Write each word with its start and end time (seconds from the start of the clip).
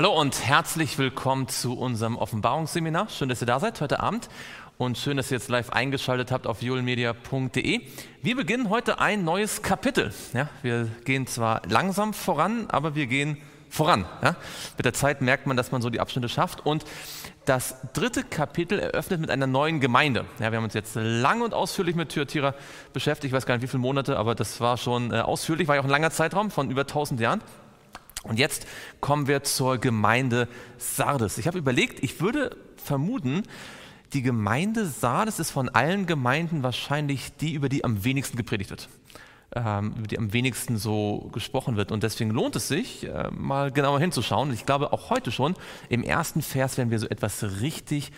Hallo 0.00 0.18
und 0.18 0.46
herzlich 0.46 0.96
willkommen 0.96 1.46
zu 1.48 1.78
unserem 1.78 2.16
Offenbarungsseminar. 2.16 3.10
Schön, 3.10 3.28
dass 3.28 3.42
ihr 3.42 3.46
da 3.46 3.60
seid 3.60 3.82
heute 3.82 4.00
Abend 4.00 4.30
und 4.78 4.96
schön, 4.96 5.18
dass 5.18 5.30
ihr 5.30 5.36
jetzt 5.36 5.50
live 5.50 5.68
eingeschaltet 5.68 6.32
habt 6.32 6.46
auf 6.46 6.62
violmedia.de. 6.62 7.82
Wir 8.22 8.34
beginnen 8.34 8.70
heute 8.70 8.98
ein 8.98 9.24
neues 9.24 9.60
Kapitel. 9.60 10.10
Ja, 10.32 10.48
wir 10.62 10.88
gehen 11.04 11.26
zwar 11.26 11.60
langsam 11.68 12.14
voran, 12.14 12.64
aber 12.68 12.94
wir 12.94 13.06
gehen 13.08 13.36
voran. 13.68 14.06
Ja. 14.22 14.36
Mit 14.78 14.86
der 14.86 14.94
Zeit 14.94 15.20
merkt 15.20 15.46
man, 15.46 15.58
dass 15.58 15.70
man 15.70 15.82
so 15.82 15.90
die 15.90 16.00
Abschnitte 16.00 16.30
schafft. 16.30 16.64
Und 16.64 16.86
das 17.44 17.76
dritte 17.92 18.24
Kapitel 18.24 18.78
eröffnet 18.78 19.20
mit 19.20 19.30
einer 19.30 19.46
neuen 19.46 19.80
Gemeinde. 19.80 20.24
Ja, 20.38 20.50
wir 20.50 20.56
haben 20.56 20.64
uns 20.64 20.72
jetzt 20.72 20.94
lang 20.94 21.42
und 21.42 21.52
ausführlich 21.52 21.94
mit 21.94 22.08
Thyatira 22.08 22.54
beschäftigt. 22.94 23.32
Ich 23.32 23.36
weiß 23.36 23.44
gar 23.44 23.54
nicht, 23.54 23.64
wie 23.64 23.68
viele 23.68 23.82
Monate, 23.82 24.16
aber 24.16 24.34
das 24.34 24.62
war 24.62 24.78
schon 24.78 25.12
äh, 25.12 25.20
ausführlich. 25.20 25.68
War 25.68 25.74
ja 25.74 25.82
auch 25.82 25.86
ein 25.86 25.90
langer 25.90 26.10
Zeitraum 26.10 26.50
von 26.50 26.70
über 26.70 26.82
1000 26.82 27.20
Jahren. 27.20 27.42
Und 28.22 28.38
jetzt 28.38 28.66
kommen 29.00 29.26
wir 29.26 29.42
zur 29.42 29.78
Gemeinde 29.78 30.48
Sardes. 30.78 31.38
Ich 31.38 31.46
habe 31.46 31.58
überlegt, 31.58 32.02
ich 32.02 32.20
würde 32.20 32.56
vermuten, 32.76 33.44
die 34.12 34.22
Gemeinde 34.22 34.86
Sardes 34.86 35.38
ist 35.38 35.50
von 35.50 35.68
allen 35.68 36.06
Gemeinden 36.06 36.62
wahrscheinlich 36.62 37.32
die, 37.36 37.54
über 37.54 37.68
die 37.68 37.84
am 37.84 38.04
wenigsten 38.04 38.36
gepredigt 38.36 38.70
wird, 38.70 38.88
ähm, 39.54 39.94
über 39.96 40.06
die 40.06 40.18
am 40.18 40.32
wenigsten 40.32 40.76
so 40.76 41.30
gesprochen 41.32 41.76
wird. 41.76 41.92
Und 41.92 42.02
deswegen 42.02 42.30
lohnt 42.30 42.56
es 42.56 42.68
sich, 42.68 43.06
äh, 43.06 43.30
mal 43.30 43.70
genauer 43.70 44.00
hinzuschauen. 44.00 44.48
Und 44.48 44.54
ich 44.54 44.66
glaube, 44.66 44.92
auch 44.92 45.10
heute 45.10 45.30
schon, 45.30 45.54
im 45.88 46.02
ersten 46.02 46.42
Vers 46.42 46.76
werden 46.76 46.90
wir 46.90 46.98
so 46.98 47.08
etwas 47.08 47.42
richtig 47.60 48.10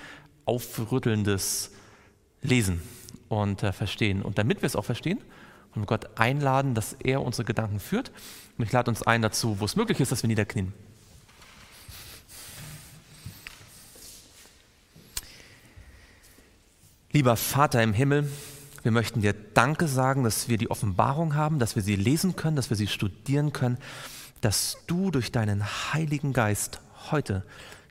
Aufrüttelndes 0.47 1.70
lesen 2.41 2.83
und 3.28 3.62
äh, 3.62 3.73
verstehen. 3.73 4.23
Und 4.23 4.39
damit 4.39 4.62
wir 4.62 4.67
es 4.67 4.77
auch 4.77 4.84
verstehen, 4.84 5.20
wir 5.81 5.87
Gott 5.87 6.19
einladen, 6.19 6.75
dass 6.75 6.92
er 6.95 7.23
unsere 7.23 7.45
Gedanken 7.45 7.81
führt. 7.81 8.11
Und 8.59 8.65
ich 8.65 8.73
lade 8.73 8.91
uns 8.91 9.03
ein 9.03 9.23
dazu, 9.23 9.59
wo 9.61 9.65
es 9.65 9.77
möglich 9.77 10.01
ist, 10.01 10.12
dass 10.12 10.23
wir 10.23 10.29
niederknien. 10.29 10.73
Lieber 17.12 17.37
Vater 17.37 17.83
im 17.83 17.92
Himmel, 17.92 18.31
wir 18.83 18.91
möchten 18.91 19.20
dir 19.20 19.34
Danke 19.34 19.87
sagen, 19.87 20.25
dass 20.25 20.48
wir 20.48 20.56
die 20.59 20.70
Offenbarung 20.70 21.34
haben, 21.34 21.59
dass 21.59 21.77
wir 21.77 21.83
sie 21.83 21.97
lesen 21.97 22.36
können, 22.36 22.57
dass 22.57 22.70
wir 22.70 22.77
sie 22.77 22.86
studieren 22.86 23.53
können, 23.53 23.79
dass 24.41 24.79
du 24.86 25.11
durch 25.11 25.31
deinen 25.31 25.62
Heiligen 25.92 26.33
Geist 26.33 26.81
heute 27.11 27.45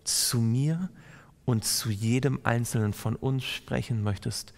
zu 0.03 0.39
mir 0.39 0.89
und 1.45 1.65
zu 1.65 1.89
jedem 1.89 2.39
Einzelnen 2.43 2.93
von 2.93 3.15
uns 3.15 3.43
sprechen 3.43 4.03
möchtest. 4.03 4.53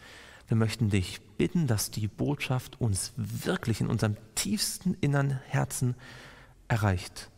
Wir 0.47 0.57
möchten 0.57 0.89
dich 0.89 1.21
bitten, 1.37 1.67
dass 1.67 1.91
die 1.91 2.07
Botschaft 2.07 2.79
uns 2.81 3.13
wirklich 3.15 3.81
in 3.81 3.87
unserem 3.87 4.17
tiefsten 4.35 4.95
inneren 5.01 5.39
Herzen 5.47 5.95
erreicht, 6.67 7.29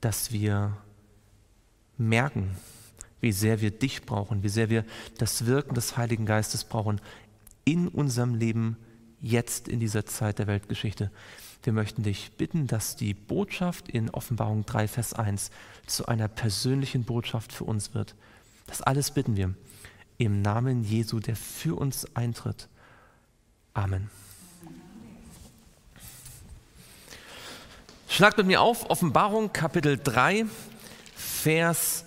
dass 0.00 0.32
wir 0.32 0.76
merken, 1.98 2.50
wie 3.20 3.32
sehr 3.32 3.60
wir 3.60 3.70
dich 3.70 4.02
brauchen, 4.02 4.42
wie 4.42 4.48
sehr 4.48 4.70
wir 4.70 4.84
das 5.18 5.46
Wirken 5.46 5.74
des 5.74 5.96
Heiligen 5.96 6.26
Geistes 6.26 6.64
brauchen 6.64 7.00
in 7.64 7.86
unserem 7.86 8.34
Leben 8.34 8.76
jetzt 9.20 9.68
in 9.68 9.78
dieser 9.78 10.04
Zeit 10.04 10.40
der 10.40 10.48
Weltgeschichte. 10.48 11.10
Wir 11.62 11.72
möchten 11.72 12.02
dich 12.02 12.32
bitten, 12.32 12.66
dass 12.66 12.96
die 12.96 13.14
Botschaft 13.14 13.88
in 13.88 14.10
Offenbarung 14.10 14.66
3, 14.66 14.88
Vers 14.88 15.14
1 15.14 15.50
zu 15.86 16.06
einer 16.06 16.26
persönlichen 16.26 17.04
Botschaft 17.04 17.52
für 17.52 17.64
uns 17.64 17.94
wird. 17.94 18.16
Das 18.66 18.82
alles 18.82 19.12
bitten 19.12 19.36
wir 19.36 19.54
im 20.24 20.40
Namen 20.40 20.84
Jesu, 20.84 21.18
der 21.18 21.34
für 21.34 21.74
uns 21.76 22.06
eintritt. 22.14 22.68
Amen. 23.74 24.08
Schlagt 28.08 28.38
mit 28.38 28.46
mir 28.46 28.60
auf 28.60 28.88
Offenbarung 28.88 29.52
Kapitel 29.52 29.98
3, 29.98 30.46
Vers 31.16 32.04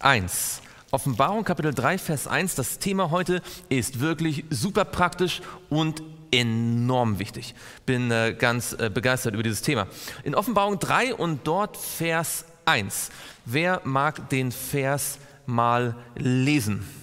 1. 0.00 0.60
Offenbarung 0.90 1.44
Kapitel 1.44 1.72
3, 1.72 1.98
Vers 1.98 2.26
1. 2.26 2.56
Das 2.56 2.80
Thema 2.80 3.10
heute 3.10 3.42
ist 3.68 4.00
wirklich 4.00 4.44
super 4.50 4.84
praktisch 4.84 5.40
und 5.70 6.02
enorm 6.32 7.20
wichtig. 7.20 7.54
Bin 7.86 8.10
äh, 8.10 8.34
ganz 8.36 8.72
äh, 8.72 8.90
begeistert 8.92 9.34
über 9.34 9.44
dieses 9.44 9.62
Thema. 9.62 9.86
In 10.24 10.34
Offenbarung 10.34 10.80
3 10.80 11.14
und 11.14 11.46
dort 11.46 11.76
Vers 11.76 12.44
1. 12.64 13.10
Wer 13.44 13.82
mag 13.84 14.30
den 14.30 14.50
Vers 14.50 15.18
mal 15.46 15.94
lesen? 16.16 17.01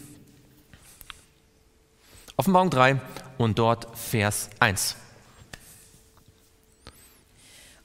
Offenbarung 2.39 2.69
3 2.69 3.01
und 3.37 3.59
dort 3.59 3.85
Vers 3.97 4.49
1. 4.61 4.95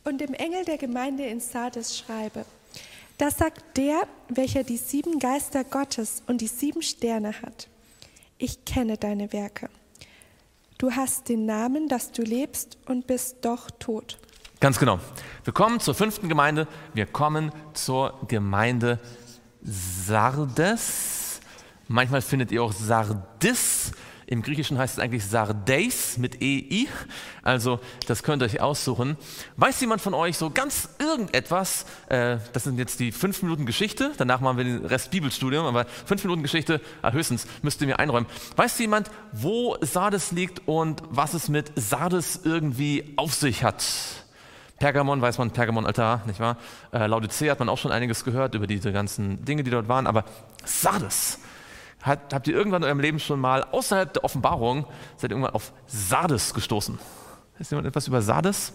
Und 0.04 0.20
dem 0.20 0.32
Engel 0.32 0.64
der 0.64 0.78
Gemeinde 0.78 1.24
in 1.24 1.40
Sardes 1.40 1.98
schreibe, 1.98 2.44
das 3.18 3.38
sagt 3.38 3.76
der, 3.76 4.06
welcher 4.28 4.62
die 4.62 4.76
sieben 4.76 5.18
Geister 5.18 5.64
Gottes 5.64 6.22
und 6.28 6.40
die 6.40 6.46
sieben 6.46 6.82
Sterne 6.82 7.42
hat. 7.42 7.66
Ich 8.38 8.64
kenne 8.64 8.96
deine 8.96 9.32
Werke. 9.32 9.70
Du 10.78 10.92
hast 10.92 11.28
den 11.28 11.46
Namen, 11.46 11.88
dass 11.88 12.12
du 12.12 12.22
lebst 12.22 12.78
und 12.86 13.08
bist 13.08 13.38
doch 13.44 13.72
tot. 13.80 14.18
Ganz 14.60 14.78
genau. 14.78 15.00
Wir 15.42 15.52
kommen 15.52 15.80
zur 15.80 15.96
fünften 15.96 16.28
Gemeinde. 16.28 16.68
Wir 16.92 17.06
kommen 17.06 17.50
zur 17.72 18.20
Gemeinde 18.28 19.00
Sardes. 19.62 21.40
Manchmal 21.88 22.22
findet 22.22 22.52
ihr 22.52 22.62
auch 22.62 22.72
Sardis. 22.72 23.83
Im 24.34 24.42
Griechischen 24.42 24.78
heißt 24.78 24.94
es 24.94 24.98
eigentlich 24.98 25.24
Sardeis 25.24 26.18
mit 26.18 26.42
EI. 26.42 26.88
Also 27.44 27.78
das 28.08 28.24
könnt 28.24 28.42
ihr 28.42 28.46
euch 28.46 28.60
aussuchen. 28.60 29.16
Weiß 29.56 29.80
jemand 29.80 30.02
von 30.02 30.12
euch 30.12 30.36
so 30.36 30.50
ganz 30.50 30.88
irgendetwas? 30.98 31.86
Äh, 32.08 32.38
das 32.52 32.64
sind 32.64 32.76
jetzt 32.76 32.98
die 32.98 33.12
fünf 33.12 33.44
Minuten 33.44 33.64
Geschichte. 33.64 34.10
Danach 34.16 34.40
machen 34.40 34.56
wir 34.56 34.64
den 34.64 34.84
Rest 34.86 35.12
Bibelstudium. 35.12 35.66
Aber 35.66 35.84
fünf 35.84 36.24
Minuten 36.24 36.42
Geschichte, 36.42 36.80
ah, 37.00 37.12
höchstens, 37.12 37.46
müsst 37.62 37.80
ihr 37.80 37.86
mir 37.86 38.00
einräumen. 38.00 38.28
Weiß 38.56 38.76
jemand, 38.80 39.08
wo 39.30 39.76
Sardes 39.82 40.32
liegt 40.32 40.66
und 40.66 41.04
was 41.08 41.34
es 41.34 41.48
mit 41.48 41.70
Sardes 41.76 42.40
irgendwie 42.42 43.14
auf 43.14 43.34
sich 43.34 43.62
hat? 43.62 43.84
Pergamon 44.80 45.20
weiß 45.22 45.38
man, 45.38 45.52
Pergamon-Altar, 45.52 46.22
nicht 46.26 46.40
wahr? 46.40 46.56
Äh, 46.92 47.06
Laodicea 47.06 47.52
hat 47.52 47.60
man 47.60 47.68
auch 47.68 47.78
schon 47.78 47.92
einiges 47.92 48.24
gehört 48.24 48.56
über 48.56 48.66
diese 48.66 48.90
ganzen 48.90 49.44
Dinge, 49.44 49.62
die 49.62 49.70
dort 49.70 49.86
waren. 49.86 50.08
Aber 50.08 50.24
Sardes, 50.64 51.38
hat, 52.04 52.34
habt 52.34 52.46
ihr 52.46 52.54
irgendwann 52.54 52.82
in 52.82 52.86
eurem 52.86 53.00
Leben 53.00 53.18
schon 53.18 53.40
mal 53.40 53.64
außerhalb 53.64 54.12
der 54.12 54.24
Offenbarung, 54.24 54.86
seid 55.16 55.30
ihr 55.30 55.36
irgendwann 55.36 55.54
auf 55.54 55.72
Sardes 55.86 56.52
gestoßen? 56.52 56.98
Ist 57.58 57.70
jemand 57.70 57.86
etwas 57.86 58.06
über 58.06 58.20
Sardes? 58.20 58.74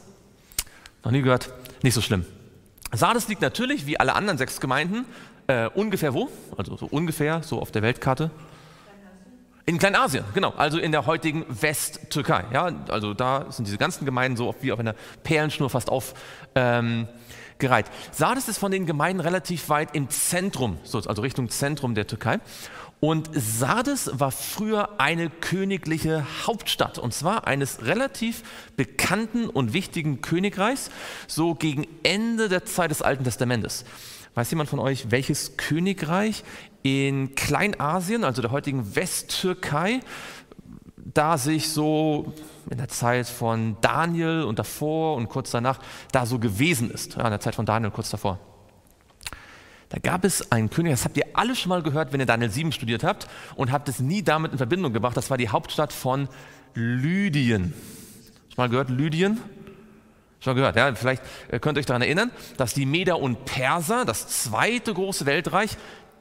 Noch 1.03 1.11
nie 1.11 1.21
gehört? 1.21 1.51
Nicht 1.83 1.93
so 1.93 2.01
schlimm. 2.01 2.25
Sardes 2.91 3.27
liegt 3.27 3.41
natürlich, 3.41 3.85
wie 3.85 3.99
alle 3.99 4.15
anderen 4.15 4.37
sechs 4.37 4.59
Gemeinden, 4.59 5.05
äh, 5.47 5.69
ungefähr 5.69 6.13
wo? 6.13 6.29
Also 6.57 6.75
so 6.75 6.87
ungefähr, 6.87 7.43
so 7.43 7.61
auf 7.61 7.71
der 7.71 7.83
Weltkarte. 7.83 8.31
In 9.65 9.77
Kleinasien, 9.77 10.23
genau, 10.33 10.51
also 10.57 10.79
in 10.79 10.91
der 10.91 11.05
heutigen 11.05 11.45
Westtürkei. 11.47 12.45
Ja, 12.51 12.71
also 12.89 13.13
da 13.13 13.51
sind 13.51 13.67
diese 13.67 13.77
ganzen 13.77 14.05
Gemeinden 14.05 14.35
so 14.35 14.55
wie 14.61 14.71
auf 14.71 14.79
einer 14.79 14.95
Perlenschnur 15.21 15.69
fast 15.69 15.89
aufgereiht. 15.91 16.25
Ähm, 16.55 17.07
Sardes 18.11 18.47
ist 18.47 18.57
von 18.57 18.71
den 18.71 18.87
Gemeinden 18.87 19.19
relativ 19.19 19.69
weit 19.69 19.93
im 19.93 20.09
Zentrum, 20.09 20.79
also 20.91 21.21
Richtung 21.21 21.49
Zentrum 21.49 21.93
der 21.93 22.07
Türkei. 22.07 22.39
Und 22.99 23.29
Sardes 23.33 24.11
war 24.13 24.31
früher 24.31 24.99
eine 24.99 25.29
königliche 25.29 26.25
Hauptstadt, 26.45 26.97
und 26.97 27.13
zwar 27.13 27.47
eines 27.47 27.85
relativ 27.85 28.43
bekannten 28.75 29.47
und 29.47 29.71
wichtigen 29.71 30.21
Königreichs, 30.21 30.91
so 31.27 31.55
gegen 31.55 31.87
Ende 32.03 32.49
der 32.49 32.65
Zeit 32.65 32.91
des 32.91 33.01
Alten 33.01 33.23
Testamentes. 33.23 33.85
Weiß 34.35 34.49
jemand 34.51 34.69
von 34.69 34.79
euch, 34.79 35.11
welches 35.11 35.55
Königreich 35.55 36.43
in 36.83 37.35
Kleinasien, 37.35 38.25
also 38.25 38.41
der 38.41 38.51
heutigen 38.51 38.95
Westtürkei, 38.95 40.01
da 40.97 41.37
sich 41.37 41.69
so 41.69 42.33
in 42.69 42.77
der 42.77 42.89
Zeit 42.89 43.27
von 43.27 43.77
Daniel 43.81 44.43
und 44.43 44.59
davor 44.59 45.15
und 45.15 45.29
kurz 45.29 45.51
danach 45.51 45.79
da 46.11 46.25
so 46.25 46.37
gewesen 46.37 46.91
ist, 46.91 47.15
ja, 47.15 47.23
in 47.23 47.31
der 47.31 47.39
Zeit 47.39 47.55
von 47.55 47.65
Daniel 47.65 47.91
kurz 47.91 48.09
davor? 48.09 48.39
Da 49.89 49.97
gab 49.97 50.23
es 50.23 50.51
einen 50.51 50.69
König, 50.69 50.93
das 50.93 51.03
habt 51.03 51.17
ihr 51.17 51.25
alle 51.33 51.55
schon 51.55 51.69
mal 51.69 51.81
gehört, 51.81 52.13
wenn 52.13 52.19
ihr 52.19 52.27
Daniel 52.27 52.51
7 52.51 52.71
studiert 52.71 53.03
habt 53.03 53.27
und 53.55 53.71
habt 53.71 53.89
es 53.89 53.99
nie 53.99 54.21
damit 54.21 54.51
in 54.51 54.57
Verbindung 54.57 54.93
gebracht. 54.93 55.17
Das 55.17 55.31
war 55.31 55.37
die 55.37 55.49
Hauptstadt 55.49 55.91
von 55.91 56.29
Lydien. 56.75 57.73
Schon 58.49 58.63
mal 58.63 58.69
gehört, 58.69 58.89
Lydien? 58.91 59.39
Schon 60.41 60.55
gehört, 60.55 60.75
ja. 60.75 60.93
Vielleicht 60.93 61.23
äh, 61.49 61.59
könnt 61.59 61.77
ihr 61.77 61.79
euch 61.79 61.85
daran 61.87 62.03
erinnern, 62.03 62.31
dass 62.57 62.73
die 62.73 62.85
Meder 62.85 63.19
und 63.19 63.45
Perser, 63.45 64.05
das 64.05 64.27
zweite 64.27 64.93
große 64.93 65.25
Weltreich, 65.25 65.71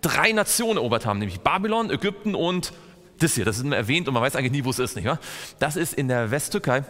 drei 0.00 0.32
Nationen 0.32 0.79
erobert 0.79 1.06
haben, 1.06 1.19
nämlich 1.19 1.41
Babylon, 1.41 1.91
Ägypten 1.91 2.35
und 2.35 2.73
das 3.19 3.35
hier. 3.35 3.44
Das 3.44 3.59
ist 3.59 3.64
immer 3.64 3.76
erwähnt 3.76 4.09
und 4.09 4.14
man 4.14 4.23
weiß 4.23 4.35
eigentlich 4.35 4.53
nie, 4.53 4.64
wo 4.64 4.71
es 4.71 4.79
ist, 4.79 4.97
nicht 4.97 5.06
wahr? 5.06 5.21
Das 5.59 5.76
ist 5.76 5.93
in 5.93 6.09
der 6.09 6.31
Westtürkei. 6.31 6.85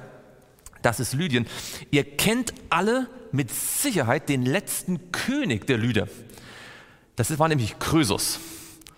Das 0.83 1.01
ist 1.01 1.13
Lydien. 1.13 1.47
Ihr 1.91 2.05
kennt 2.05 2.55
alle 2.71 3.09
mit 3.33 3.51
Sicherheit 3.51 4.29
den 4.29 4.45
letzten 4.45 5.11
König 5.11 5.67
der 5.67 5.79
Lyder. 5.79 6.07
Das 7.19 7.37
war 7.37 7.49
nämlich 7.49 7.81
Krösus. 7.81 8.39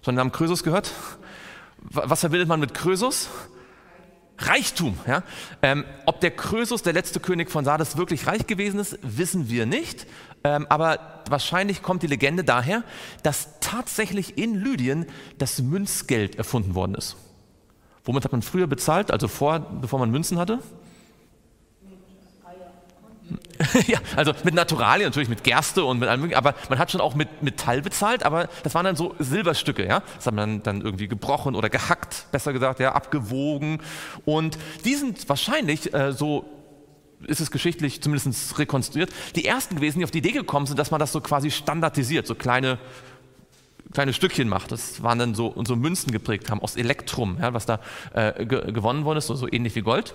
Schon 0.05 0.13
den 0.13 0.17
Namen 0.17 0.31
Krösus 0.31 0.63
gehört? 0.63 0.93
Was 1.79 2.21
verbindet 2.21 2.49
man 2.49 2.61
mit 2.61 2.75
Krösus? 2.75 3.31
Reichtum. 4.37 4.99
Ja? 5.07 5.23
Ähm, 5.63 5.87
ob 6.05 6.21
der 6.21 6.31
Krösus, 6.31 6.83
der 6.83 6.93
letzte 6.93 7.19
König 7.19 7.51
von 7.51 7.65
Sardes, 7.65 7.97
wirklich 7.97 8.27
reich 8.27 8.47
gewesen 8.47 8.79
ist, 8.79 8.99
wissen 9.01 9.49
wir 9.49 9.65
nicht. 9.65 10.07
Ähm, 10.45 10.67
aber 10.69 11.23
wahrscheinlich 11.31 11.81
kommt 11.81 12.03
die 12.03 12.09
Legende 12.09 12.45
daher, 12.45 12.85
dass 13.23 13.59
tatsächlich 13.61 14.37
in 14.37 14.55
Lydien 14.55 15.07
das 15.39 15.63
Münzgeld 15.63 16.37
erfunden 16.37 16.75
worden 16.75 16.97
ist. 16.97 17.17
Womit 18.05 18.25
hat 18.25 18.33
man 18.33 18.43
früher 18.43 18.67
bezahlt, 18.67 19.11
also 19.11 19.29
vor, 19.29 19.61
bevor 19.61 19.99
man 19.99 20.11
Münzen 20.11 20.39
hatte? 20.39 20.59
ja, 23.87 23.99
also 24.17 24.33
mit 24.45 24.55
Naturalien, 24.55 25.09
natürlich 25.09 25.29
mit 25.29 25.45
Gerste 25.45 25.85
und 25.85 25.99
mit 25.99 26.09
allem 26.09 26.21
möglichen, 26.21 26.39
aber 26.39 26.55
man 26.69 26.79
hat 26.79 26.91
schon 26.91 27.01
auch 27.01 27.15
mit 27.15 27.43
Metall 27.43 27.83
bezahlt, 27.83 28.25
aber 28.25 28.49
das 28.63 28.75
waren 28.75 28.85
dann 28.85 28.97
so 28.97 29.15
Silberstücke, 29.19 29.87
ja. 29.87 30.03
Das 30.17 30.27
hat 30.27 30.35
man 30.35 30.63
dann 30.63 30.81
irgendwie 30.81 31.09
gebrochen 31.09 31.55
oder 31.55 31.69
gehackt, 31.69 32.27
besser 32.33 32.53
gesagt, 32.53 32.81
ja, 32.81 32.93
abgewogen. 32.93 33.81
Und 34.25 34.59
die 34.85 34.95
sind 34.95 35.29
wahrscheinlich 35.29 35.93
äh, 35.95 36.13
so 36.13 36.45
ist 37.27 37.41
es 37.41 37.51
geschichtlich 37.51 38.01
zumindest 38.01 38.59
rekonstruiert, 38.59 39.11
die 39.37 39.45
ersten 39.45 39.77
gewesen, 39.77 39.99
die 39.99 40.05
auf 40.05 40.11
die 40.11 40.19
Idee 40.19 40.33
gekommen 40.33 40.67
sind, 40.67 40.79
dass 40.79 40.91
man 40.91 41.01
das 41.01 41.13
so 41.13 41.21
quasi 41.21 41.51
standardisiert, 41.51 42.27
so 42.27 42.35
kleine, 42.35 42.79
kleine 43.93 44.13
Stückchen 44.13 44.49
macht. 44.49 44.73
Das 44.73 45.03
waren 45.03 45.19
dann 45.19 45.35
so, 45.35 45.55
so 45.67 45.77
Münzen 45.77 46.13
geprägt 46.13 46.51
haben 46.51 46.63
aus 46.63 46.77
Elektrum, 46.77 47.39
ja, 47.41 47.53
was 47.53 47.67
da 47.67 47.81
äh, 48.15 48.47
ge 48.47 48.73
gewonnen 48.73 49.05
worden 49.05 49.19
ist, 49.19 49.27
so, 49.27 49.35
so 49.35 49.49
ähnlich 49.51 49.75
wie 49.75 49.83
Gold. 49.83 50.15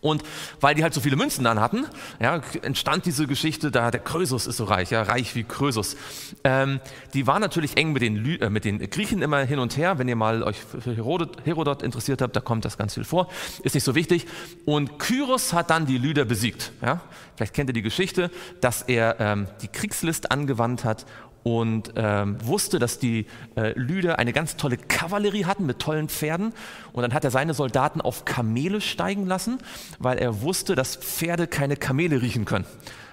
Und 0.00 0.22
weil 0.60 0.74
die 0.74 0.82
halt 0.82 0.94
so 0.94 1.00
viele 1.00 1.16
Münzen 1.16 1.44
dann 1.44 1.60
hatten, 1.60 1.86
ja, 2.20 2.40
entstand 2.62 3.06
diese 3.06 3.26
Geschichte, 3.26 3.70
da 3.70 3.90
der 3.90 4.00
Krösus 4.00 4.46
ist 4.46 4.56
so 4.58 4.64
reich, 4.64 4.90
ja, 4.90 5.02
reich 5.02 5.34
wie 5.34 5.44
Krösus. 5.44 5.96
Ähm, 6.44 6.80
die 7.14 7.26
waren 7.26 7.40
natürlich 7.40 7.76
eng 7.76 7.92
mit 7.92 8.02
den, 8.02 8.16
Lü 8.16 8.36
äh, 8.36 8.50
mit 8.50 8.64
den 8.64 8.78
Griechen 8.90 9.22
immer 9.22 9.40
hin 9.40 9.58
und 9.58 9.76
her. 9.76 9.98
Wenn 9.98 10.08
ihr 10.08 10.16
mal 10.16 10.42
euch 10.42 10.58
für 10.58 10.94
Herodot, 10.94 11.44
Herodot, 11.44 11.82
interessiert 11.82 12.22
habt, 12.22 12.36
da 12.36 12.40
kommt 12.40 12.64
das 12.64 12.78
ganz 12.78 12.94
viel 12.94 13.04
vor. 13.04 13.28
Ist 13.62 13.74
nicht 13.74 13.84
so 13.84 13.94
wichtig. 13.94 14.26
Und 14.64 14.98
Kyros 14.98 15.52
hat 15.52 15.70
dann 15.70 15.86
die 15.86 15.98
Lyder 15.98 16.24
besiegt. 16.24 16.72
Ja? 16.82 17.00
Vielleicht 17.36 17.54
kennt 17.54 17.70
ihr 17.70 17.74
die 17.74 17.82
Geschichte, 17.82 18.30
dass 18.60 18.82
er 18.82 19.16
ähm, 19.20 19.46
die 19.62 19.68
Kriegslist 19.68 20.30
angewandt 20.30 20.84
hat 20.84 21.06
und 21.46 21.92
ähm, 21.94 22.44
wusste, 22.44 22.80
dass 22.80 22.98
die 22.98 23.24
äh, 23.54 23.70
Lyder 23.78 24.18
eine 24.18 24.32
ganz 24.32 24.56
tolle 24.56 24.76
Kavallerie 24.76 25.44
hatten 25.44 25.64
mit 25.64 25.78
tollen 25.78 26.08
Pferden. 26.08 26.52
Und 26.92 27.02
dann 27.02 27.14
hat 27.14 27.22
er 27.22 27.30
seine 27.30 27.54
Soldaten 27.54 28.00
auf 28.00 28.24
Kamele 28.24 28.80
steigen 28.80 29.26
lassen, 29.26 29.58
weil 30.00 30.18
er 30.18 30.42
wusste, 30.42 30.74
dass 30.74 30.96
Pferde 30.96 31.46
keine 31.46 31.76
Kamele 31.76 32.20
riechen 32.20 32.46
können. 32.46 32.64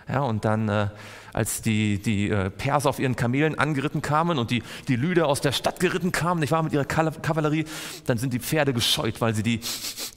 Ja, 0.10 0.22
und 0.22 0.46
dann, 0.46 0.68
äh, 0.68 0.88
als 1.34 1.62
die, 1.62 1.98
die 1.98 2.30
äh, 2.30 2.50
Perser 2.50 2.90
auf 2.90 3.00
ihren 3.00 3.16
Kamelen 3.16 3.58
angeritten 3.58 4.02
kamen 4.02 4.38
und 4.38 4.52
die, 4.52 4.64
die 4.88 4.96
Lüder 4.96 5.28
aus 5.28 5.42
der 5.42 5.52
Stadt 5.52 5.80
geritten 5.80 6.12
kamen, 6.12 6.40
nicht 6.40 6.52
wahr, 6.52 6.64
mit 6.64 6.74
ihrer 6.74 6.86
Kavallerie, 6.86 7.66
dann 8.06 8.18
sind 8.18 8.34
die 8.34 8.40
Pferde 8.40 8.74
gescheut, 8.74 9.20
weil 9.20 9.34
sie 9.34 9.44
die 9.44 9.60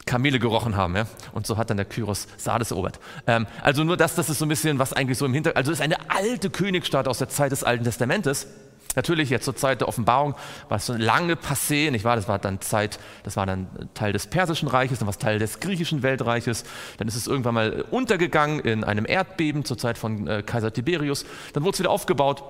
Kamele 0.04 0.38
gerochen 0.38 0.76
haben. 0.76 0.94
Ja? 0.94 1.06
Und 1.32 1.46
so 1.46 1.56
hat 1.56 1.70
dann 1.70 1.78
der 1.78 1.86
Kyros 1.86 2.28
Sardes 2.36 2.70
erobert. 2.70 3.00
Ähm, 3.26 3.46
also 3.62 3.82
nur 3.82 3.96
das, 3.96 4.14
das 4.14 4.28
ist 4.28 4.38
so 4.38 4.44
ein 4.44 4.48
bisschen, 4.48 4.78
was 4.78 4.92
eigentlich 4.92 5.18
so 5.18 5.26
im 5.26 5.34
Hintergrund, 5.34 5.56
also 5.56 5.72
es 5.72 5.78
ist 5.78 5.84
eine 5.84 5.96
alte 6.10 6.50
Königsstadt 6.50 7.08
aus 7.08 7.18
der 7.18 7.28
Zeit 7.28 7.52
des 7.52 7.64
Alten 7.64 7.84
Testamentes. 7.84 8.46
Natürlich 8.94 9.28
jetzt 9.30 9.44
zur 9.44 9.56
Zeit 9.56 9.80
der 9.80 9.88
Offenbarung 9.88 10.34
war 10.68 10.78
es 10.78 10.86
so 10.86 10.94
lange 10.94 11.34
passé, 11.34 11.90
nicht 11.90 12.04
wahr? 12.04 12.16
Das 12.16 12.28
war 12.28 12.38
dann 12.38 12.60
Zeit, 12.60 12.98
das 13.24 13.36
war 13.36 13.44
dann 13.44 13.66
Teil 13.94 14.12
des 14.12 14.26
Persischen 14.26 14.68
Reiches, 14.68 14.98
dann 14.98 15.06
war 15.06 15.12
es 15.12 15.18
Teil 15.18 15.38
des 15.38 15.60
griechischen 15.60 16.02
Weltreiches. 16.02 16.64
Dann 16.98 17.08
ist 17.08 17.16
es 17.16 17.26
irgendwann 17.26 17.54
mal 17.54 17.84
untergegangen 17.90 18.60
in 18.60 18.84
einem 18.84 19.06
Erdbeben 19.06 19.64
zur 19.64 19.76
Zeit 19.76 19.98
von 19.98 20.26
äh, 20.26 20.42
Kaiser 20.42 20.72
Tiberius. 20.72 21.26
Dann 21.52 21.62
wurde 21.62 21.74
es 21.74 21.78
wieder 21.80 21.90
aufgebaut. 21.90 22.42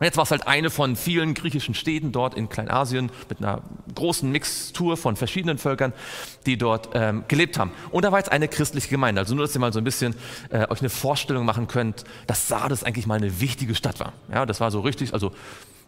Jetzt 0.00 0.16
war 0.16 0.24
es 0.24 0.32
halt 0.32 0.48
eine 0.48 0.70
von 0.70 0.96
vielen 0.96 1.34
griechischen 1.34 1.72
Städten 1.72 2.10
dort 2.10 2.34
in 2.34 2.48
Kleinasien 2.48 3.12
mit 3.28 3.38
einer 3.38 3.62
großen 3.94 4.28
Mixtur 4.28 4.96
von 4.96 5.14
verschiedenen 5.14 5.56
Völkern, 5.56 5.92
die 6.46 6.58
dort 6.58 6.88
ähm, 6.94 7.22
gelebt 7.28 7.60
haben. 7.60 7.70
Und 7.92 8.04
da 8.04 8.10
war 8.10 8.18
jetzt 8.18 8.32
eine 8.32 8.48
christliche 8.48 8.88
Gemeinde. 8.88 9.20
Also 9.20 9.36
nur, 9.36 9.44
dass 9.44 9.54
ihr 9.54 9.60
mal 9.60 9.72
so 9.72 9.78
ein 9.78 9.84
bisschen 9.84 10.16
äh, 10.50 10.66
euch 10.68 10.80
eine 10.80 10.90
Vorstellung 10.90 11.44
machen 11.44 11.68
könnt, 11.68 12.02
dass 12.26 12.48
Sardes 12.48 12.82
eigentlich 12.82 13.06
mal 13.06 13.18
eine 13.18 13.40
wichtige 13.40 13.76
Stadt 13.76 14.00
war. 14.00 14.14
Ja, 14.32 14.46
das 14.46 14.60
war 14.60 14.72
so 14.72 14.80
richtig, 14.80 15.12
also 15.14 15.30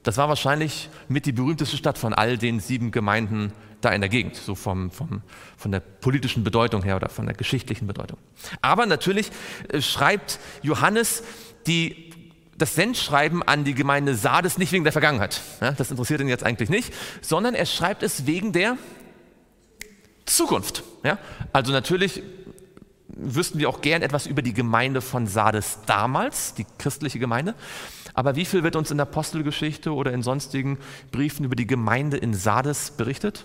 das 0.06 0.18
war 0.18 0.28
wahrscheinlich 0.28 0.88
mit 1.08 1.26
die 1.26 1.32
berühmteste 1.32 1.76
Stadt 1.76 1.98
von 1.98 2.14
all 2.14 2.38
den 2.38 2.60
sieben 2.60 2.92
Gemeinden 2.92 3.52
da 3.80 3.90
in 3.90 4.00
der 4.00 4.08
Gegend, 4.08 4.36
so 4.36 4.54
vom, 4.54 4.92
vom, 4.92 5.22
von 5.56 5.72
der 5.72 5.80
politischen 5.80 6.44
Bedeutung 6.44 6.84
her 6.84 6.94
oder 6.94 7.08
von 7.08 7.26
der 7.26 7.34
geschichtlichen 7.34 7.88
Bedeutung. 7.88 8.16
Aber 8.62 8.86
natürlich 8.86 9.32
äh, 9.68 9.82
schreibt 9.82 10.38
Johannes 10.62 11.24
die, 11.66 12.12
das 12.56 12.76
Sendschreiben 12.76 13.42
an 13.42 13.64
die 13.64 13.74
Gemeinde 13.74 14.14
Sardes 14.14 14.58
nicht 14.58 14.70
wegen 14.70 14.84
der 14.84 14.92
Vergangenheit. 14.92 15.40
Das 15.76 15.90
interessiert 15.90 16.20
ihn 16.20 16.28
jetzt 16.28 16.44
eigentlich 16.44 16.70
nicht, 16.70 16.94
sondern 17.20 17.56
er 17.56 17.66
schreibt 17.66 18.04
es 18.04 18.26
wegen 18.26 18.52
der 18.52 18.78
Zukunft. 20.24 20.84
Also 21.52 21.72
natürlich 21.72 22.22
wüssten 23.16 23.58
wir 23.58 23.68
auch 23.68 23.80
gern 23.80 24.02
etwas 24.02 24.26
über 24.26 24.42
die 24.42 24.52
Gemeinde 24.52 25.00
von 25.00 25.26
Sardes 25.26 25.78
damals, 25.86 26.54
die 26.54 26.66
christliche 26.78 27.18
Gemeinde. 27.18 27.54
Aber 28.14 28.36
wie 28.36 28.44
viel 28.44 28.62
wird 28.62 28.76
uns 28.76 28.90
in 28.90 28.98
der 28.98 29.06
Apostelgeschichte 29.06 29.92
oder 29.92 30.12
in 30.12 30.22
sonstigen 30.22 30.78
Briefen 31.10 31.44
über 31.44 31.56
die 31.56 31.66
Gemeinde 31.66 32.16
in 32.16 32.34
Sardes 32.34 32.92
berichtet? 32.92 33.44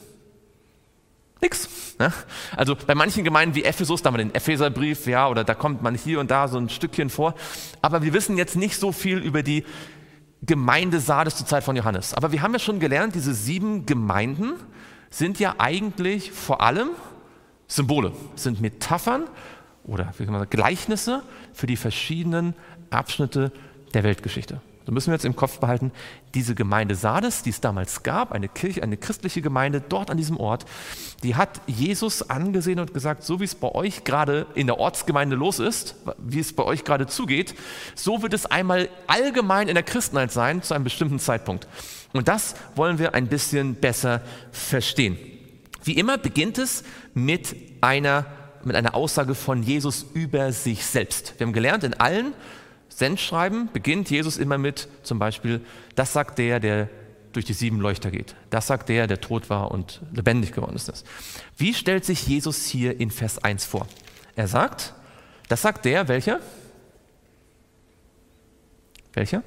Nix. 1.41 1.95
Ne? 1.99 2.13
Also 2.55 2.75
bei 2.75 2.95
manchen 2.95 3.23
Gemeinden 3.23 3.55
wie 3.55 3.63
Ephesus, 3.63 4.01
da 4.01 4.07
haben 4.07 4.13
wir 4.15 4.23
den 4.23 4.35
Epheserbrief, 4.35 5.07
ja, 5.07 5.27
oder 5.27 5.43
da 5.43 5.55
kommt 5.55 5.81
man 5.81 5.95
hier 5.95 6.19
und 6.19 6.29
da 6.29 6.47
so 6.47 6.57
ein 6.57 6.69
Stückchen 6.69 7.09
vor. 7.09 7.33
Aber 7.81 8.03
wir 8.03 8.13
wissen 8.13 8.37
jetzt 8.37 8.55
nicht 8.55 8.77
so 8.77 8.91
viel 8.91 9.17
über 9.17 9.41
die 9.41 9.65
Gemeinde 10.43 10.99
Sardes 10.99 11.35
zur 11.37 11.47
Zeit 11.47 11.63
von 11.63 11.75
Johannes. 11.75 12.13
Aber 12.13 12.31
wir 12.31 12.41
haben 12.41 12.53
ja 12.53 12.59
schon 12.59 12.79
gelernt, 12.79 13.15
diese 13.15 13.33
sieben 13.33 13.85
Gemeinden 13.85 14.53
sind 15.09 15.39
ja 15.39 15.55
eigentlich 15.57 16.31
vor 16.31 16.61
allem 16.61 16.89
Symbole, 17.67 18.13
sind 18.35 18.61
Metaphern 18.61 19.23
oder 19.85 20.13
wie 20.17 20.25
kann 20.25 20.33
man 20.33 20.41
sagen, 20.41 20.51
Gleichnisse 20.51 21.23
für 21.53 21.67
die 21.67 21.77
verschiedenen 21.77 22.53
Abschnitte 22.89 23.51
der 23.93 24.03
Weltgeschichte. 24.03 24.61
So 24.85 24.91
müssen 24.91 25.07
wir 25.07 25.13
jetzt 25.13 25.25
im 25.25 25.35
Kopf 25.35 25.59
behalten, 25.59 25.91
diese 26.33 26.55
Gemeinde 26.55 26.95
Sardes, 26.95 27.43
die 27.43 27.51
es 27.51 27.61
damals 27.61 28.01
gab, 28.01 28.31
eine 28.31 28.47
Kirche, 28.47 28.81
eine 28.81 28.97
christliche 28.97 29.41
Gemeinde 29.41 29.79
dort 29.79 30.09
an 30.09 30.17
diesem 30.17 30.37
Ort, 30.37 30.65
die 31.23 31.35
hat 31.35 31.61
Jesus 31.67 32.29
angesehen 32.29 32.79
und 32.79 32.93
gesagt, 32.93 33.23
so 33.23 33.39
wie 33.39 33.43
es 33.43 33.53
bei 33.53 33.69
euch 33.69 34.03
gerade 34.03 34.47
in 34.55 34.65
der 34.65 34.79
Ortsgemeinde 34.79 35.35
los 35.35 35.59
ist, 35.59 35.95
wie 36.17 36.39
es 36.39 36.53
bei 36.53 36.63
euch 36.63 36.83
gerade 36.83 37.05
zugeht, 37.05 37.53
so 37.93 38.23
wird 38.23 38.33
es 38.33 38.47
einmal 38.47 38.89
allgemein 39.05 39.67
in 39.67 39.75
der 39.75 39.83
Christenheit 39.83 40.31
sein 40.31 40.63
zu 40.63 40.73
einem 40.73 40.83
bestimmten 40.83 41.19
Zeitpunkt. 41.19 41.67
Und 42.13 42.27
das 42.27 42.55
wollen 42.75 42.97
wir 42.97 43.13
ein 43.13 43.27
bisschen 43.27 43.75
besser 43.75 44.21
verstehen. 44.51 45.17
Wie 45.83 45.97
immer 45.97 46.17
beginnt 46.17 46.57
es 46.57 46.83
mit 47.13 47.55
einer, 47.81 48.25
mit 48.65 48.75
einer 48.75 48.95
Aussage 48.95 49.35
von 49.35 49.63
Jesus 49.63 50.05
über 50.13 50.51
sich 50.51 50.85
selbst. 50.85 51.33
Wir 51.37 51.47
haben 51.47 51.53
gelernt, 51.53 51.83
in 51.83 51.93
allen 51.93 52.33
Sendschreiben 52.89 53.69
beginnt 53.71 54.09
Jesus 54.09 54.37
immer 54.37 54.57
mit 54.57 54.87
zum 55.03 55.19
Beispiel, 55.19 55.61
das 55.95 56.13
sagt 56.13 56.37
der, 56.37 56.59
der 56.59 56.89
durch 57.33 57.45
die 57.45 57.53
sieben 57.53 57.79
Leuchter 57.79 58.11
geht. 58.11 58.35
Das 58.49 58.67
sagt 58.67 58.89
der, 58.89 59.07
der 59.07 59.21
tot 59.21 59.49
war 59.49 59.71
und 59.71 60.01
lebendig 60.11 60.51
geworden 60.51 60.75
ist. 60.75 61.05
Wie 61.57 61.73
stellt 61.73 62.05
sich 62.05 62.27
Jesus 62.27 62.65
hier 62.65 62.99
in 62.99 63.09
Vers 63.09 63.43
1 63.43 63.65
vor? 63.65 63.87
Er 64.35 64.47
sagt, 64.47 64.93
das 65.47 65.61
sagt 65.61 65.85
der, 65.85 66.07
welcher? 66.07 66.39
Welcher? 69.13 69.43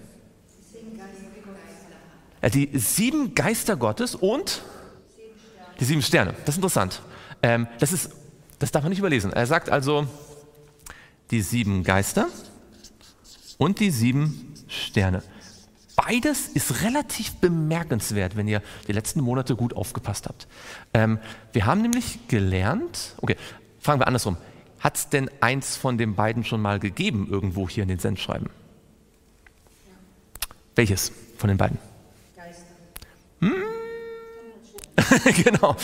Ja, 2.42 2.50
die 2.50 2.68
sieben 2.74 3.34
Geister 3.34 3.76
Gottes 3.76 4.14
und 4.14 4.62
die 5.80 5.84
sieben 5.84 6.02
Sterne. 6.02 6.34
Das 6.44 6.54
ist 6.54 6.58
interessant. 6.58 7.00
Ähm, 7.42 7.66
das, 7.78 7.92
ist, 7.92 8.10
das 8.58 8.72
darf 8.72 8.82
man 8.82 8.90
nicht 8.90 8.98
überlesen. 8.98 9.32
Er 9.32 9.46
sagt 9.46 9.70
also, 9.70 10.06
die 11.30 11.42
sieben 11.42 11.84
Geister 11.84 12.28
und 13.58 13.80
die 13.80 13.90
sieben 13.90 14.54
Sterne. 14.68 15.22
Beides 15.96 16.48
ist 16.48 16.82
relativ 16.82 17.36
bemerkenswert, 17.36 18.36
wenn 18.36 18.48
ihr 18.48 18.62
die 18.88 18.92
letzten 18.92 19.20
Monate 19.20 19.54
gut 19.54 19.74
aufgepasst 19.74 20.26
habt. 20.26 20.48
Ähm, 20.92 21.18
wir 21.52 21.66
haben 21.66 21.82
nämlich 21.82 22.26
gelernt, 22.26 23.14
okay, 23.18 23.36
fragen 23.80 24.00
wir 24.00 24.06
andersrum. 24.06 24.36
Hat 24.80 24.96
es 24.96 25.08
denn 25.08 25.30
eins 25.40 25.76
von 25.76 25.96
den 25.96 26.14
beiden 26.14 26.44
schon 26.44 26.60
mal 26.60 26.80
gegeben, 26.80 27.28
irgendwo 27.30 27.68
hier 27.68 27.84
in 27.84 27.88
den 27.88 28.00
Sendschreiben? 28.00 28.50
Ja. 29.86 29.92
Welches 30.74 31.12
von 31.38 31.48
den 31.48 31.56
beiden? 31.56 31.78
Geister. 32.36 32.64
Hm? 33.40 33.73
genau. 35.44 35.76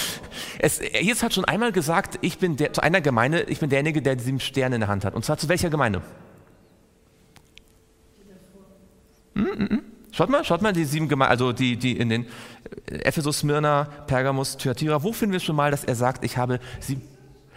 Es, 0.58 0.80
Jesus 0.80 1.22
hat 1.22 1.34
schon 1.34 1.44
einmal 1.44 1.72
gesagt, 1.72 2.18
ich 2.22 2.38
bin 2.38 2.56
der, 2.56 2.72
zu 2.72 2.82
einer 2.82 3.00
Gemeinde, 3.00 3.42
ich 3.42 3.58
bin 3.58 3.68
derjenige, 3.68 4.02
der 4.02 4.18
sieben 4.18 4.40
Sterne 4.40 4.76
in 4.76 4.80
der 4.80 4.88
Hand 4.88 5.04
hat. 5.04 5.14
Und 5.14 5.24
zwar 5.24 5.36
zu 5.36 5.48
welcher 5.48 5.70
Gemeinde? 5.70 6.02
Mm, 9.34 9.40
mm, 9.40 9.74
mm. 9.74 9.82
Schaut 10.12 10.28
mal, 10.28 10.44
schaut 10.44 10.60
mal, 10.60 10.72
die 10.72 10.84
sieben 10.84 11.08
Gemeinden, 11.08 11.30
also 11.30 11.52
die, 11.52 11.76
die 11.76 11.96
in 11.96 12.08
den 12.08 12.26
äh, 12.86 12.96
Ephesus, 12.96 13.40
Smyrna, 13.40 13.84
Pergamus, 14.06 14.56
Thyatira, 14.56 15.02
wo 15.02 15.12
finden 15.12 15.32
wir 15.32 15.40
schon 15.40 15.56
mal, 15.56 15.70
dass 15.70 15.84
er 15.84 15.94
sagt, 15.94 16.24
ich 16.24 16.36
habe 16.36 16.60
sieben. 16.80 17.02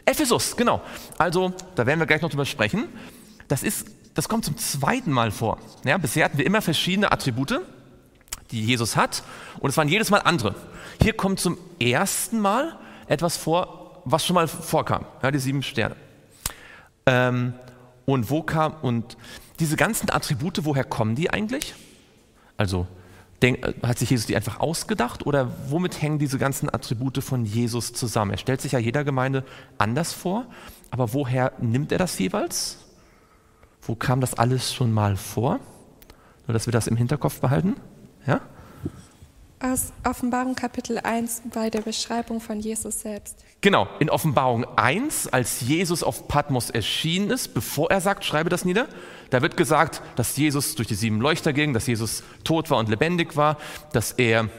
Ephesus, 0.06 0.56
genau. 0.58 0.82
Also, 1.18 1.54
da 1.76 1.86
werden 1.86 2.00
wir 2.00 2.06
gleich 2.06 2.22
noch 2.22 2.30
drüber 2.30 2.46
sprechen. 2.46 2.86
Das 3.48 3.64
ist, 3.64 3.88
das 4.14 4.28
kommt 4.28 4.46
zum 4.46 4.58
zweiten 4.58 5.12
Mal 5.12 5.32
vor. 5.32 5.58
Ja, 5.86 5.98
bisher 5.98 6.26
hatten 6.26 6.38
wir 6.38 6.46
immer 6.46 6.62
verschiedene 6.62 7.12
Attribute, 7.12 7.62
die 8.52 8.64
Jesus 8.64 8.96
hat, 8.96 9.24
und 9.60 9.70
es 9.70 9.78
waren 9.78 9.88
jedes 9.88 10.10
Mal 10.10 10.20
andere. 10.20 10.56
Hier 11.02 11.14
kommt 11.14 11.40
zum 11.40 11.58
ersten 11.80 12.40
Mal 12.40 12.78
etwas 13.08 13.38
vor, 13.38 14.02
was 14.06 14.26
schon 14.26 14.36
mal 14.36 14.48
vorkam, 14.48 15.06
ja, 15.22 15.32
die 15.32 15.40
sieben 15.40 15.64
Sterne. 15.64 15.96
Ähm, 17.06 17.54
und 18.06 18.30
wo 18.30 18.44
kam, 18.44 18.74
und 18.82 19.18
diese 19.60 19.76
ganzen 19.76 20.10
Attribute, 20.10 20.66
woher 20.66 20.84
kommen 20.84 21.16
die 21.16 21.30
eigentlich? 21.30 21.74
Also 22.58 22.88
denk, 23.42 23.66
äh, 23.66 23.74
hat 23.84 24.00
sich 24.00 24.10
Jesus 24.10 24.26
die 24.26 24.36
einfach 24.36 24.60
ausgedacht 24.60 25.26
oder 25.26 25.52
womit 25.70 26.02
hängen 26.02 26.20
diese 26.20 26.38
ganzen 26.38 26.74
Attribute 26.74 27.24
von 27.24 27.46
Jesus 27.46 27.94
zusammen? 27.94 28.32
Er 28.32 28.38
stellt 28.38 28.62
sich 28.62 28.72
ja 28.72 28.80
jeder 28.80 29.04
Gemeinde 29.04 29.44
anders 29.78 30.14
vor, 30.14 30.46
aber 30.92 31.14
woher 31.14 31.54
nimmt 31.60 31.92
er 31.92 31.98
das 31.98 32.18
jeweils? 32.20 32.80
Wo 33.82 33.96
kam 33.96 34.22
das 34.22 34.34
alles 34.34 34.74
schon 34.74 34.92
mal 34.92 35.18
vor? 35.18 35.60
Nur, 36.48 36.54
dass 36.54 36.68
wir 36.68 36.72
das 36.72 36.88
im 36.88 36.96
Hinterkopf 36.96 37.40
behalten. 37.40 37.76
Ja? 38.26 38.42
Aus 39.66 39.94
Offenbarung 40.04 40.56
Kapitel 40.56 40.98
1 40.98 41.44
bei 41.54 41.70
der 41.70 41.80
Beschreibung 41.80 42.42
von 42.42 42.60
Jesus 42.60 43.00
selbst. 43.00 43.46
Genau, 43.62 43.88
in 44.00 44.10
Offenbarung 44.10 44.66
1, 44.78 45.28
als 45.28 45.62
Jesus 45.62 46.04
auf 46.04 46.28
Patmos 46.28 46.70
erschienen 46.70 47.30
ist, 47.30 47.54
bevor 47.54 47.90
er 47.90 48.02
sagt, 48.02 48.26
schreibe 48.26 48.50
das 48.50 48.66
nieder, 48.66 48.90
da 49.30 49.42
wird 49.42 49.56
gesagt, 49.56 50.02
dass 50.18 50.36
Jesus 50.36 50.76
durch 50.76 50.90
die 50.90 50.96
sieben 50.96 51.22
Leuchter 51.22 51.54
ging, 51.54 51.72
dass 51.72 51.88
Jesus 51.88 52.24
tot 52.44 52.70
war 52.72 52.78
und 52.78 52.90
lebendig 52.90 53.38
war, 53.38 53.58
dass 53.94 54.12
er 54.12 54.50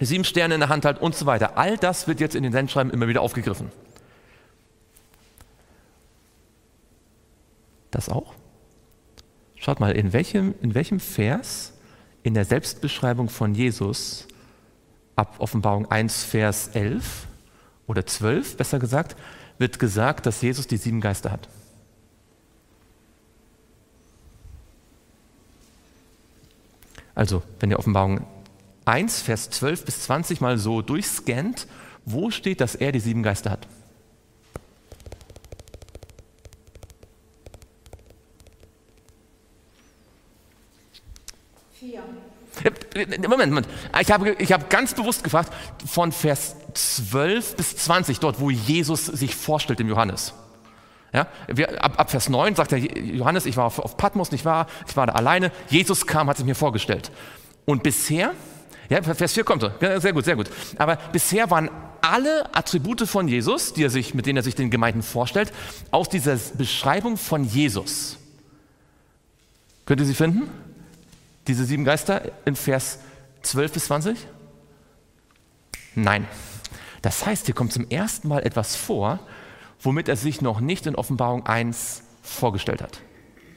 sieben 0.00 0.24
Sterne 0.24 0.54
in 0.54 0.60
der 0.60 0.70
Hand 0.70 0.86
hat 0.86 1.02
und 1.02 1.14
so 1.14 1.26
weiter. 1.26 1.58
All 1.58 1.76
das 1.76 2.08
wird 2.08 2.18
jetzt 2.20 2.34
in 2.34 2.42
den 2.42 2.52
Sendschreiben 2.52 2.90
immer 2.90 3.08
wieder 3.08 3.20
aufgegriffen. 3.20 3.70
Das 7.90 8.08
auch? 8.08 8.32
Schaut 9.56 9.80
mal, 9.80 9.92
in 9.92 10.14
welchem, 10.14 10.54
in 10.62 10.74
welchem 10.74 10.98
Vers 10.98 11.74
in 12.22 12.32
der 12.32 12.46
Selbstbeschreibung 12.46 13.28
von 13.28 13.54
Jesus 13.54 14.26
ab 15.16 15.36
Offenbarung 15.38 15.90
1, 15.90 16.24
Vers 16.24 16.68
11 16.68 17.26
oder 17.86 18.06
12, 18.06 18.56
besser 18.56 18.78
gesagt, 18.78 19.16
wird 19.58 19.78
gesagt, 19.78 20.26
dass 20.26 20.42
Jesus 20.42 20.66
die 20.66 20.76
sieben 20.76 21.00
Geister 21.00 21.32
hat. 21.32 21.48
Also, 27.14 27.42
wenn 27.60 27.70
ihr 27.70 27.78
Offenbarung 27.78 28.26
1, 28.84 29.22
Vers 29.22 29.48
12 29.50 29.86
bis 29.86 30.02
20 30.02 30.42
mal 30.42 30.58
so 30.58 30.82
durchscannt, 30.82 31.66
wo 32.04 32.30
steht, 32.30 32.60
dass 32.60 32.74
er 32.74 32.92
die 32.92 33.00
sieben 33.00 33.22
Geister 33.22 33.50
hat? 33.50 33.66
Moment, 43.28 43.52
Moment. 43.52 43.68
Ich 44.00 44.10
habe, 44.10 44.32
ich 44.38 44.52
habe 44.52 44.64
ganz 44.68 44.94
bewusst 44.94 45.22
gefragt, 45.24 45.52
von 45.86 46.12
Vers 46.12 46.56
12 46.74 47.56
bis 47.56 47.76
20, 47.76 48.20
dort, 48.20 48.40
wo 48.40 48.50
Jesus 48.50 49.06
sich 49.06 49.34
vorstellt 49.34 49.80
im 49.80 49.88
Johannes. 49.88 50.34
Ja, 51.12 51.28
wir, 51.48 51.82
ab, 51.82 51.98
ab, 51.98 52.10
Vers 52.10 52.28
9 52.28 52.54
sagt 52.54 52.72
er, 52.72 52.78
Johannes, 52.78 53.46
ich 53.46 53.56
war 53.56 53.64
auf, 53.66 53.78
auf, 53.78 53.96
Patmos, 53.96 54.32
nicht 54.32 54.44
wahr? 54.44 54.66
Ich 54.86 54.96
war 54.96 55.06
da 55.06 55.14
alleine. 55.14 55.50
Jesus 55.68 56.06
kam, 56.06 56.28
hat 56.28 56.36
sich 56.36 56.46
mir 56.46 56.54
vorgestellt. 56.54 57.10
Und 57.64 57.82
bisher, 57.82 58.32
ja, 58.88 59.02
Vers 59.02 59.32
4 59.32 59.44
kommt 59.44 59.62
er. 59.62 60.00
Sehr 60.00 60.12
gut, 60.12 60.24
sehr 60.24 60.36
gut. 60.36 60.50
Aber 60.78 60.96
bisher 61.12 61.50
waren 61.50 61.70
alle 62.00 62.54
Attribute 62.54 63.08
von 63.08 63.28
Jesus, 63.28 63.72
die 63.72 63.84
er 63.84 63.90
sich, 63.90 64.14
mit 64.14 64.26
denen 64.26 64.36
er 64.36 64.42
sich 64.42 64.54
den 64.54 64.70
Gemeinden 64.70 65.02
vorstellt, 65.02 65.52
aus 65.90 66.08
dieser 66.08 66.36
Beschreibung 66.56 67.16
von 67.16 67.44
Jesus. 67.44 68.18
Könnt 69.86 70.00
ihr 70.00 70.06
sie 70.06 70.14
finden? 70.14 70.50
Diese 71.46 71.64
sieben 71.64 71.84
Geister 71.84 72.32
in 72.44 72.56
Vers 72.56 72.98
12 73.42 73.72
bis 73.72 73.84
20? 73.86 74.18
Nein. 75.94 76.26
Das 77.02 77.24
heißt, 77.24 77.46
hier 77.46 77.54
kommt 77.54 77.72
zum 77.72 77.88
ersten 77.88 78.28
Mal 78.28 78.44
etwas 78.44 78.76
vor, 78.76 79.20
womit 79.80 80.08
er 80.08 80.16
sich 80.16 80.40
noch 80.40 80.60
nicht 80.60 80.86
in 80.86 80.94
Offenbarung 80.94 81.46
1 81.46 82.02
vorgestellt 82.22 82.82
hat. 82.82 83.00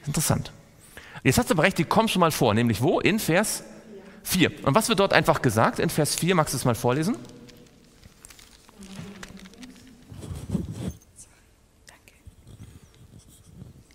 Interessant. 0.06 0.52
Jetzt 1.22 1.38
hast 1.38 1.50
du 1.50 1.54
aber 1.54 1.64
recht, 1.64 1.78
die 1.78 1.84
kommen 1.84 2.08
schon 2.08 2.20
mal 2.20 2.30
vor, 2.30 2.54
nämlich 2.54 2.80
wo? 2.80 3.00
In 3.00 3.18
Vers 3.18 3.64
4. 4.22 4.64
Und 4.66 4.74
was 4.74 4.88
wird 4.88 5.00
dort 5.00 5.12
einfach 5.12 5.42
gesagt? 5.42 5.78
In 5.78 5.90
Vers 5.90 6.14
4, 6.14 6.34
magst 6.34 6.54
du 6.54 6.58
es 6.58 6.64
mal 6.64 6.74
vorlesen? 6.74 7.16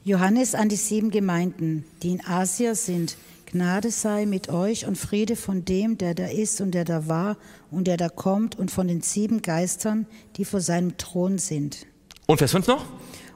Johannes 0.03 0.53
an 0.53 0.69
die 0.69 0.75
sieben 0.75 1.09
Gemeinden, 1.09 1.83
die 2.03 2.11
in 2.11 2.25
Asia 2.27 2.75
sind 2.75 3.17
Gnade 3.55 3.89
sei 3.89 4.25
mit 4.25 4.49
euch 4.49 4.85
und 4.85 4.97
Friede 4.97 5.37
von 5.37 5.63
dem, 5.63 5.97
der 5.97 6.13
da 6.13 6.25
ist 6.25 6.59
und 6.59 6.71
der 6.71 6.83
da 6.83 7.07
war 7.07 7.37
und 7.71 7.87
der 7.87 7.95
da 7.95 8.09
kommt 8.09 8.59
und 8.59 8.69
von 8.69 8.85
den 8.89 8.99
sieben 8.99 9.41
Geistern, 9.41 10.07
die 10.35 10.43
vor 10.43 10.59
seinem 10.59 10.97
Thron 10.97 11.37
sind. 11.37 11.85
Und 12.25 12.39
Vers 12.39 12.51
5 12.51 12.67
noch? 12.67 12.85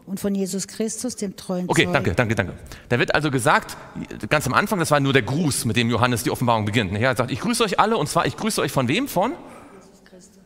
Und 0.05 0.19
von 0.19 0.35
Jesus 0.35 0.67
Christus, 0.67 1.15
dem 1.15 1.37
treuen 1.37 1.69
Okay, 1.69 1.85
Zeug. 1.85 1.93
danke, 1.93 2.15
danke, 2.15 2.35
danke. 2.35 2.53
Da 2.89 2.99
wird 2.99 3.15
also 3.15 3.31
gesagt, 3.31 3.77
ganz 4.27 4.45
am 4.45 4.53
Anfang, 4.53 4.77
das 4.79 4.91
war 4.91 4.99
nur 4.99 5.13
der 5.13 5.21
Gruß, 5.21 5.63
mit 5.63 5.77
dem 5.77 5.89
Johannes 5.89 6.23
die 6.23 6.31
Offenbarung 6.31 6.65
beginnt. 6.65 6.91
Er 6.91 7.15
sagt, 7.15 7.31
ich 7.31 7.39
grüße 7.39 7.63
euch 7.63 7.79
alle 7.79 7.95
und 7.95 8.09
zwar, 8.09 8.25
ich 8.25 8.35
grüße 8.35 8.59
euch 8.59 8.73
von 8.73 8.89
wem? 8.89 9.07
Von? 9.07 9.31
Jesus 9.31 10.03
Christus. 10.03 10.43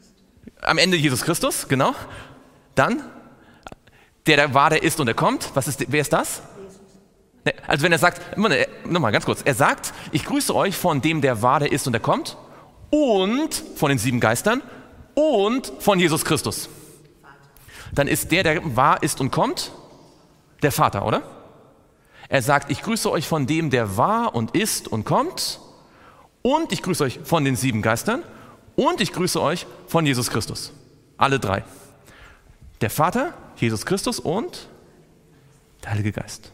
Am 0.62 0.77
Ende 0.77 0.98
Jesus 0.98 1.24
Christus, 1.24 1.68
genau. 1.68 1.96
Dann, 2.75 3.01
der 4.27 4.38
da 4.38 4.53
war, 4.53 4.70
der 4.70 4.84
ist 4.84 5.00
und 5.00 5.08
der 5.08 5.15
kommt. 5.15 5.50
Was 5.56 5.68
ist, 5.68 5.84
wer 5.88 6.01
ist 6.01 6.13
das? 6.13 6.44
Ne, 7.46 7.54
also 7.68 7.84
wenn 7.84 7.92
er 7.92 7.98
sagt, 7.98 8.38
nochmal 8.38 9.12
ganz 9.12 9.26
kurz, 9.26 9.42
er 9.44 9.56
sagt, 9.56 9.94
ich 10.12 10.26
grüße 10.26 10.56
euch 10.56 10.78
von 10.78 11.02
dem, 11.02 11.22
der 11.22 11.42
war, 11.42 11.60
der 11.60 11.72
ist 11.72 11.88
und 11.88 11.94
der 11.94 12.02
kommt 12.02 12.38
und 12.90 13.54
von 13.76 13.90
den 13.90 13.98
sieben 13.98 14.20
Geistern 14.20 14.62
und 15.14 15.72
von 15.80 16.00
Jesus 16.00 16.24
Christus. 16.24 16.70
Dann 17.92 18.08
ist 18.08 18.32
der, 18.32 18.44
der 18.44 18.76
war, 18.76 19.04
ist 19.04 19.20
und 19.20 19.32
kommt, 19.32 19.72
der 20.62 20.72
Vater, 20.72 21.06
oder? 21.06 21.24
Er 22.30 22.42
sagt, 22.42 22.72
ich 22.72 22.82
grüße 22.82 23.12
euch 23.12 23.28
von 23.28 23.46
dem, 23.46 23.70
der 23.70 23.98
war 23.98 24.34
und 24.34 24.56
ist 24.56 24.88
und 24.88 25.04
kommt 25.04 25.60
und 26.42 26.72
ich 26.72 26.82
grüße 26.82 27.04
euch 27.04 27.20
von 27.24 27.44
den 27.46 27.56
sieben 27.56 27.82
Geistern 27.82 28.24
und 28.76 29.02
ich 29.02 29.12
grüße 29.12 29.42
euch 29.42 29.68
von 29.88 30.06
Jesus 30.06 30.30
Christus. 30.30 30.72
Alle 31.18 31.40
drei. 31.40 31.64
Der 32.82 32.90
Vater, 32.90 33.34
Jesus 33.58 33.86
Christus 33.86 34.20
und 34.20 34.68
der 35.84 35.92
Heilige 35.92 36.12
Geist. 36.12 36.53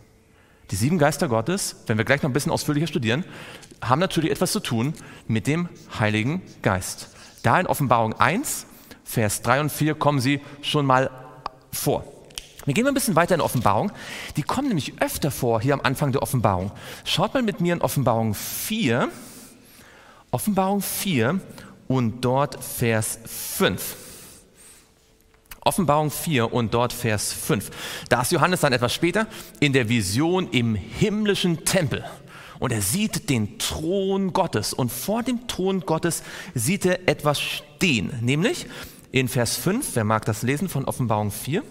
Die 0.72 0.76
sieben 0.76 1.00
Geister 1.00 1.28
Gottes, 1.28 1.78
wenn 1.88 1.98
wir 1.98 2.06
gleich 2.06 2.22
noch 2.22 2.30
ein 2.30 2.34
bisschen 2.34 2.52
ausführlicher 2.52 2.88
studieren, 2.88 3.26
haben 3.82 4.00
natürlich 4.00 4.32
etwas 4.32 4.52
zu 4.52 4.60
tun 4.60 4.94
mit 5.28 5.48
dem 5.48 5.70
Heiligen 6.00 6.42
Geist. 6.62 7.10
Da 7.44 7.60
in 7.60 7.68
Offenbarung 7.68 8.14
1, 8.14 8.66
Vers 9.04 9.42
3 9.42 9.62
und 9.62 9.72
4 9.72 9.96
kommen 9.96 10.20
sie 10.20 10.42
schon 10.62 10.86
mal 10.86 11.10
vor. 11.72 12.04
Wir 12.66 12.74
gehen 12.76 12.84
mal 12.84 12.92
ein 12.92 12.94
bisschen 12.94 13.16
weiter 13.16 13.34
in 13.34 13.42
Offenbarung. 13.42 13.92
Die 14.38 14.44
kommen 14.44 14.68
nämlich 14.68 15.02
öfter 15.02 15.32
vor 15.32 15.62
hier 15.62 15.74
am 15.74 15.82
Anfang 15.82 16.12
der 16.12 16.22
Offenbarung. 16.22 16.72
Schaut 17.04 17.34
mal 17.34 17.42
mit 17.42 17.62
mir 17.62 17.74
in 17.74 17.82
Offenbarung 17.82 18.36
4. 18.36 19.10
Offenbarung 20.30 20.82
4 20.82 21.40
und 21.88 22.22
dort 22.22 22.64
Vers 22.64 23.18
5. 23.26 23.96
Offenbarung 25.70 26.10
4 26.10 26.52
und 26.52 26.74
dort 26.74 26.94
Vers 26.94 27.32
5. 27.32 27.70
Da 28.10 28.24
ist 28.24 28.32
Johannes 28.32 28.62
dann 28.62 28.74
etwas 28.74 28.92
später 28.92 29.28
in 29.60 29.72
der 29.72 29.88
Vision 29.88 30.50
im 30.50 30.74
himmlischen 30.74 31.64
Tempel. 31.64 32.04
Und 32.58 32.72
er 32.72 32.82
sieht 32.82 33.30
den 33.30 33.60
Thron 33.60 34.34
Gottes. 34.34 34.74
Und 34.74 34.92
vor 34.92 35.22
dem 35.22 35.48
Thron 35.48 35.82
Gottes 35.82 36.24
sieht 36.56 36.88
er 36.88 37.08
etwas 37.08 37.40
stehen. 37.40 38.12
Nämlich 38.22 38.66
in 39.12 39.28
Vers 39.28 39.58
5, 39.58 39.92
wer 39.94 40.06
mag 40.06 40.26
das 40.26 40.42
lesen 40.42 40.70
von 40.70 40.86
Offenbarung 40.86 41.30
4? 41.30 41.62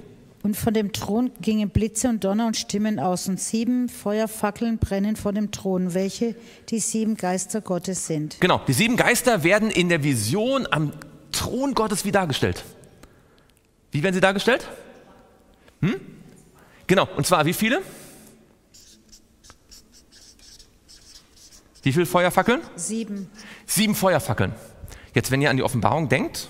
Und 0.44 0.56
von 0.56 0.74
dem 0.74 0.92
Thron 0.92 1.32
gingen 1.40 1.70
Blitze 1.70 2.08
und 2.08 2.22
Donner 2.22 2.46
und 2.46 2.56
Stimmen 2.56 3.00
aus, 3.00 3.28
und 3.28 3.40
sieben 3.40 3.88
Feuerfackeln 3.88 4.78
brennen 4.78 5.16
vor 5.16 5.32
dem 5.32 5.50
Thron, 5.50 5.92
welche 5.94 6.36
die 6.68 6.78
sieben 6.78 7.16
Geister 7.16 7.62
Gottes 7.62 8.06
sind. 8.06 8.40
Genau, 8.40 8.60
die 8.68 8.74
sieben 8.74 8.96
Geister 8.96 9.42
werden 9.42 9.72
in 9.72 9.88
der 9.88 10.04
Vision 10.04 10.68
am 10.70 10.92
Thron 11.32 11.74
Gottes 11.74 12.04
wie 12.04 12.12
dargestellt. 12.12 12.64
Wie 13.98 14.02
werden 14.04 14.14
sie 14.14 14.20
dargestellt? 14.20 14.64
Hm? 15.80 16.00
Genau, 16.86 17.08
und 17.16 17.26
zwar 17.26 17.44
wie 17.46 17.52
viele? 17.52 17.82
Wie 21.82 21.92
viele 21.92 22.06
Feuerfackeln? 22.06 22.60
Sieben. 22.76 23.28
Sieben 23.66 23.96
Feuerfackeln. 23.96 24.54
Jetzt, 25.14 25.32
wenn 25.32 25.42
ihr 25.42 25.50
an 25.50 25.56
die 25.56 25.64
Offenbarung 25.64 26.08
denkt, 26.08 26.48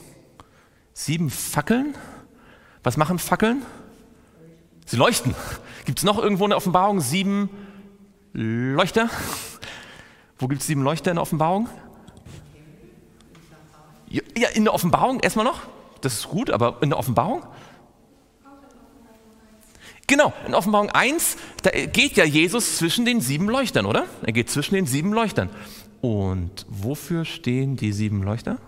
sieben 0.92 1.30
Fackeln. 1.30 1.94
Was 2.82 2.98
machen 2.98 3.18
Fackeln? 3.18 3.64
Sie 4.84 4.96
leuchten. 4.96 5.34
Gibt 5.86 6.00
es 6.00 6.04
noch 6.04 6.18
irgendwo 6.18 6.44
in 6.44 6.50
der 6.50 6.58
Offenbarung 6.58 7.00
sieben 7.00 7.48
Leuchter? 8.34 9.08
Wo 10.38 10.48
gibt 10.48 10.60
es 10.60 10.66
sieben 10.66 10.82
Leuchter 10.82 11.12
in 11.12 11.14
der 11.14 11.22
Offenbarung? 11.22 11.66
Ja, 14.10 14.48
in 14.50 14.64
der 14.64 14.74
Offenbarung 14.74 15.20
erstmal 15.20 15.46
noch 15.46 15.62
das 16.00 16.14
ist 16.14 16.28
gut, 16.28 16.50
aber 16.50 16.78
in 16.80 16.90
der 16.90 16.98
Offenbarung? 16.98 17.42
Genau, 20.06 20.32
in 20.46 20.54
Offenbarung 20.54 20.90
1, 20.90 21.36
da 21.62 21.70
geht 21.70 22.16
ja 22.16 22.24
Jesus 22.24 22.78
zwischen 22.78 23.04
den 23.04 23.20
sieben 23.20 23.48
Leuchtern, 23.48 23.84
oder? 23.84 24.06
Er 24.22 24.32
geht 24.32 24.48
zwischen 24.48 24.74
den 24.74 24.86
sieben 24.86 25.12
Leuchtern. 25.12 25.50
Und 26.00 26.64
wofür 26.68 27.24
stehen 27.24 27.76
die 27.76 27.92
sieben 27.92 28.22
Leuchter? 28.22 28.58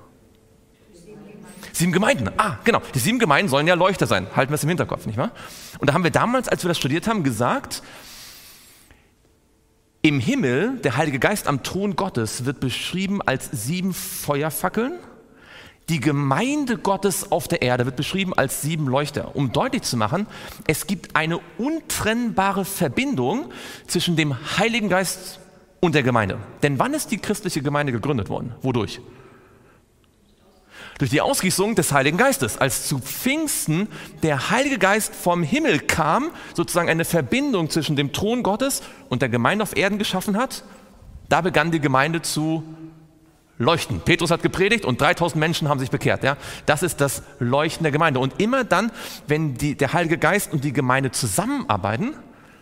Sieben 1.72 1.92
Gemeinden. 1.92 2.28
Ah, 2.36 2.58
genau. 2.64 2.82
Die 2.94 2.98
sieben 2.98 3.18
Gemeinden 3.18 3.48
sollen 3.48 3.66
ja 3.66 3.74
Leuchter 3.74 4.06
sein. 4.06 4.26
Halten 4.36 4.50
wir 4.50 4.56
es 4.56 4.64
im 4.64 4.68
Hinterkopf, 4.68 5.06
nicht 5.06 5.16
wahr? 5.16 5.30
Und 5.78 5.88
da 5.88 5.94
haben 5.94 6.04
wir 6.04 6.10
damals, 6.10 6.48
als 6.48 6.62
wir 6.62 6.68
das 6.68 6.78
studiert 6.78 7.06
haben, 7.06 7.22
gesagt, 7.22 7.82
im 10.02 10.18
Himmel, 10.18 10.78
der 10.78 10.96
Heilige 10.96 11.18
Geist 11.18 11.46
am 11.46 11.62
Thron 11.62 11.96
Gottes 11.96 12.44
wird 12.44 12.60
beschrieben 12.60 13.20
als 13.22 13.48
sieben 13.50 13.94
Feuerfackeln. 13.94 14.98
Die 15.90 15.98
Gemeinde 15.98 16.78
Gottes 16.78 17.32
auf 17.32 17.48
der 17.48 17.62
Erde 17.62 17.84
wird 17.84 17.96
beschrieben 17.96 18.32
als 18.32 18.62
sieben 18.62 18.86
Leuchter, 18.86 19.34
um 19.34 19.50
deutlich 19.50 19.82
zu 19.82 19.96
machen, 19.96 20.28
es 20.68 20.86
gibt 20.86 21.16
eine 21.16 21.40
untrennbare 21.58 22.64
Verbindung 22.64 23.50
zwischen 23.88 24.14
dem 24.14 24.36
Heiligen 24.56 24.88
Geist 24.88 25.40
und 25.80 25.96
der 25.96 26.04
Gemeinde. 26.04 26.38
Denn 26.62 26.78
wann 26.78 26.94
ist 26.94 27.10
die 27.10 27.18
christliche 27.18 27.60
Gemeinde 27.60 27.90
gegründet 27.90 28.28
worden? 28.28 28.54
Wodurch? 28.62 29.00
durch 30.98 31.10
die 31.10 31.22
Ausgießung 31.22 31.76
des 31.76 31.92
Heiligen 31.92 32.18
Geistes. 32.18 32.58
Als 32.58 32.86
zu 32.86 32.98
Pfingsten 32.98 33.88
der 34.22 34.50
Heilige 34.50 34.78
Geist 34.78 35.14
vom 35.14 35.42
Himmel 35.42 35.80
kam, 35.80 36.30
sozusagen 36.54 36.90
eine 36.90 37.06
Verbindung 37.06 37.70
zwischen 37.70 37.96
dem 37.96 38.12
Thron 38.12 38.42
Gottes 38.42 38.82
und 39.08 39.22
der 39.22 39.30
Gemeinde 39.30 39.62
auf 39.62 39.74
Erden 39.74 39.98
geschaffen 39.98 40.36
hat, 40.36 40.62
da 41.30 41.40
begann 41.40 41.70
die 41.70 41.80
Gemeinde 41.80 42.20
zu 42.20 42.64
leuchten. 43.60 44.00
Petrus 44.00 44.30
hat 44.30 44.42
gepredigt 44.42 44.84
und 44.84 45.00
3000 45.00 45.38
Menschen 45.38 45.68
haben 45.68 45.78
sich 45.78 45.90
bekehrt. 45.90 46.24
Ja? 46.24 46.36
Das 46.66 46.82
ist 46.82 47.00
das 47.00 47.22
Leuchten 47.38 47.84
der 47.84 47.92
Gemeinde. 47.92 48.18
Und 48.18 48.40
immer 48.40 48.64
dann, 48.64 48.90
wenn 49.28 49.54
die, 49.54 49.76
der 49.76 49.92
Heilige 49.92 50.18
Geist 50.18 50.52
und 50.52 50.64
die 50.64 50.72
Gemeinde 50.72 51.12
zusammenarbeiten, 51.12 52.14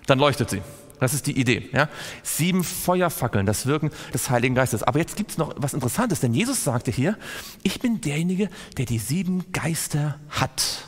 dann 0.07 0.19
leuchtet 0.19 0.51
sie. 0.51 0.61
Das 1.01 1.15
ist 1.15 1.29
die 1.29 1.39
Idee. 1.39 1.71
Ja? 1.73 1.89
Sieben 2.25 2.65
Feuerfackeln, 2.65 3.47
das 3.47 3.67
Wirken 3.67 3.91
des 4.13 4.29
Heiligen 4.29 4.57
Geistes. 4.57 4.83
Aber 4.83 4.99
jetzt 4.99 5.17
gibt 5.17 5.31
es 5.31 5.39
noch 5.39 5.55
was 5.57 5.73
Interessantes, 5.73 6.19
denn 6.21 6.35
Jesus 6.35 6.65
sagte 6.65 6.91
hier, 6.91 7.17
ich 7.63 7.79
bin 7.79 8.01
derjenige, 8.01 8.49
der 8.77 8.85
die 8.85 8.99
sieben 8.99 9.53
Geister 9.53 10.19
hat. 10.29 10.85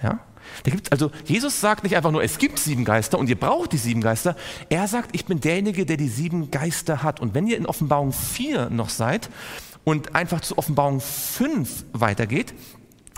Ja? 0.00 0.20
Da 0.64 0.70
gibt's, 0.70 0.90
also 0.92 1.10
Jesus 1.24 1.60
sagt 1.60 1.84
nicht 1.84 1.96
einfach 1.96 2.10
nur, 2.10 2.22
es 2.22 2.38
gibt 2.38 2.58
sieben 2.58 2.84
Geister 2.84 3.18
und 3.18 3.28
ihr 3.28 3.38
braucht 3.38 3.72
die 3.72 3.78
sieben 3.78 4.00
Geister. 4.00 4.36
Er 4.68 4.86
sagt, 4.88 5.10
ich 5.12 5.24
bin 5.24 5.40
derjenige, 5.40 5.86
der 5.86 5.96
die 5.96 6.08
sieben 6.08 6.50
Geister 6.50 7.02
hat. 7.02 7.20
Und 7.20 7.34
wenn 7.34 7.46
ihr 7.46 7.56
in 7.56 7.66
Offenbarung 7.66 8.12
4 8.12 8.70
noch 8.70 8.88
seid 8.88 9.30
und 9.84 10.14
einfach 10.14 10.40
zu 10.40 10.58
Offenbarung 10.58 11.00
5 11.00 11.84
weitergeht, 11.92 12.54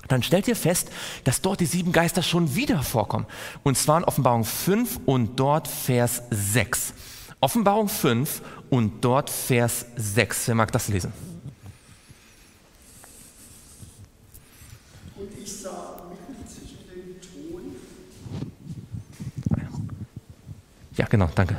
dann 0.09 0.23
stellt 0.23 0.49
ihr 0.49 0.57
fest, 0.57 0.91
dass 1.25 1.41
dort 1.41 1.61
die 1.61 1.67
sieben 1.67 1.93
Geister 1.93 2.23
schon 2.23 2.55
wieder 2.55 2.83
vorkommen. 2.83 3.27
Und 3.63 3.79
zwar 3.79 3.99
in 3.99 4.05
Offenbarung 4.05 4.45
5 4.45 5.01
und 5.07 5.37
dort 5.37 5.69
Vers 5.69 6.23
6. 6.31 6.95
Offenbarung 7.41 7.89
5 7.89 8.43
und 8.71 9.05
dort 9.05 9.31
Vers 9.31 9.87
6. 9.97 10.49
Wer 10.49 10.55
mag 10.55 10.71
das 10.73 10.89
lesen? 10.89 11.13
Und 15.17 15.29
ich 15.43 15.53
sah 15.53 16.03
mitten 16.11 16.47
zwischen 16.49 16.72
dem 16.95 17.21
Thron. 17.21 17.63
Ja, 20.97 21.07
genau, 21.07 21.31
danke. 21.35 21.57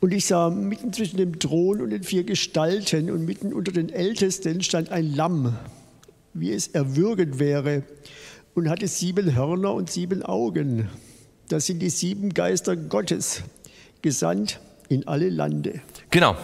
Und 0.00 0.12
ich 0.12 0.26
sah 0.26 0.50
mitten 0.50 0.92
zwischen 0.92 1.18
dem 1.18 1.38
Thron 1.38 1.80
und 1.80 1.90
den 1.90 2.04
vier 2.04 2.24
Gestalten 2.24 3.10
und 3.10 3.24
mitten 3.24 3.52
unter 3.52 3.72
den 3.72 3.90
Ältesten 3.90 4.62
stand 4.62 4.90
ein 4.90 5.14
Lamm 5.14 5.56
wie 6.34 6.52
es 6.52 6.68
erwürgend 6.68 7.38
wäre, 7.38 7.82
und 8.54 8.68
hatte 8.68 8.88
sieben 8.88 9.36
Hörner 9.36 9.72
und 9.72 9.90
sieben 9.90 10.24
Augen. 10.24 10.88
Das 11.48 11.66
sind 11.66 11.78
die 11.78 11.90
sieben 11.90 12.34
Geister 12.34 12.76
Gottes, 12.76 13.42
gesandt 14.02 14.60
in 14.88 15.06
alle 15.06 15.28
Lande. 15.28 15.80
Genau. 16.10 16.36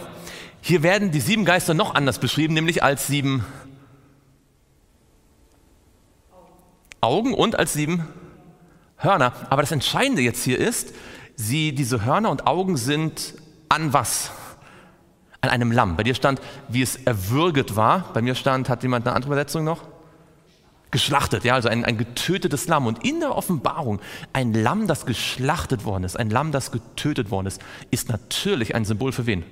Hier 0.61 0.83
werden 0.83 1.11
die 1.11 1.19
sieben 1.19 1.43
Geister 1.43 1.73
noch 1.73 1.95
anders 1.95 2.19
beschrieben, 2.19 2.53
nämlich 2.53 2.81
als 2.81 3.07
sieben 3.07 3.45
Augen 7.07 7.33
und 7.33 7.57
als 7.57 7.71
sieben 7.71 8.05
Hörner. 8.97 9.31
Aber 9.49 9.61
das 9.61 9.71
Entscheidende 9.71 10.21
jetzt 10.21 10.43
hier 10.43 10.59
ist, 10.59 10.93
sie, 11.35 11.73
diese 11.73 12.03
Hörner 12.03 12.29
und 12.29 12.45
Augen 12.45 12.75
sind 12.75 13.33
an 13.69 13.93
was? 13.93 14.31
an 15.39 15.49
einem 15.49 15.71
Lamm. 15.71 15.95
Bei 15.95 16.03
dir 16.03 16.15
stand, 16.15 16.41
wie 16.67 16.81
es 16.81 16.95
erwürget 16.95 17.75
war. 17.75 18.11
Bei 18.13 18.21
mir 18.21 18.35
stand, 18.35 18.69
hat 18.69 18.83
jemand 18.83 19.05
eine 19.05 19.15
andere 19.15 19.33
Übersetzung 19.33 19.63
noch? 19.63 19.83
Geschlachtet, 20.89 21.43
ja, 21.43 21.53
also 21.53 21.69
ein, 21.69 21.85
ein 21.85 21.97
getötetes 21.97 22.67
Lamm. 22.67 22.87
Und 22.87 23.05
in 23.05 23.19
der 23.19 23.35
Offenbarung, 23.35 23.99
ein 24.33 24.53
Lamm, 24.53 24.87
das 24.87 25.05
geschlachtet 25.05 25.85
worden 25.85 26.03
ist, 26.03 26.17
ein 26.17 26.29
Lamm, 26.29 26.51
das 26.51 26.71
getötet 26.71 27.29
worden 27.29 27.45
ist, 27.45 27.61
ist 27.91 28.09
natürlich 28.09 28.73
ein 28.73 28.83
Symbol 28.83 29.11
für 29.11 29.25
wen? 29.25 29.43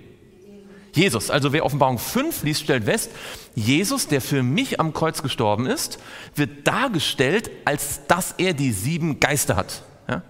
Jesus. 0.95 1.29
Also 1.29 1.51
wer 1.51 1.65
Offenbarung 1.65 1.99
5 1.99 2.43
liest, 2.43 2.63
stellt 2.63 2.85
fest, 2.85 3.11
Jesus, 3.53 4.07
der 4.07 4.21
für 4.21 4.43
mich 4.43 4.79
am 4.79 4.93
Kreuz 4.93 5.21
gestorben 5.21 5.67
ist, 5.67 5.99
wird 6.35 6.65
dargestellt, 6.65 7.51
als 7.65 8.01
dass 8.07 8.33
er 8.37 8.53
die 8.53 8.71
sieben 8.71 9.19
Geister 9.19 9.55
hat. 9.55 9.83
Ja? 10.07 10.21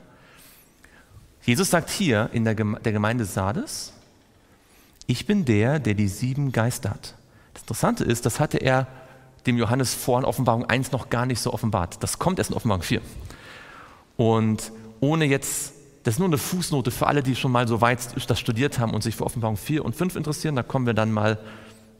Jesus 1.43 1.69
sagt 1.69 1.89
hier 1.89 2.29
in 2.33 2.43
der, 2.43 2.55
Gemeinde 2.55 3.25
Sardes, 3.25 3.93
ich 5.07 5.27
bin 5.27 5.45
der, 5.45 5.79
der 5.79 5.93
die 5.93 6.07
sieben 6.07 6.51
Geister 6.51 6.89
hat. 6.89 7.13
Das 7.53 7.61
Interessante 7.61 8.03
ist, 8.03 8.25
das 8.25 8.39
hatte 8.39 8.57
er 8.57 8.87
dem 9.45 9.57
Johannes 9.57 9.93
vor 9.93 10.17
in 10.17 10.25
Offenbarung 10.25 10.65
1 10.65 10.91
noch 10.91 11.11
gar 11.11 11.27
nicht 11.27 11.39
so 11.39 11.53
offenbart. 11.53 12.01
Das 12.01 12.17
kommt 12.17 12.39
erst 12.39 12.49
in 12.49 12.55
Offenbarung 12.55 12.81
4. 12.81 13.01
Und 14.17 14.71
ohne 14.99 15.25
jetzt, 15.25 15.74
das 16.05 16.15
ist 16.15 16.19
nur 16.19 16.27
eine 16.27 16.37
Fußnote 16.37 16.91
für 16.91 17.07
alle, 17.07 17.23
die 17.23 17.35
schon 17.35 17.51
mal 17.51 17.67
so 17.67 17.81
weit 17.81 17.99
das 18.29 18.39
studiert 18.39 18.77
haben 18.77 18.93
und 18.93 19.01
sich 19.01 19.15
für 19.15 19.25
Offenbarung 19.25 19.57
4 19.57 19.83
und 19.83 19.95
5 19.95 20.15
interessieren, 20.15 20.55
da 20.55 20.61
kommen 20.61 20.85
wir 20.85 20.93
dann 20.93 21.11
mal 21.11 21.39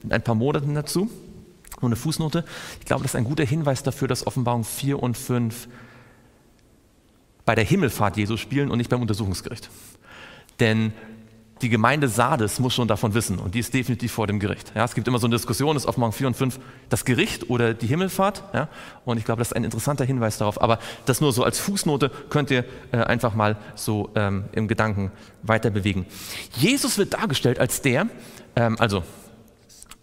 in 0.04 0.12
ein 0.12 0.22
paar 0.22 0.36
Monaten 0.36 0.76
dazu. 0.76 1.10
Nur 1.82 1.90
eine 1.90 1.96
Fußnote. 1.96 2.46
Ich 2.80 2.86
glaube, 2.86 3.02
das 3.02 3.12
ist 3.12 3.16
ein 3.16 3.24
guter 3.24 3.44
Hinweis 3.44 3.82
dafür, 3.82 4.08
dass 4.08 4.28
Offenbarung 4.28 4.64
4 4.64 5.02
und 5.02 5.18
5 5.18 5.68
bei 7.46 7.56
der 7.56 7.64
Himmelfahrt 7.64 8.16
Jesu 8.18 8.38
spielen 8.38 8.70
und 8.70 8.78
nicht 8.78 8.92
beim 8.92 9.02
Untersuchungsgericht. 9.02 9.72
Denn 10.60 10.94
die 11.66 11.70
Gemeinde 11.70 12.08
Sardes 12.08 12.60
muss 12.60 12.76
schon 12.76 12.88
davon 12.88 13.16
wissen 13.16 13.40
und 13.40 13.56
die 13.56 13.60
ist 13.60 13.74
definitiv 13.74 14.12
vor 14.12 14.28
dem 14.28 14.40
Gericht. 14.40 14.72
Ja, 14.76 14.86
es 14.86 14.94
gibt 14.94 15.08
immer 15.08 15.18
so 15.18 15.26
eine 15.26 15.36
Diskussion, 15.36 15.76
ist 15.76 15.88
Offenbarung 15.88 16.14
4 16.14 16.28
und 16.28 16.38
5 16.38 16.60
das 16.90 17.06
Gericht 17.06 17.50
oder 17.50 17.74
die 17.74 17.88
Himmelfahrt. 17.88 18.44
Ja, 18.54 18.68
und 19.04 19.18
ich 19.18 19.26
glaube, 19.26 19.40
das 19.40 19.48
ist 19.48 19.56
ein 19.56 19.64
interessanter 19.64 20.06
Hinweis 20.06 20.38
darauf. 20.38 20.62
Aber 20.62 20.78
das 21.08 21.22
nur 21.22 21.34
so 21.34 21.44
als 21.44 21.58
Fußnote 21.58 22.12
könnt 22.30 22.52
ihr 22.52 22.66
äh, 22.92 22.98
einfach 22.98 23.34
mal 23.34 23.58
so 23.74 24.12
ähm, 24.14 24.46
im 24.52 24.68
Gedanken 24.68 25.12
weiter 25.42 25.72
bewegen. 25.72 26.06
Jesus 26.56 27.00
wird 27.00 27.16
dargestellt 27.16 27.58
als 27.58 27.82
der, 27.82 28.06
ähm, 28.56 28.76
also 28.78 29.02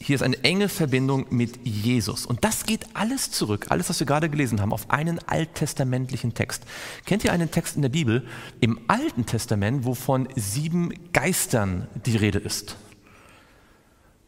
hier 0.02 0.16
ist 0.16 0.22
eine 0.22 0.42
enge 0.42 0.68
Verbindung 0.68 1.26
mit 1.30 1.64
Jesus. 1.64 2.26
Und 2.26 2.44
das 2.44 2.66
geht 2.66 2.84
alles 2.94 3.30
zurück, 3.30 3.66
alles, 3.68 3.88
was 3.88 4.00
wir 4.00 4.06
gerade 4.06 4.28
gelesen 4.28 4.60
haben, 4.60 4.72
auf 4.72 4.90
einen 4.90 5.20
alttestamentlichen 5.26 6.34
Text. 6.34 6.64
Kennt 7.06 7.24
ihr 7.24 7.32
einen 7.32 7.50
Text 7.50 7.76
in 7.76 7.82
der 7.82 7.88
Bibel 7.88 8.26
im 8.60 8.80
Alten 8.88 9.26
Testament, 9.26 9.84
wo 9.84 9.94
von 9.94 10.28
sieben 10.36 10.92
Geistern 11.12 11.88
die 12.06 12.16
Rede 12.16 12.38
ist? 12.38 12.76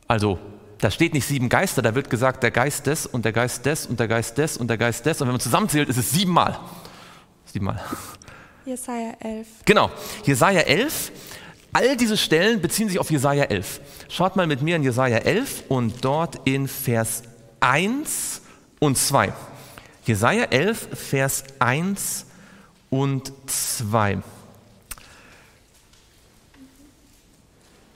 Also, 0.07 0.39
da 0.79 0.91
steht 0.91 1.15
nicht 1.15 1.27
sieben 1.27 1.49
Geister, 1.49 1.83
da 1.83 1.95
wird 1.95 2.11
gesagt, 2.11 2.43
der 2.43 2.51
Geist 2.51 2.87
des 2.87 3.07
und 3.07 3.25
der 3.25 3.33
Geist 3.33 3.67
des 3.67 3.87
und 3.87 3.99
der 3.99 4.09
Geist 4.09 4.39
des 4.39 4.57
und 4.57 4.69
der 4.69 4.79
Geist 4.79 5.07
des. 5.07 5.21
Und 5.21 5.29
wenn 5.29 5.35
man 5.35 5.41
zusammenzählt, 5.41 5.89
ist 5.89 5.97
es 5.97 6.11
siebenmal. 6.11 6.59
Siebenmal. 7.47 7.81
Jesaja 8.65 9.15
11. 9.21 9.47
Genau, 9.65 9.91
Jesaja 10.25 10.61
11 10.61 11.13
All 11.75 11.97
diese 11.97 12.17
Stellen 12.17 12.61
beziehen 12.61 12.89
sich 12.89 13.01
auf 13.01 13.11
Jesaja 13.11 13.45
11. 13.45 13.81
Schaut 14.09 14.37
mal 14.37 14.47
mit 14.47 14.63
mir 14.63 14.77
in 14.77 14.85
Jesaja 14.85 15.19
11 15.19 15.65
und 15.69 16.05
dort 16.05 16.41
in 16.45 16.69
Vers 16.69 17.25
1 17.59 18.41
und 18.79 18.97
2. 18.97 19.33
Jesaja 20.05 20.45
11, 20.45 20.89
Vers 20.93 21.43
1 21.59 22.27
und 22.91 23.33
2. 23.47 24.19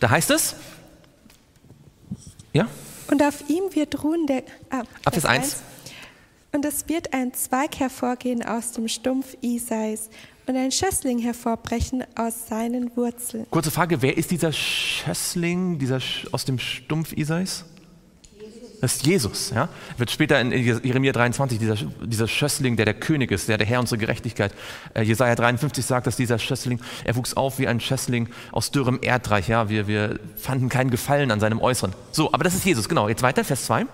Da 0.01 0.11
heißt 0.11 0.33
es, 0.33 0.57
ja? 2.53 2.67
Und 3.13 3.23
auf 3.23 3.49
ihm 3.49 3.73
wird 3.75 4.03
ruhen 4.03 4.27
der. 4.27 4.43
Ah, 4.71 4.81
Ab 5.05 5.13
Vers 5.13 5.25
1. 5.25 5.45
1. 5.45 5.57
Und 6.51 6.65
es 6.65 6.89
wird 6.89 7.15
ein 7.15 7.33
Zweig 7.33 7.79
hervorgehen 7.79 8.45
aus 8.45 8.73
dem 8.73 8.89
Stumpf 8.89 9.37
Isais 9.41 10.11
und 10.49 10.57
ein 10.57 10.73
Schössling 10.73 11.19
hervorbrechen 11.19 12.05
aus 12.17 12.49
seinen 12.49 12.97
Wurzeln. 12.97 13.47
Kurze 13.51 13.71
Frage, 13.71 14.01
wer 14.03 14.17
ist 14.17 14.31
dieser 14.31 14.53
Schössling 14.53 15.79
dieser 15.79 16.01
Sch 16.01 16.27
aus 16.33 16.45
dem 16.45 16.59
Stumpf 16.59 17.13
Isais? 17.13 17.65
Das 18.81 18.97
ist 18.97 19.07
Jesus. 19.07 19.51
Ja? 19.51 19.69
Wird 19.97 20.11
später 20.11 20.41
in 20.41 20.53
Jeremia 20.53 21.13
23 21.13 21.59
dieser, 21.59 21.75
dieser 21.75 22.29
Schössling, 22.29 22.77
der 22.77 22.85
der 22.85 22.95
König 22.95 23.33
ist, 23.33 23.49
der 23.49 23.59
der 23.59 23.67
Herr 23.67 23.81
unserer 23.81 23.99
Gerechtigkeit. 23.99 24.55
Äh, 24.95 25.03
Jesaja 25.03 25.35
53 25.35 25.85
sagt, 25.85 26.07
dass 26.07 26.17
dieser 26.17 26.39
Schössling, 26.39 26.81
er 27.05 27.17
wuchs 27.17 27.35
auf 27.35 27.59
wie 27.59 27.67
ein 27.67 27.81
Schössling 27.81 28.29
aus 28.53 28.71
dürrem 28.71 29.01
Erdreich. 29.03 29.49
Ja? 29.49 29.69
Wir, 29.69 29.89
wir 29.89 30.21
fanden 30.37 30.69
keinen 30.69 30.91
Gefallen 30.91 31.33
an 31.33 31.41
seinem 31.41 31.61
Äußeren. 31.61 31.93
So, 32.13 32.33
aber 32.33 32.45
das 32.45 32.55
ist 32.55 32.65
Jesus, 32.65 32.89
genau. 32.89 33.09
Jetzt 33.09 33.23
weiter, 33.23 33.43
Vers 33.43 33.67
2. 33.67 33.87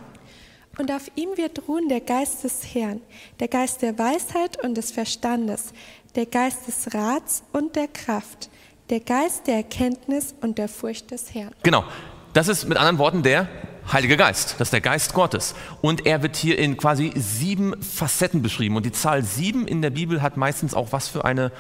Und 0.79 0.91
auf 0.91 1.11
ihm 1.15 1.31
wird 1.37 1.69
ruhen 1.69 1.89
der 1.89 2.01
Geist 2.01 2.45
des 2.45 2.75
Herrn, 2.75 3.01
der 3.41 3.49
Geist 3.49 3.81
der 3.81 3.97
Weisheit 3.99 4.63
und 4.63 4.75
des 4.75 4.91
Verstandes, 4.91 5.73
der 6.15 6.27
Geist 6.27 6.67
des 6.69 6.95
Rats 6.95 7.43
und 7.53 7.77
der 7.77 7.89
Kraft, 7.89 8.49
der 8.91 9.01
Geist 9.01 9.47
der 9.47 9.57
Erkenntnis 9.57 10.35
und 10.41 10.59
der 10.59 10.69
Furcht 10.69 11.11
des 11.11 11.35
Herrn. 11.35 11.53
Genau, 11.63 11.85
das 12.33 12.49
ist 12.49 12.69
mit 12.69 12.79
anderen 12.79 12.99
Worten 12.99 13.23
der 13.23 13.49
Heilige 13.93 14.17
Geist, 14.17 14.55
das 14.59 14.69
ist 14.69 14.73
der 14.73 14.81
Geist 14.81 15.13
Gottes. 15.13 15.55
Und 15.83 16.07
er 16.07 16.23
wird 16.23 16.37
hier 16.37 16.59
in 16.59 16.79
quasi 16.79 17.13
sieben 17.17 17.81
Facetten 17.83 18.41
beschrieben. 18.41 18.77
Und 18.77 18.87
die 18.87 18.93
Zahl 18.93 19.23
sieben 19.23 19.69
in 19.69 19.83
der 19.83 19.91
Bibel 19.91 20.23
hat 20.23 20.39
meistens 20.39 20.73
auch 20.73 20.93
was 20.93 21.09
für 21.09 21.25
eine 21.25 21.53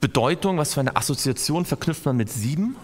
Bedeutung, 0.00 0.58
was 0.58 0.74
für 0.74 0.80
eine 0.80 0.96
Assoziation 0.96 1.64
verknüpft 1.64 2.04
man 2.04 2.18
mit 2.18 2.30
sieben? 2.30 2.76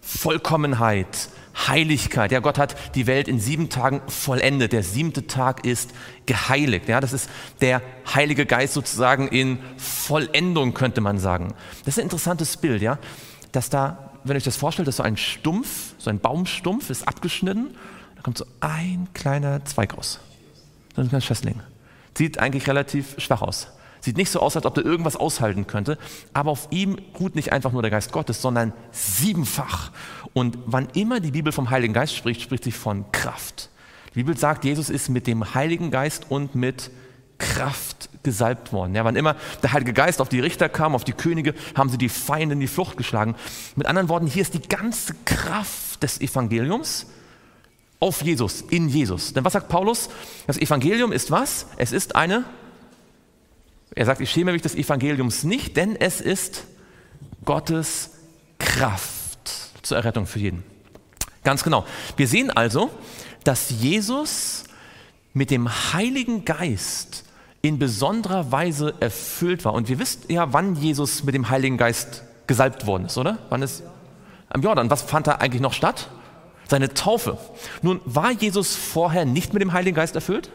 Vollkommenheit, 0.00 1.28
Heiligkeit. 1.66 2.30
Ja, 2.30 2.40
Gott 2.40 2.58
hat 2.58 2.76
die 2.94 3.06
Welt 3.06 3.26
in 3.26 3.40
sieben 3.40 3.68
Tagen 3.68 4.00
vollendet. 4.06 4.72
Der 4.72 4.82
siebte 4.82 5.26
Tag 5.26 5.64
ist 5.64 5.90
geheiligt. 6.26 6.88
Ja, 6.88 7.00
das 7.00 7.12
ist 7.12 7.28
der 7.60 7.82
Heilige 8.14 8.46
Geist 8.46 8.74
sozusagen 8.74 9.28
in 9.28 9.58
Vollendung, 9.76 10.74
könnte 10.74 11.00
man 11.00 11.18
sagen. 11.18 11.54
Das 11.84 11.94
ist 11.94 11.98
ein 11.98 12.04
interessantes 12.04 12.56
Bild, 12.56 12.82
ja, 12.82 12.98
dass 13.52 13.70
da, 13.70 14.12
wenn 14.24 14.36
ihr 14.36 14.38
euch 14.38 14.44
das 14.44 14.56
vorstellt, 14.56 14.86
dass 14.86 14.96
so 14.96 15.02
ein 15.02 15.16
Stumpf, 15.16 15.94
so 15.98 16.10
ein 16.10 16.20
Baumstumpf 16.20 16.90
ist 16.90 17.08
abgeschnitten, 17.08 17.74
da 18.16 18.22
kommt 18.22 18.38
so 18.38 18.46
ein 18.60 19.08
kleiner 19.14 19.64
Zweig 19.64 19.96
raus. 19.96 20.20
So 20.94 21.02
ein 21.02 21.08
kleiner 21.08 21.22
Schössling. 21.22 21.60
Sieht 22.16 22.38
eigentlich 22.38 22.68
relativ 22.68 23.14
schwach 23.18 23.42
aus. 23.42 23.68
Sieht 24.00 24.16
nicht 24.16 24.30
so 24.30 24.40
aus, 24.40 24.56
als 24.56 24.64
ob 24.64 24.76
er 24.76 24.84
irgendwas 24.84 25.16
aushalten 25.16 25.66
könnte, 25.66 25.98
aber 26.32 26.50
auf 26.50 26.68
ihm 26.70 26.98
ruht 27.18 27.34
nicht 27.34 27.52
einfach 27.52 27.72
nur 27.72 27.82
der 27.82 27.90
Geist 27.90 28.12
Gottes, 28.12 28.40
sondern 28.40 28.72
siebenfach. 28.92 29.90
Und 30.34 30.58
wann 30.66 30.88
immer 30.94 31.20
die 31.20 31.30
Bibel 31.30 31.52
vom 31.52 31.70
Heiligen 31.70 31.94
Geist 31.94 32.14
spricht, 32.14 32.42
spricht 32.42 32.64
sie 32.64 32.72
von 32.72 33.10
Kraft. 33.12 33.70
Die 34.14 34.20
Bibel 34.20 34.36
sagt, 34.36 34.64
Jesus 34.64 34.90
ist 34.90 35.08
mit 35.08 35.26
dem 35.26 35.54
Heiligen 35.54 35.90
Geist 35.90 36.26
und 36.28 36.54
mit 36.54 36.90
Kraft 37.38 38.08
gesalbt 38.22 38.72
worden. 38.72 38.94
Ja, 38.94 39.04
wann 39.04 39.16
immer 39.16 39.36
der 39.62 39.72
Heilige 39.72 39.92
Geist 39.92 40.20
auf 40.20 40.28
die 40.28 40.40
Richter 40.40 40.68
kam, 40.68 40.94
auf 40.94 41.04
die 41.04 41.12
Könige, 41.12 41.54
haben 41.76 41.88
sie 41.88 41.98
die 41.98 42.08
Feinde 42.08 42.54
in 42.54 42.60
die 42.60 42.66
Flucht 42.66 42.96
geschlagen. 42.96 43.36
Mit 43.76 43.86
anderen 43.86 44.08
Worten, 44.08 44.26
hier 44.26 44.42
ist 44.42 44.54
die 44.54 44.68
ganze 44.68 45.14
Kraft 45.24 46.02
des 46.02 46.20
Evangeliums 46.20 47.06
auf 48.00 48.22
Jesus, 48.22 48.62
in 48.62 48.88
Jesus. 48.88 49.34
Denn 49.34 49.44
was 49.44 49.52
sagt 49.52 49.68
Paulus? 49.68 50.08
Das 50.46 50.58
Evangelium 50.58 51.12
ist 51.12 51.30
was? 51.30 51.66
Es 51.76 51.92
ist 51.92 52.16
eine 52.16 52.44
er 53.98 54.06
sagt, 54.06 54.20
ich 54.20 54.30
schäme 54.30 54.52
mich 54.52 54.62
des 54.62 54.76
Evangeliums 54.76 55.42
nicht, 55.44 55.76
denn 55.76 55.96
es 55.96 56.20
ist 56.20 56.64
Gottes 57.44 58.10
Kraft 58.58 59.17
zur 59.88 59.96
Errettung 59.96 60.26
für 60.26 60.38
jeden. 60.38 60.62
Ganz 61.44 61.64
genau. 61.64 61.84
Wir 62.16 62.28
sehen 62.28 62.50
also, 62.50 62.90
dass 63.44 63.70
Jesus 63.70 64.64
mit 65.32 65.50
dem 65.50 65.68
Heiligen 65.92 66.44
Geist 66.44 67.24
in 67.62 67.78
besonderer 67.78 68.52
Weise 68.52 68.94
erfüllt 69.00 69.64
war. 69.64 69.72
Und 69.72 69.88
wir 69.88 69.98
wissen 69.98 70.22
ja, 70.28 70.52
wann 70.52 70.76
Jesus 70.76 71.24
mit 71.24 71.34
dem 71.34 71.48
Heiligen 71.48 71.76
Geist 71.76 72.22
gesalbt 72.46 72.86
worden 72.86 73.06
ist, 73.06 73.18
oder? 73.18 73.38
Wann 73.48 73.62
ist 73.62 73.82
am 74.48 74.62
Jordan? 74.62 74.90
Was 74.90 75.02
fand 75.02 75.26
da 75.26 75.32
eigentlich 75.32 75.62
noch 75.62 75.72
statt? 75.72 76.08
Seine 76.68 76.92
Taufe. 76.92 77.38
Nun, 77.82 78.00
war 78.04 78.30
Jesus 78.30 78.76
vorher 78.76 79.24
nicht 79.24 79.52
mit 79.54 79.62
dem 79.62 79.72
Heiligen 79.72 79.96
Geist 79.96 80.14
erfüllt? 80.14 80.50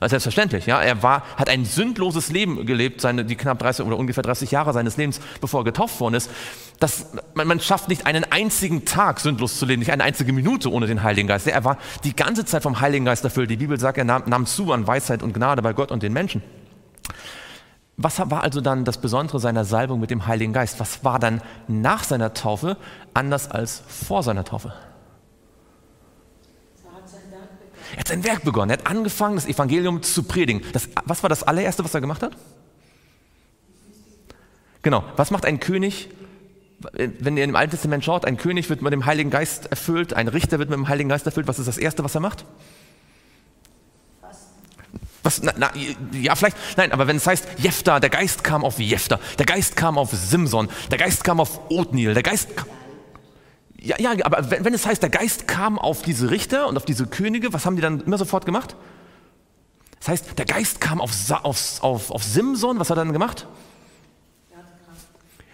Also 0.00 0.12
selbstverständlich, 0.12 0.66
ja. 0.66 0.80
Er 0.80 1.02
war, 1.02 1.22
hat 1.36 1.48
ein 1.48 1.64
sündloses 1.64 2.30
Leben 2.30 2.64
gelebt, 2.66 3.00
seine, 3.00 3.24
die 3.24 3.36
knapp 3.36 3.58
30 3.58 3.84
oder 3.84 3.96
ungefähr 3.96 4.22
30 4.22 4.50
Jahre 4.50 4.72
seines 4.72 4.96
Lebens, 4.96 5.20
bevor 5.40 5.60
er 5.60 5.64
getauft 5.64 5.98
worden 6.00 6.14
ist. 6.14 6.30
Das, 6.78 7.06
man, 7.34 7.48
man 7.48 7.60
schafft 7.60 7.88
nicht 7.88 8.06
einen 8.06 8.24
einzigen 8.24 8.84
Tag 8.84 9.18
sündlos 9.18 9.58
zu 9.58 9.66
leben, 9.66 9.80
nicht 9.80 9.92
eine 9.92 10.04
einzige 10.04 10.32
Minute 10.32 10.70
ohne 10.70 10.86
den 10.86 11.02
Heiligen 11.02 11.26
Geist. 11.26 11.46
Er 11.46 11.64
war 11.64 11.78
die 12.04 12.14
ganze 12.14 12.44
Zeit 12.44 12.62
vom 12.62 12.80
Heiligen 12.80 13.04
Geist 13.04 13.24
erfüllt. 13.24 13.50
Die 13.50 13.56
Bibel 13.56 13.78
sagt, 13.80 13.98
er 13.98 14.04
nahm, 14.04 14.22
nahm 14.26 14.46
zu 14.46 14.72
an 14.72 14.86
Weisheit 14.86 15.22
und 15.22 15.34
Gnade 15.34 15.62
bei 15.62 15.72
Gott 15.72 15.90
und 15.90 16.02
den 16.02 16.12
Menschen. 16.12 16.42
Was 17.96 18.20
war 18.30 18.44
also 18.44 18.60
dann 18.60 18.84
das 18.84 19.00
Besondere 19.00 19.40
seiner 19.40 19.64
Salbung 19.64 19.98
mit 19.98 20.10
dem 20.10 20.28
Heiligen 20.28 20.52
Geist? 20.52 20.78
Was 20.78 21.02
war 21.04 21.18
dann 21.18 21.42
nach 21.66 22.04
seiner 22.04 22.32
Taufe 22.32 22.76
anders 23.12 23.50
als 23.50 23.82
vor 23.88 24.22
seiner 24.22 24.44
Taufe? 24.44 24.72
Er 27.98 28.02
hat 28.02 28.08
sein 28.08 28.22
Werk 28.22 28.44
begonnen. 28.44 28.70
Er 28.70 28.78
hat 28.78 28.86
angefangen, 28.86 29.34
das 29.34 29.46
Evangelium 29.46 30.04
zu 30.04 30.22
predigen. 30.22 30.62
Das, 30.72 30.88
was 31.04 31.24
war 31.24 31.28
das 31.28 31.42
allererste, 31.42 31.82
was 31.82 31.92
er 31.94 32.00
gemacht 32.00 32.22
hat? 32.22 32.36
Genau. 34.82 35.02
Was 35.16 35.32
macht 35.32 35.44
ein 35.44 35.58
König, 35.58 36.08
wenn 36.92 37.36
ihr 37.36 37.42
im 37.42 37.56
Alten 37.56 37.72
Testament 37.72 38.04
schaut? 38.04 38.24
Ein 38.24 38.36
König 38.36 38.70
wird 38.70 38.82
mit 38.82 38.92
dem 38.92 39.04
Heiligen 39.04 39.30
Geist 39.30 39.66
erfüllt, 39.66 40.14
ein 40.14 40.28
Richter 40.28 40.60
wird 40.60 40.70
mit 40.70 40.78
dem 40.78 40.86
Heiligen 40.86 41.08
Geist 41.08 41.26
erfüllt. 41.26 41.48
Was 41.48 41.58
ist 41.58 41.66
das 41.66 41.76
Erste, 41.76 42.04
was 42.04 42.14
er 42.14 42.20
macht? 42.20 42.44
Was, 45.24 45.42
na, 45.42 45.52
na, 45.56 45.72
ja, 46.12 46.36
vielleicht, 46.36 46.56
nein, 46.76 46.92
aber 46.92 47.08
wenn 47.08 47.16
es 47.16 47.26
heißt, 47.26 47.48
Jephtha, 47.58 47.98
der 47.98 48.10
Geist 48.10 48.44
kam 48.44 48.64
auf 48.64 48.78
Jephtha, 48.78 49.18
der 49.40 49.46
Geist 49.46 49.74
kam 49.74 49.98
auf 49.98 50.12
Simson, 50.12 50.68
der 50.92 50.98
Geist 50.98 51.24
kam 51.24 51.40
auf 51.40 51.68
Othniel, 51.68 52.14
der 52.14 52.22
Geist 52.22 52.56
kam 52.56 52.68
ja, 53.80 53.96
ja, 53.98 54.12
aber 54.24 54.50
wenn, 54.50 54.64
wenn, 54.64 54.74
es 54.74 54.86
heißt, 54.86 55.02
der 55.02 55.10
Geist 55.10 55.46
kam 55.46 55.78
auf 55.78 56.02
diese 56.02 56.30
Richter 56.30 56.66
und 56.66 56.76
auf 56.76 56.84
diese 56.84 57.06
Könige, 57.06 57.52
was 57.52 57.64
haben 57.64 57.76
die 57.76 57.82
dann 57.82 58.00
immer 58.00 58.18
sofort 58.18 58.44
gemacht? 58.44 58.76
Das 60.00 60.08
heißt, 60.08 60.38
der 60.38 60.46
Geist 60.46 60.80
kam 60.80 61.00
auf, 61.00 61.12
auf, 61.42 61.82
auf, 61.82 62.10
auf 62.10 62.24
Simson, 62.24 62.78
was 62.80 62.90
hat 62.90 62.96
er 62.96 63.04
dann 63.04 63.12
gemacht? 63.12 63.46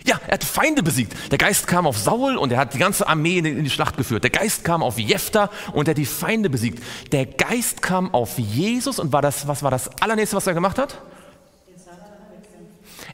Ja, 0.06 0.20
er 0.26 0.34
hat 0.34 0.44
Feinde 0.44 0.82
besiegt. 0.82 1.32
Der 1.32 1.38
Geist 1.38 1.66
kam 1.66 1.86
auf 1.86 1.96
Saul 1.96 2.36
und 2.36 2.52
er 2.52 2.58
hat 2.58 2.74
die 2.74 2.78
ganze 2.78 3.08
Armee 3.08 3.38
in 3.38 3.64
die 3.64 3.70
Schlacht 3.70 3.96
geführt. 3.96 4.22
Der 4.22 4.30
Geist 4.30 4.62
kam 4.62 4.82
auf 4.82 4.98
Jephthah 4.98 5.50
und 5.72 5.88
er 5.88 5.92
hat 5.92 5.98
die 5.98 6.04
Feinde 6.04 6.50
besiegt. 6.50 6.82
Der 7.10 7.24
Geist 7.24 7.80
kam 7.80 8.12
auf 8.12 8.38
Jesus 8.38 8.98
und 8.98 9.14
war 9.14 9.22
das, 9.22 9.48
was 9.48 9.62
war 9.62 9.70
das 9.70 9.88
allernächste, 10.02 10.36
was 10.36 10.46
er 10.46 10.52
gemacht 10.52 10.78
hat? 10.78 11.00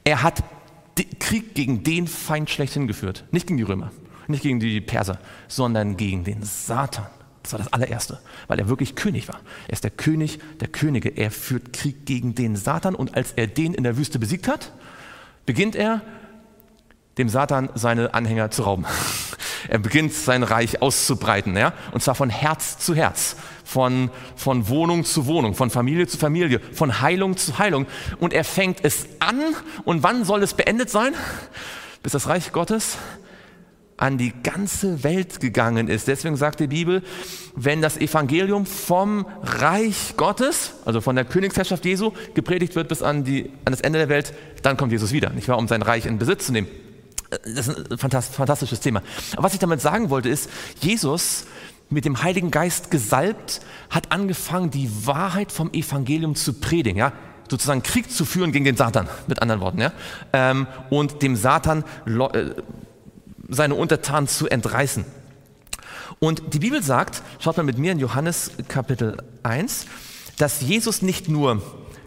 Er 0.03 0.23
hat 0.23 0.43
Krieg 1.21 1.55
gegen 1.55 1.85
den 1.85 2.09
Feind 2.09 2.51
schlechthin 2.51 2.89
geführt, 2.89 3.25
nicht 3.31 3.47
gegen 3.47 3.59
die 3.59 3.63
Römer. 3.63 3.93
Nicht 4.31 4.43
gegen 4.43 4.61
die 4.61 4.81
Perser, 4.81 5.19
sondern 5.49 5.97
gegen 5.97 6.25
den 6.25 6.43
Satan. 6.43 7.07
Das 7.43 7.53
war 7.53 7.59
das 7.59 7.73
allererste, 7.73 8.19
weil 8.49 8.59
er 8.59 8.69
wirklich 8.69 8.95
König 8.95 9.29
war. 9.29 9.41
Er 9.67 9.73
ist 9.73 9.85
der 9.85 9.91
König 9.91 10.39
der 10.61 10.69
Könige. 10.69 11.09
Er 11.09 11.31
führt 11.31 11.73
Krieg 11.73 12.05
gegen 12.05 12.35
den 12.35 12.55
Satan 12.55 12.95
und 12.95 13.17
als 13.17 13.33
er 13.33 13.47
den 13.47 13.75
in 13.75 13.83
der 13.83 13.97
Wüste 13.97 14.19
besiegt 14.19 14.47
hat, 14.47 14.73
beginnt 15.47 15.75
er, 15.75 16.03
dem 17.19 17.29
Satan 17.29 17.69
seine 17.75 18.15
Anhänger 18.15 18.51
zu 18.51 18.63
rauben. 18.63 18.87
Er 19.69 19.79
beginnt 19.79 20.15
sein 20.15 20.43
Reich 20.43 20.81
auszubreiten, 20.81 21.55
ja? 21.55 21.75
und 21.93 22.03
zwar 22.03 22.15
von 22.15 22.31
Herz 22.31 22.79
zu 22.79 22.95
Herz, 22.95 23.37
von, 23.63 24.11
von 24.35 24.69
Wohnung 24.69 25.05
zu 25.05 25.27
Wohnung, 25.27 25.55
von 25.55 25.69
Familie 25.69 26.07
zu 26.07 26.17
Familie, 26.17 26.61
von 26.73 27.03
Heilung 27.03 27.37
zu 27.37 27.59
Heilung. 27.59 27.87
Und 28.19 28.33
er 28.33 28.43
fängt 28.43 28.83
es 28.85 29.07
an 29.19 29.39
und 29.85 30.03
wann 30.03 30.25
soll 30.25 30.43
es 30.43 30.55
beendet 30.55 30.89
sein? 30.89 31.13
Bis 32.03 32.13
das 32.13 32.27
Reich 32.27 32.53
Gottes 32.53 32.97
an 34.01 34.19
die 34.19 34.33
ganze 34.43 35.05
Welt 35.05 35.41
gegangen 35.41 35.89
ist. 35.89 36.09
Deswegen 36.09 36.37
sagt 36.37 36.61
die 36.61 36.67
Bibel, 36.67 37.03
wenn 37.55 37.83
das 37.83 37.99
Evangelium 37.99 38.67
vom 38.67 39.27
Reich 39.43 40.15
Gottes, 40.17 40.73
also 40.85 41.01
von 41.01 41.15
der 41.17 41.27
Königsherrschaft 41.27 41.85
Jesu, 41.85 42.13
gepredigt 42.35 42.75
wird 42.75 42.89
bis 42.89 43.03
an, 43.03 43.25
die, 43.25 43.51
an 43.65 43.73
das 43.73 43.83
Ende 43.83 43.99
der 43.99 44.09
Welt, 44.09 44.33
dann 44.63 44.77
kommt 44.77 44.91
Jesus 44.91 45.13
wieder, 45.13 45.31
nicht 45.31 45.49
wahr, 45.49 45.59
um 45.59 45.69
sein 45.69 45.83
Reich 45.83 46.07
in 46.07 46.19
Besitz 46.19 46.47
zu 46.47 46.53
nehmen. 46.53 46.69
Das 47.55 47.69
ist 47.69 47.93
ein 47.93 47.99
fantastisches 47.99 48.81
Thema. 48.81 49.03
Aber 49.35 49.45
was 49.45 49.53
ich 49.53 49.61
damit 49.61 49.81
sagen 49.81 50.11
wollte, 50.11 50.31
ist, 50.31 50.51
Jesus 50.81 51.45
mit 51.91 52.05
dem 52.05 52.23
Heiligen 52.23 52.51
Geist 52.51 52.91
gesalbt, 52.91 53.61
hat 53.91 54.13
angefangen, 54.13 54.71
die 54.71 54.91
Wahrheit 55.07 55.53
vom 55.53 55.73
Evangelium 55.73 56.35
zu 56.35 56.55
predigen. 56.55 56.97
Ja? 56.99 57.13
sozusagen 57.51 57.83
Krieg 57.83 58.11
zu 58.11 58.25
führen 58.25 58.53
gegen 58.53 58.65
den 58.65 58.77
Satan, 58.77 59.09
mit 59.27 59.43
anderen 59.43 59.61
Worten, 59.61 59.81
ja? 59.81 59.93
Ähm, 60.33 60.67
und 60.89 61.21
dem 61.21 61.35
Satan 61.37 61.85
äh, 62.07 62.51
seine 63.51 63.75
Untertanen 63.75 64.29
zu 64.29 64.49
entreißen. 64.49 65.05
Und 66.19 66.55
die 66.55 66.59
Bibel 66.59 66.83
sagt, 66.83 67.23
schaut 67.39 67.57
mal 67.57 67.63
mit 67.63 67.79
mir 67.79 67.93
in 67.93 67.99
Johannes 67.99 68.53
Kapitel 68.69 69.19
1, 69.43 69.87
dass 70.39 70.61
Jesus 70.61 71.03
nicht 71.03 71.29
nur 71.29 71.63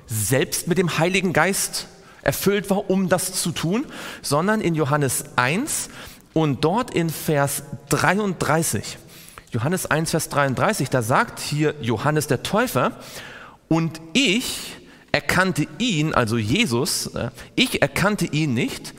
selbst 0.08 0.68
mit 0.68 0.78
dem 0.78 0.98
Heiligen 0.98 1.34
Geist 1.34 1.88
erfüllt 2.22 2.70
war, 2.70 2.90
um 2.90 3.10
das 3.10 3.34
zu 3.34 3.52
tun, 3.52 3.86
sondern 4.22 4.62
in 4.62 4.76
Johannes 4.76 5.26
1 5.36 5.90
und 6.34 6.64
dort 6.64 6.94
in 6.94 7.10
Vers 7.10 7.64
33. 7.90 8.98
Johannes 9.52 9.86
1, 9.86 10.12
Vers 10.12 10.30
33, 10.30 10.90
da 10.90 11.02
sagt 11.02 11.40
hier 11.40 11.76
Johannes 11.82 12.28
der 12.28 12.44
Täufer, 12.44 12.94
und 13.68 14.02
ich 14.14 14.78
erkannte 15.12 15.68
ihn, 15.80 16.14
also 16.14 16.38
Jesus, 16.38 17.08
äh, 17.08 17.30
ich 17.56 17.82
erkannte 17.82 18.26
ihn 18.26 18.54
nicht, 18.54 18.94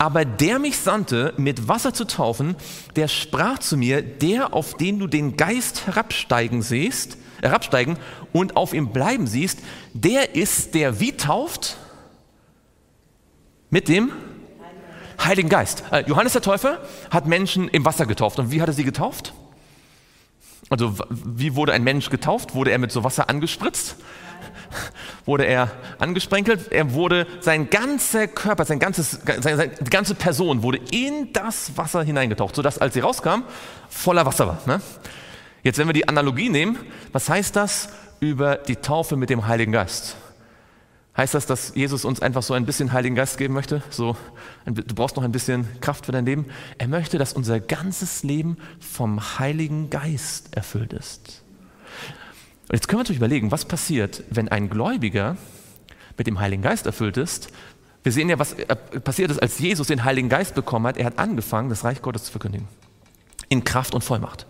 aber 0.00 0.24
der 0.24 0.58
mich 0.58 0.78
sandte, 0.78 1.34
mit 1.36 1.68
Wasser 1.68 1.92
zu 1.92 2.06
taufen, 2.06 2.56
der 2.96 3.06
sprach 3.06 3.58
zu 3.58 3.76
mir, 3.76 4.00
der, 4.00 4.54
auf 4.54 4.74
den 4.74 4.98
du 4.98 5.06
den 5.06 5.36
Geist 5.36 5.86
herabsteigen 5.86 6.62
siehst, 6.62 7.18
herabsteigen 7.42 7.98
und 8.32 8.56
auf 8.56 8.72
ihm 8.72 8.94
bleiben 8.94 9.26
siehst, 9.26 9.58
der 9.92 10.34
ist, 10.34 10.74
der 10.74 11.00
wie 11.00 11.12
tauft? 11.12 11.76
Mit 13.68 13.88
dem 13.88 14.10
Heiligen 15.22 15.50
Geist. 15.50 15.84
Äh, 15.92 16.04
Johannes 16.06 16.32
der 16.32 16.40
Täufer 16.40 16.78
hat 17.10 17.26
Menschen 17.26 17.68
im 17.68 17.84
Wasser 17.84 18.06
getauft. 18.06 18.38
Und 18.38 18.50
wie 18.50 18.62
hat 18.62 18.68
er 18.68 18.72
sie 18.72 18.84
getauft? 18.84 19.34
Also 20.70 20.94
wie 21.10 21.56
wurde 21.56 21.74
ein 21.74 21.84
Mensch 21.84 22.08
getauft? 22.08 22.54
Wurde 22.54 22.70
er 22.70 22.78
mit 22.78 22.90
so 22.90 23.04
Wasser 23.04 23.28
angespritzt? 23.28 23.96
wurde 25.24 25.44
er 25.44 25.70
angesprenkelt. 25.98 26.72
Er 26.72 26.92
wurde, 26.92 27.26
sein 27.40 27.70
ganzer 27.70 28.26
Körper, 28.28 28.64
sein 28.64 28.78
ganzes, 28.78 29.20
seine, 29.24 29.56
seine, 29.56 29.68
ganze 29.90 30.14
Person 30.14 30.62
wurde 30.62 30.78
in 30.90 31.32
das 31.32 31.76
Wasser 31.76 32.02
hineingetaucht, 32.02 32.54
sodass 32.54 32.78
als 32.78 32.94
sie 32.94 33.00
rauskam, 33.00 33.42
voller 33.88 34.26
Wasser 34.26 34.48
war. 34.48 34.58
Ne? 34.66 34.80
Jetzt, 35.62 35.78
wenn 35.78 35.88
wir 35.88 35.92
die 35.92 36.08
Analogie 36.08 36.48
nehmen, 36.48 36.78
was 37.12 37.28
heißt 37.28 37.54
das 37.56 37.90
über 38.20 38.56
die 38.56 38.76
Taufe 38.76 39.16
mit 39.16 39.30
dem 39.30 39.46
Heiligen 39.46 39.72
Geist? 39.72 40.16
Heißt 41.16 41.34
das, 41.34 41.44
dass 41.44 41.74
Jesus 41.74 42.04
uns 42.04 42.22
einfach 42.22 42.42
so 42.42 42.54
ein 42.54 42.64
bisschen 42.64 42.92
Heiligen 42.92 43.16
Geist 43.16 43.36
geben 43.36 43.52
möchte? 43.52 43.82
So, 43.90 44.16
du 44.64 44.94
brauchst 44.94 45.16
noch 45.16 45.24
ein 45.24 45.32
bisschen 45.32 45.66
Kraft 45.80 46.06
für 46.06 46.12
dein 46.12 46.24
Leben. 46.24 46.46
Er 46.78 46.88
möchte, 46.88 47.18
dass 47.18 47.32
unser 47.32 47.60
ganzes 47.60 48.22
Leben 48.22 48.56
vom 48.78 49.38
Heiligen 49.38 49.90
Geist 49.90 50.56
erfüllt 50.56 50.92
ist. 50.92 51.39
Und 52.70 52.76
jetzt 52.76 52.86
können 52.86 53.02
wir 53.02 53.08
uns 53.08 53.16
überlegen, 53.16 53.50
was 53.50 53.64
passiert, 53.64 54.22
wenn 54.30 54.48
ein 54.48 54.70
Gläubiger 54.70 55.36
mit 56.16 56.28
dem 56.28 56.38
Heiligen 56.38 56.62
Geist 56.62 56.86
erfüllt 56.86 57.16
ist. 57.16 57.48
Wir 58.04 58.12
sehen 58.12 58.28
ja, 58.28 58.38
was 58.38 58.52
äh, 58.52 58.76
passiert 58.76 59.32
ist, 59.32 59.42
als 59.42 59.58
Jesus 59.58 59.88
den 59.88 60.04
Heiligen 60.04 60.28
Geist 60.28 60.54
bekommen 60.54 60.86
hat. 60.86 60.96
Er 60.96 61.06
hat 61.06 61.18
angefangen, 61.18 61.68
das 61.68 61.82
Reich 61.82 62.00
Gottes 62.00 62.26
zu 62.26 62.30
verkündigen. 62.30 62.68
In 63.48 63.64
Kraft 63.64 63.92
und 63.92 64.04
Vollmacht. 64.04 64.46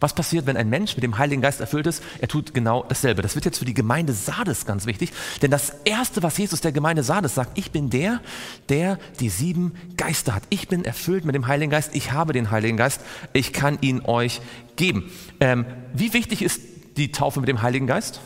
Was 0.00 0.14
passiert, 0.14 0.46
wenn 0.46 0.56
ein 0.56 0.70
Mensch 0.70 0.96
mit 0.96 1.04
dem 1.04 1.18
Heiligen 1.18 1.42
Geist 1.42 1.60
erfüllt 1.60 1.86
ist? 1.86 2.02
Er 2.20 2.26
tut 2.26 2.54
genau 2.54 2.86
dasselbe. 2.88 3.20
Das 3.20 3.34
wird 3.34 3.44
jetzt 3.44 3.58
für 3.58 3.66
die 3.66 3.74
Gemeinde 3.74 4.14
Sardes 4.14 4.64
ganz 4.64 4.86
wichtig, 4.86 5.12
denn 5.42 5.50
das 5.50 5.74
Erste, 5.84 6.22
was 6.22 6.38
Jesus 6.38 6.62
der 6.62 6.72
Gemeinde 6.72 7.02
Sardes 7.02 7.34
sagt, 7.34 7.58
ich 7.58 7.70
bin 7.70 7.90
der, 7.90 8.22
der 8.70 8.98
die 9.20 9.28
sieben 9.28 9.74
Geister 9.98 10.34
hat. 10.34 10.44
Ich 10.48 10.68
bin 10.68 10.86
erfüllt 10.86 11.26
mit 11.26 11.34
dem 11.34 11.48
Heiligen 11.48 11.70
Geist, 11.70 11.94
ich 11.94 12.12
habe 12.12 12.32
den 12.32 12.50
Heiligen 12.50 12.78
Geist, 12.78 13.02
ich 13.34 13.52
kann 13.52 13.76
ihn 13.82 14.00
euch 14.06 14.40
geben. 14.74 15.12
Ähm, 15.38 15.66
wie 15.92 16.14
wichtig 16.14 16.40
ist 16.40 16.71
die 16.96 17.12
Taufe 17.12 17.40
mit 17.40 17.48
dem 17.48 17.62
Heiligen 17.62 17.86
Geist? 17.86 18.20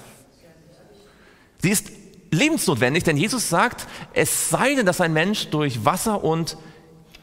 Sie 1.63 1.71
ist 1.71 1.91
lebensnotwendig, 2.31 3.05
denn 3.05 3.17
Jesus 3.17 3.49
sagt, 3.49 3.87
es 4.13 4.51
sei 4.51 4.75
denn, 4.75 4.87
dass 4.87 5.01
ein 5.01 5.13
Mensch 5.13 5.49
durch 5.49 5.85
Wasser 5.85 6.23
und 6.23 6.57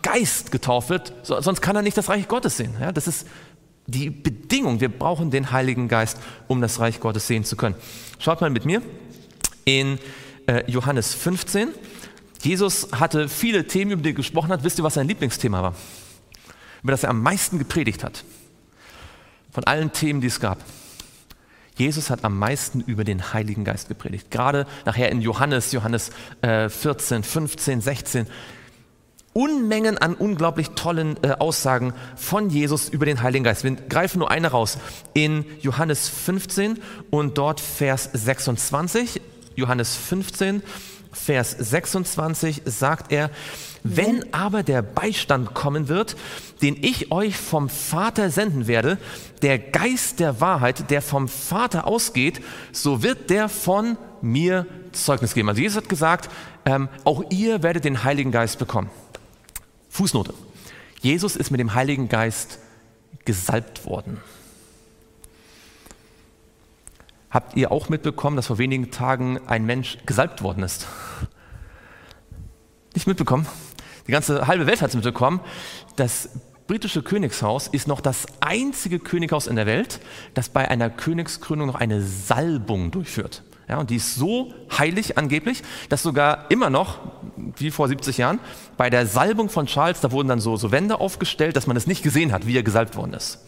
Geist 0.01 0.51
getauft 0.51 0.89
wird, 0.89 1.13
sonst 1.23 1.61
kann 1.61 1.75
er 1.75 1.81
nicht 1.81 1.97
das 1.97 2.09
Reich 2.09 2.27
Gottes 2.27 2.57
sehen. 2.57 2.75
Ja, 2.79 2.91
das 2.91 3.07
ist 3.07 3.27
die 3.87 4.09
Bedingung. 4.09 4.81
Wir 4.81 4.89
brauchen 4.89 5.31
den 5.31 5.51
Heiligen 5.51 5.87
Geist, 5.87 6.17
um 6.47 6.61
das 6.61 6.79
Reich 6.79 6.99
Gottes 6.99 7.27
sehen 7.27 7.43
zu 7.43 7.55
können. 7.55 7.75
Schaut 8.19 8.41
mal 8.41 8.49
mit 8.49 8.65
mir 8.65 8.81
in 9.65 9.97
äh, 10.47 10.69
Johannes 10.69 11.13
15. 11.13 11.69
Jesus 12.41 12.89
hatte 12.91 13.29
viele 13.29 13.65
Themen, 13.67 13.91
über 13.91 14.01
die 14.01 14.09
er 14.09 14.13
gesprochen 14.13 14.49
hat. 14.49 14.63
Wisst 14.63 14.77
ihr, 14.77 14.83
was 14.83 14.95
sein 14.95 15.07
Lieblingsthema 15.07 15.61
war? 15.63 15.75
Über 16.81 16.91
das 16.91 17.03
er 17.03 17.09
am 17.09 17.21
meisten 17.21 17.59
gepredigt 17.59 18.03
hat. 18.03 18.25
Von 19.51 19.63
allen 19.63 19.93
Themen, 19.93 20.19
die 20.19 20.27
es 20.27 20.39
gab. 20.39 20.57
Jesus 21.75 22.09
hat 22.09 22.23
am 22.23 22.37
meisten 22.37 22.81
über 22.81 23.03
den 23.03 23.33
Heiligen 23.33 23.63
Geist 23.63 23.87
gepredigt. 23.87 24.29
Gerade 24.29 24.67
nachher 24.85 25.09
in 25.09 25.21
Johannes, 25.21 25.71
Johannes 25.71 26.11
äh, 26.41 26.69
14, 26.69 27.23
15, 27.23 27.81
16. 27.81 28.27
Unmengen 29.33 29.97
an 29.97 30.13
unglaublich 30.13 30.69
tollen 30.71 31.17
äh, 31.23 31.31
Aussagen 31.39 31.93
von 32.15 32.51
Jesus 32.51 32.89
über 32.89 33.07
den 33.07 33.23
Heiligen 33.23 33.43
Geist. 33.43 33.63
Wir 33.63 33.71
greifen 33.71 34.19
nur 34.19 34.29
eine 34.29 34.49
raus. 34.49 34.77
In 35.13 35.45
Johannes 35.61 36.07
15 36.07 36.79
und 37.09 37.39
dort 37.39 37.59
Vers 37.59 38.09
26. 38.13 39.21
Johannes 39.55 39.95
15, 39.95 40.61
Vers 41.11 41.55
26 41.57 42.61
sagt 42.65 43.11
er, 43.11 43.31
wenn 43.83 44.33
aber 44.33 44.63
der 44.63 44.81
Beistand 44.81 45.53
kommen 45.53 45.89
wird, 45.89 46.15
den 46.61 46.81
ich 46.81 47.11
euch 47.11 47.35
vom 47.35 47.69
Vater 47.69 48.29
senden 48.29 48.67
werde, 48.67 48.97
der 49.41 49.59
Geist 49.59 50.19
der 50.19 50.39
Wahrheit, 50.39 50.89
der 50.89 51.01
vom 51.01 51.27
Vater 51.27 51.85
ausgeht, 51.85 52.41
so 52.71 53.03
wird 53.03 53.29
der 53.29 53.49
von 53.49 53.97
mir 54.21 54.65
Zeugnis 54.93 55.33
geben. 55.33 55.49
Also 55.49 55.61
Jesus 55.61 55.77
hat 55.77 55.89
gesagt, 55.89 56.29
ähm, 56.65 56.87
auch 57.03 57.23
ihr 57.29 57.61
werdet 57.61 57.83
den 57.83 58.03
Heiligen 58.03 58.31
Geist 58.31 58.57
bekommen. 58.57 58.89
Fußnote. 59.89 60.33
Jesus 61.01 61.35
ist 61.35 61.51
mit 61.51 61.59
dem 61.59 61.73
Heiligen 61.73 62.07
Geist 62.07 62.59
gesalbt 63.25 63.85
worden. 63.85 64.21
Habt 67.29 67.57
ihr 67.57 67.71
auch 67.71 67.89
mitbekommen, 67.89 68.35
dass 68.35 68.47
vor 68.47 68.59
wenigen 68.59 68.91
Tagen 68.91 69.39
ein 69.47 69.65
Mensch 69.65 69.97
gesalbt 70.05 70.41
worden 70.43 70.63
ist? 70.63 70.87
Nicht 72.93 73.07
mitbekommen? 73.07 73.47
Die 74.07 74.11
ganze 74.11 74.47
halbe 74.47 74.67
Welt 74.67 74.81
hat 74.81 74.89
es 74.89 74.95
mitbekommen. 74.95 75.39
Das 75.95 76.29
britische 76.67 77.03
Königshaus 77.03 77.67
ist 77.67 77.87
noch 77.87 78.01
das 78.01 78.25
einzige 78.39 78.99
Könighaus 78.99 79.47
in 79.47 79.55
der 79.55 79.65
Welt, 79.65 79.99
das 80.33 80.49
bei 80.49 80.67
einer 80.67 80.89
Königskrönung 80.89 81.67
noch 81.67 81.75
eine 81.75 82.01
Salbung 82.01 82.91
durchführt. 82.91 83.43
Ja, 83.67 83.77
und 83.77 83.89
die 83.89 83.95
ist 83.95 84.15
so 84.15 84.53
heilig 84.77 85.17
angeblich, 85.17 85.63
dass 85.87 86.03
sogar 86.03 86.51
immer 86.51 86.69
noch, 86.69 86.99
wie 87.57 87.71
vor 87.71 87.87
70 87.87 88.17
Jahren, 88.17 88.39
bei 88.75 88.89
der 88.89 89.07
Salbung 89.07 89.49
von 89.49 89.67
Charles, 89.67 90.01
da 90.01 90.11
wurden 90.11 90.27
dann 90.27 90.41
so, 90.41 90.57
so 90.57 90.71
Wände 90.71 90.99
aufgestellt, 90.99 91.55
dass 91.55 91.65
man 91.65 91.77
es 91.77 91.87
nicht 91.87 92.03
gesehen 92.03 92.33
hat, 92.33 92.45
wie 92.45 92.57
er 92.57 92.63
gesalbt 92.63 92.97
worden 92.97 93.13
ist. 93.13 93.39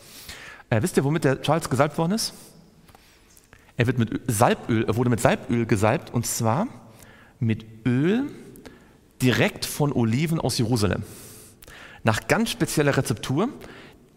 Äh, 0.70 0.82
wisst 0.82 0.96
ihr, 0.98 1.04
womit 1.04 1.26
der 1.26 1.42
Charles 1.42 1.70
gesalbt 1.70 1.98
worden 1.98 2.14
ist? 2.14 2.34
Er 3.78 3.88
wird 3.88 3.98
mit 3.98 4.22
Salböl, 4.28 4.86
er 4.86 4.96
wurde 4.96 5.10
mit 5.10 5.20
Salböl 5.20 5.66
gesalbt 5.66 6.14
und 6.14 6.26
zwar 6.26 6.68
mit 7.40 7.66
Öl 7.86 8.32
direkt 9.22 9.66
von 9.66 9.92
Oliven 9.92 10.40
aus 10.40 10.58
Jerusalem. 10.58 11.04
Nach 12.04 12.28
ganz 12.28 12.52
spezieller 12.52 12.96
Rezeptur, 12.96 13.50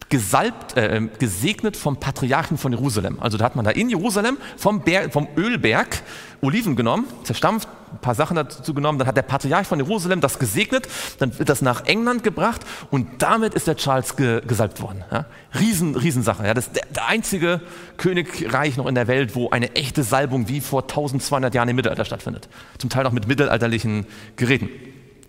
gesalbt, 0.08 0.76
äh, 0.76 1.08
gesegnet 1.18 1.76
vom 1.76 2.00
Patriarchen 2.00 2.58
von 2.58 2.72
Jerusalem. 2.72 3.18
Also 3.20 3.36
da 3.36 3.44
hat 3.44 3.56
man 3.56 3.64
da 3.64 3.70
in 3.70 3.90
Jerusalem 3.90 4.38
vom, 4.56 4.80
Berg, 4.80 5.12
vom 5.12 5.28
Ölberg 5.36 6.02
Oliven 6.40 6.76
genommen, 6.76 7.06
zerstampft, 7.24 7.68
ein 7.92 8.00
paar 8.00 8.14
Sachen 8.14 8.36
dazu 8.36 8.74
genommen, 8.74 8.98
dann 8.98 9.08
hat 9.08 9.16
der 9.16 9.22
Patriarch 9.22 9.66
von 9.66 9.78
Jerusalem 9.78 10.20
das 10.20 10.38
gesegnet, 10.38 10.88
dann 11.18 11.38
wird 11.38 11.48
das 11.48 11.62
nach 11.62 11.84
England 11.86 12.24
gebracht 12.24 12.62
und 12.90 13.22
damit 13.22 13.54
ist 13.54 13.66
der 13.66 13.76
Charles 13.76 14.16
ge, 14.16 14.40
gesalbt 14.46 14.80
worden. 14.80 15.04
Ja? 15.10 15.26
Riesen, 15.58 15.94
Riesensache. 15.94 16.46
Ja? 16.46 16.54
Das 16.54 16.66
ist 16.66 16.76
der, 16.76 16.86
der, 16.86 17.06
einzige 17.08 17.60
Königreich 17.96 18.76
noch 18.76 18.86
in 18.86 18.94
der 18.94 19.08
Welt, 19.08 19.34
wo 19.34 19.50
eine 19.50 19.74
echte 19.74 20.02
Salbung 20.02 20.48
wie 20.48 20.60
vor 20.60 20.82
1200 20.82 21.54
Jahren 21.54 21.68
im 21.68 21.76
Mittelalter 21.76 22.04
stattfindet. 22.04 22.48
Zum 22.78 22.90
Teil 22.90 23.06
auch 23.06 23.12
mit 23.12 23.26
mittelalterlichen 23.28 24.06
Geräten. 24.36 24.68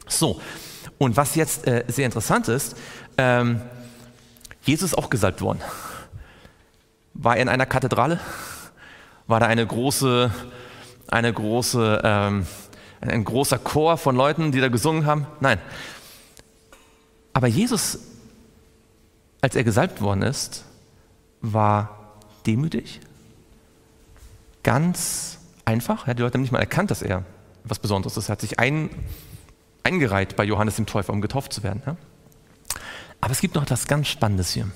So, 0.07 0.41
und 0.97 1.15
was 1.17 1.35
jetzt 1.35 1.65
äh, 1.65 1.85
sehr 1.87 2.05
interessant 2.05 2.47
ist, 2.49 2.75
ähm, 3.17 3.61
Jesus 4.63 4.91
ist 4.91 4.97
auch 4.97 5.09
gesalbt 5.09 5.41
worden. 5.41 5.59
War 7.13 7.37
er 7.37 7.41
in 7.41 7.49
einer 7.49 7.65
Kathedrale? 7.65 8.19
War 9.27 9.39
da 9.39 9.45
eine 9.45 9.65
große, 9.65 10.31
eine 11.09 11.33
große, 11.33 12.01
ähm, 12.03 12.47
ein 13.01 13.23
großer 13.23 13.57
Chor 13.57 13.97
von 13.97 14.15
Leuten, 14.15 14.51
die 14.51 14.59
da 14.59 14.67
gesungen 14.67 15.05
haben? 15.05 15.27
Nein. 15.39 15.59
Aber 17.33 17.47
Jesus, 17.47 17.99
als 19.41 19.55
er 19.55 19.63
gesalbt 19.63 20.01
worden 20.01 20.23
ist, 20.23 20.65
war 21.41 22.17
demütig, 22.45 22.99
ganz 24.63 25.39
einfach. 25.65 26.07
Ja, 26.07 26.13
die 26.13 26.21
Leute 26.21 26.35
haben 26.35 26.41
nicht 26.41 26.51
mal 26.51 26.59
erkannt, 26.59 26.91
dass 26.91 27.01
er 27.01 27.23
was 27.63 27.79
Besonderes 27.79 28.17
ist. 28.17 28.29
Er 28.29 28.33
hat 28.33 28.41
sich 28.41 28.59
ein, 28.59 28.89
eingereiht 29.83 30.35
bei 30.35 30.43
Johannes 30.43 30.75
dem 30.75 30.85
Täufer, 30.85 31.13
um 31.13 31.21
getauft 31.21 31.53
zu 31.53 31.63
werden. 31.63 31.81
Ja? 31.85 31.95
Aber 33.21 33.31
es 33.31 33.41
gibt 33.41 33.55
noch 33.55 33.63
etwas 33.63 33.87
ganz 33.87 34.07
Spannendes 34.07 34.51
hier. 34.51 34.69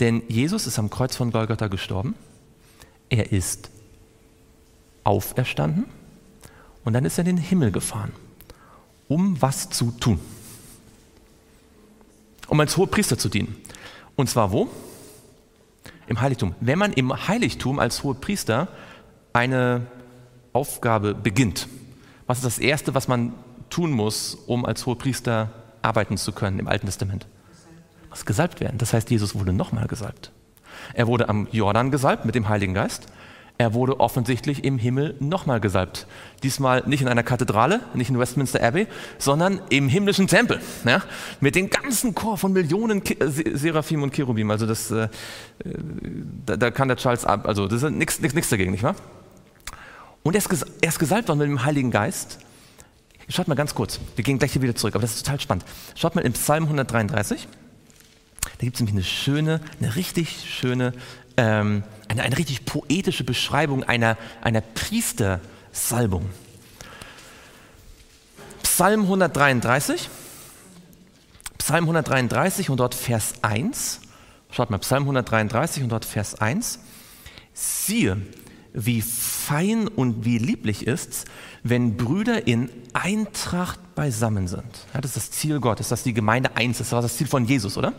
Denn 0.00 0.22
Jesus 0.28 0.66
ist 0.66 0.78
am 0.78 0.90
Kreuz 0.90 1.16
von 1.16 1.30
Golgatha 1.30 1.68
gestorben. 1.68 2.14
Er 3.08 3.32
ist 3.32 3.70
auferstanden 5.06 5.86
und 6.84 6.92
dann 6.92 7.04
ist 7.04 7.18
er 7.18 7.26
in 7.26 7.36
den 7.36 7.44
Himmel 7.44 7.70
gefahren, 7.70 8.12
um 9.08 9.40
was 9.40 9.70
zu 9.70 9.92
tun. 9.92 10.20
Um 12.48 12.60
als 12.60 12.76
hoher 12.76 12.90
Priester 12.90 13.18
zu 13.18 13.28
dienen. 13.28 13.56
Und 14.16 14.28
zwar 14.28 14.52
wo? 14.52 14.68
Im 16.06 16.20
Heiligtum. 16.20 16.54
Wenn 16.60 16.78
man 16.78 16.92
im 16.92 17.28
Heiligtum 17.28 17.78
als 17.78 18.02
hoher 18.02 18.14
Priester 18.14 18.68
eine 19.32 19.86
Aufgabe 20.52 21.14
beginnt, 21.14 21.68
was 22.26 22.38
ist 22.38 22.44
das 22.44 22.58
Erste, 22.58 22.94
was 22.94 23.08
man 23.08 23.32
tun 23.70 23.92
muss, 23.92 24.34
um 24.46 24.64
als 24.64 24.86
Hohepriester 24.86 25.50
arbeiten 25.82 26.16
zu 26.16 26.32
können 26.32 26.58
im 26.58 26.68
Alten 26.68 26.86
Testament? 26.86 27.26
Was 28.10 28.24
gesalbt 28.24 28.60
werden. 28.60 28.78
Das 28.78 28.92
heißt, 28.92 29.10
Jesus 29.10 29.34
wurde 29.34 29.52
nochmal 29.52 29.86
gesalbt. 29.86 30.32
Er 30.94 31.06
wurde 31.06 31.28
am 31.28 31.48
Jordan 31.52 31.90
gesalbt 31.90 32.24
mit 32.24 32.34
dem 32.34 32.48
Heiligen 32.48 32.74
Geist. 32.74 33.06
Er 33.58 33.72
wurde 33.72 34.00
offensichtlich 34.00 34.64
im 34.64 34.76
Himmel 34.76 35.14
nochmal 35.18 35.60
gesalbt. 35.60 36.06
Diesmal 36.42 36.82
nicht 36.86 37.00
in 37.00 37.08
einer 37.08 37.22
Kathedrale, 37.22 37.80
nicht 37.94 38.10
in 38.10 38.18
Westminster 38.18 38.62
Abbey, 38.62 38.86
sondern 39.18 39.62
im 39.70 39.88
himmlischen 39.88 40.26
Tempel. 40.26 40.60
Ja? 40.84 41.02
Mit 41.40 41.54
dem 41.54 41.70
ganzen 41.70 42.14
Chor 42.14 42.36
von 42.36 42.52
Millionen 42.52 43.02
Seraphim 43.54 44.02
und 44.02 44.14
Cherubim. 44.14 44.50
Also 44.50 44.66
das, 44.66 44.90
äh, 44.90 45.08
da, 46.44 46.58
da, 46.58 46.70
kann 46.70 46.88
der 46.88 46.98
Charles 46.98 47.24
ab. 47.24 47.46
Also 47.46 47.66
das 47.66 47.82
ist 47.82 47.90
nichts 47.90 48.50
dagegen, 48.50 48.72
nicht 48.72 48.82
wahr? 48.82 48.96
Und 50.22 50.34
er 50.34 50.38
ist, 50.38 50.66
er 50.82 50.88
ist 50.88 50.98
gesalbt 50.98 51.28
worden 51.28 51.38
mit 51.38 51.48
dem 51.48 51.64
Heiligen 51.64 51.90
Geist. 51.90 52.38
Schaut 53.28 53.48
mal 53.48 53.54
ganz 53.54 53.74
kurz, 53.74 53.98
wir 54.14 54.22
gehen 54.22 54.38
gleich 54.38 54.52
hier 54.52 54.62
wieder 54.62 54.76
zurück, 54.76 54.94
aber 54.94 55.02
das 55.02 55.14
ist 55.14 55.24
total 55.24 55.40
spannend. 55.40 55.64
Schaut 55.94 56.14
mal 56.14 56.20
im 56.22 56.32
Psalm 56.34 56.64
133. 56.64 57.48
Da 58.42 58.50
gibt 58.64 58.76
es 58.76 58.80
nämlich 58.80 58.94
eine 58.94 59.04
schöne, 59.04 59.60
eine 59.80 59.96
richtig 59.96 60.44
schöne, 60.48 60.92
ähm, 61.36 61.82
eine, 62.08 62.22
eine 62.22 62.38
richtig 62.38 62.64
poetische 62.64 63.24
Beschreibung 63.24 63.84
einer, 63.84 64.16
einer 64.42 64.60
Priestersalbung. 64.60 66.30
Psalm 68.62 69.02
133. 69.02 70.08
Psalm 71.58 71.84
133 71.84 72.70
und 72.70 72.78
dort 72.78 72.94
Vers 72.94 73.34
1. 73.42 74.00
Schaut 74.50 74.70
mal, 74.70 74.78
Psalm 74.78 75.02
133 75.02 75.82
und 75.82 75.88
dort 75.88 76.04
Vers 76.04 76.36
1. 76.36 76.78
Siehe, 77.54 78.18
wie 78.72 79.00
fein 79.00 79.88
und 79.88 80.24
wie 80.24 80.38
lieblich 80.38 80.86
ist's, 80.86 81.24
wenn 81.62 81.96
Brüder 81.96 82.46
in 82.46 82.70
Eintracht 82.92 83.94
beisammen 83.94 84.46
sind. 84.46 84.64
Ja, 84.94 85.00
das 85.00 85.16
ist 85.16 85.16
das 85.16 85.30
Ziel 85.32 85.58
Gottes, 85.58 85.88
dass 85.88 86.02
die 86.02 86.12
Gemeinde 86.12 86.54
eins 86.54 86.80
ist. 86.80 86.88
Das 86.88 86.92
war 86.92 87.02
das 87.02 87.16
Ziel 87.16 87.26
von 87.26 87.46
Jesus, 87.46 87.76
oder? 87.76 87.94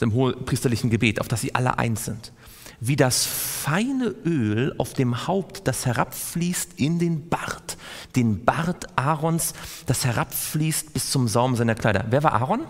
Dem 0.00 0.12
hohepriesterlichen 0.12 0.90
Gebet, 0.90 1.20
auf 1.20 1.28
dass 1.28 1.40
sie 1.40 1.54
alle 1.54 1.78
eins 1.78 2.04
sind. 2.04 2.32
Wie 2.80 2.96
das 2.96 3.24
feine 3.24 4.14
Öl 4.24 4.74
auf 4.76 4.92
dem 4.92 5.26
Haupt, 5.26 5.66
das 5.66 5.86
herabfließt 5.86 6.72
in 6.76 6.98
den 6.98 7.28
Bart, 7.28 7.78
den 8.14 8.44
Bart 8.44 8.86
Aarons, 8.96 9.54
das 9.86 10.04
herabfließt 10.04 10.92
bis 10.92 11.10
zum 11.10 11.26
Saum 11.26 11.56
seiner 11.56 11.74
Kleider. 11.74 12.04
Wer 12.10 12.22
war 12.22 12.34
Aaron? 12.34 12.60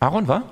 Aaron 0.00 0.28
war? 0.28 0.44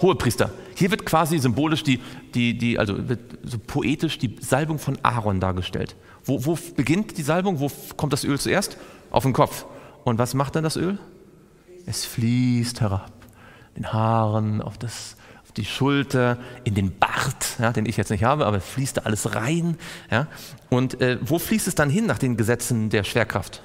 Hohepriester. 0.00 0.50
Hier 0.74 0.90
wird 0.90 1.06
quasi 1.06 1.38
symbolisch 1.38 1.82
die, 1.82 2.00
die, 2.34 2.56
die 2.58 2.78
also 2.78 2.96
so 3.44 3.58
poetisch 3.58 4.18
die 4.18 4.36
Salbung 4.40 4.78
von 4.78 4.98
Aaron 5.02 5.40
dargestellt. 5.40 5.96
Wo, 6.24 6.44
wo 6.44 6.58
beginnt 6.76 7.16
die 7.16 7.22
Salbung? 7.22 7.60
Wo 7.60 7.70
kommt 7.96 8.12
das 8.12 8.24
Öl 8.24 8.38
zuerst? 8.38 8.76
Auf 9.10 9.22
den 9.22 9.32
Kopf. 9.32 9.64
Und 10.04 10.18
was 10.18 10.34
macht 10.34 10.54
dann 10.54 10.64
das 10.64 10.76
Öl? 10.76 10.98
Es 11.86 12.04
fließt 12.04 12.80
herab. 12.80 13.15
Den 13.76 13.92
Haaren, 13.92 14.62
auf, 14.62 14.78
das, 14.78 15.16
auf 15.44 15.52
die 15.52 15.64
Schulter, 15.64 16.38
in 16.64 16.74
den 16.74 16.98
Bart, 16.98 17.56
ja, 17.58 17.72
den 17.72 17.86
ich 17.86 17.96
jetzt 17.96 18.10
nicht 18.10 18.24
habe, 18.24 18.46
aber 18.46 18.60
fließt 18.60 18.98
da 18.98 19.02
alles 19.02 19.34
rein. 19.34 19.76
Ja. 20.10 20.26
Und 20.70 21.00
äh, 21.00 21.18
wo 21.20 21.38
fließt 21.38 21.68
es 21.68 21.74
dann 21.74 21.90
hin 21.90 22.06
nach 22.06 22.18
den 22.18 22.36
Gesetzen 22.36 22.90
der 22.90 23.04
Schwerkraft? 23.04 23.62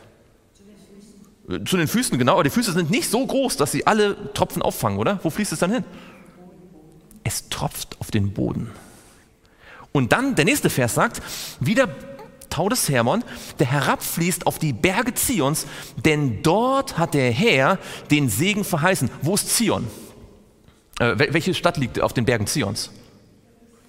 Zu 1.66 1.78
den 1.78 1.88
Füßen, 1.88 2.18
genau. 2.18 2.34
Aber 2.34 2.44
die 2.44 2.50
Füße 2.50 2.72
sind 2.72 2.92
nicht 2.92 3.10
so 3.10 3.26
groß, 3.26 3.58
dass 3.58 3.72
sie 3.72 3.88
alle 3.88 4.34
Tropfen 4.34 4.62
auffangen, 4.62 5.00
oder? 5.00 5.20
Wo 5.24 5.30
fließt 5.30 5.52
es 5.52 5.60
dann 5.60 5.72
hin? 5.72 5.84
es 7.24 7.50
tropft 7.50 8.00
auf 8.00 8.12
den 8.12 8.34
Boden. 8.34 8.72
Und 9.92 10.14
dann 10.14 10.36
der 10.36 10.46
nächste 10.46 10.70
Vers 10.70 10.96
sagt, 10.96 11.22
wieder 11.60 11.88
Tau 12.52 12.70
des 12.70 12.88
Hermon, 12.90 13.24
der 13.58 13.72
herabfließt 13.72 14.46
auf 14.46 14.60
die 14.60 14.74
Berge 14.74 15.16
Zions, 15.16 15.66
denn 16.06 16.44
dort 16.44 17.00
hat 17.00 17.16
der 17.16 17.32
Herr 17.32 17.80
den 18.12 18.30
Segen 18.30 18.64
verheißen. 18.64 19.10
Wo 19.24 19.34
ist 19.34 19.50
Zion? 19.56 19.88
Äh, 21.00 21.16
welche 21.18 21.56
Stadt 21.56 21.78
liegt 21.78 22.00
auf 22.00 22.14
den 22.14 22.26
Bergen 22.26 22.46
Zions? 22.46 22.92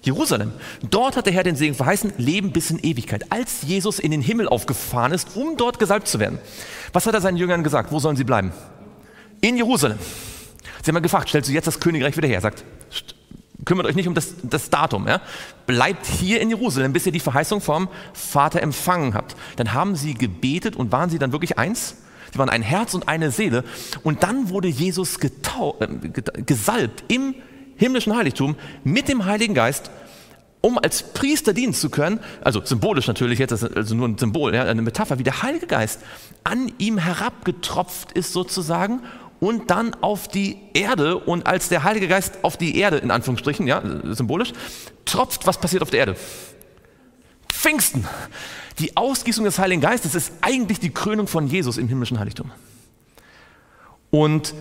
Jerusalem. 0.01 0.51
Dort 0.89 1.15
hat 1.15 1.27
der 1.27 1.33
Herr 1.33 1.43
den 1.43 1.55
Segen 1.55 1.75
verheißen, 1.75 2.13
Leben 2.17 2.51
bis 2.51 2.71
in 2.71 2.79
Ewigkeit. 2.79 3.31
Als 3.31 3.61
Jesus 3.61 3.99
in 3.99 4.11
den 4.11 4.21
Himmel 4.21 4.49
aufgefahren 4.49 5.13
ist, 5.13 5.35
um 5.35 5.55
dort 5.55 5.79
gesalbt 5.79 6.07
zu 6.07 6.19
werden. 6.19 6.39
Was 6.91 7.05
hat 7.05 7.13
er 7.13 7.21
seinen 7.21 7.37
Jüngern 7.37 7.63
gesagt? 7.63 7.91
Wo 7.91 7.99
sollen 7.99 8.17
sie 8.17 8.25
bleiben? 8.25 8.51
In 9.39 9.55
Jerusalem. 9.55 9.97
Sie 10.81 10.89
haben 10.89 10.95
mal 10.95 10.99
gefragt, 10.99 11.29
stellst 11.29 11.49
du 11.49 11.53
jetzt 11.53 11.67
das 11.67 11.79
Königreich 11.79 12.17
wieder 12.17 12.27
her? 12.27 12.37
Er 12.37 12.41
sagt, 12.41 12.65
kümmert 13.65 13.87
euch 13.87 13.95
nicht 13.95 14.07
um 14.07 14.13
das, 14.13 14.35
das 14.43 14.69
Datum. 14.69 15.07
Ja? 15.07 15.21
Bleibt 15.65 16.05
hier 16.05 16.41
in 16.41 16.49
Jerusalem, 16.49 16.93
bis 16.93 17.05
ihr 17.05 17.11
die 17.11 17.19
Verheißung 17.19 17.61
vom 17.61 17.87
Vater 18.13 18.61
empfangen 18.61 19.13
habt. 19.13 19.35
Dann 19.55 19.73
haben 19.73 19.95
sie 19.95 20.13
gebetet 20.13 20.75
und 20.75 20.91
waren 20.91 21.09
sie 21.09 21.19
dann 21.19 21.31
wirklich 21.31 21.57
eins? 21.57 21.97
Sie 22.31 22.39
waren 22.39 22.49
ein 22.49 22.63
Herz 22.63 22.93
und 22.93 23.07
eine 23.07 23.31
Seele. 23.31 23.63
Und 24.03 24.23
dann 24.23 24.49
wurde 24.49 24.67
Jesus 24.67 25.19
getau 25.19 25.77
äh, 25.79 25.87
gesalbt 26.41 27.03
im 27.07 27.35
himmlischen 27.75 28.15
Heiligtum 28.15 28.55
mit 28.83 29.07
dem 29.07 29.25
Heiligen 29.25 29.53
Geist, 29.53 29.91
um 30.61 30.77
als 30.77 31.03
Priester 31.03 31.53
dienen 31.53 31.73
zu 31.73 31.89
können, 31.89 32.19
also 32.41 32.63
symbolisch 32.63 33.07
natürlich 33.07 33.37
jetzt, 33.37 33.51
also 33.51 33.95
nur 33.95 34.07
ein 34.07 34.17
Symbol, 34.17 34.55
ja, 34.55 34.63
eine 34.63 34.81
Metapher, 34.81 35.19
wie 35.19 35.23
der 35.23 35.43
Heilige 35.43 35.67
Geist 35.67 35.99
an 36.45 36.71
ihm 36.77 36.97
herabgetropft 36.97 38.13
ist 38.13 38.31
sozusagen 38.31 39.01
und 39.39 39.69
dann 39.69 39.93
auf 39.95 40.27
die 40.27 40.57
Erde. 40.73 41.17
Und 41.17 41.47
als 41.47 41.69
der 41.69 41.83
Heilige 41.83 42.07
Geist 42.07 42.39
auf 42.43 42.57
die 42.57 42.77
Erde, 42.77 42.97
in 42.97 43.11
Anführungsstrichen, 43.11 43.67
ja, 43.67 43.81
symbolisch, 44.13 44.53
tropft, 45.05 45.45
was 45.45 45.57
passiert 45.57 45.81
auf 45.81 45.89
der 45.89 45.99
Erde? 45.99 46.15
Pfingsten. 47.49 48.07
Die 48.79 48.97
Ausgießung 48.97 49.45
des 49.45 49.59
Heiligen 49.59 49.81
Geistes 49.81 50.15
ist 50.15 50.33
eigentlich 50.41 50.79
die 50.79 50.89
Krönung 50.89 51.27
von 51.27 51.47
Jesus 51.47 51.77
im 51.77 51.87
himmlischen 51.87 52.19
Heiligtum. 52.19 52.51
Und 54.09 54.53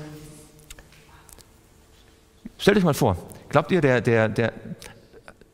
stellt 2.58 2.76
euch 2.76 2.84
mal 2.84 2.94
vor, 2.94 3.16
glaubt 3.48 3.70
ihr, 3.70 3.80
der, 3.80 4.00
der, 4.00 4.28
der, 4.28 4.52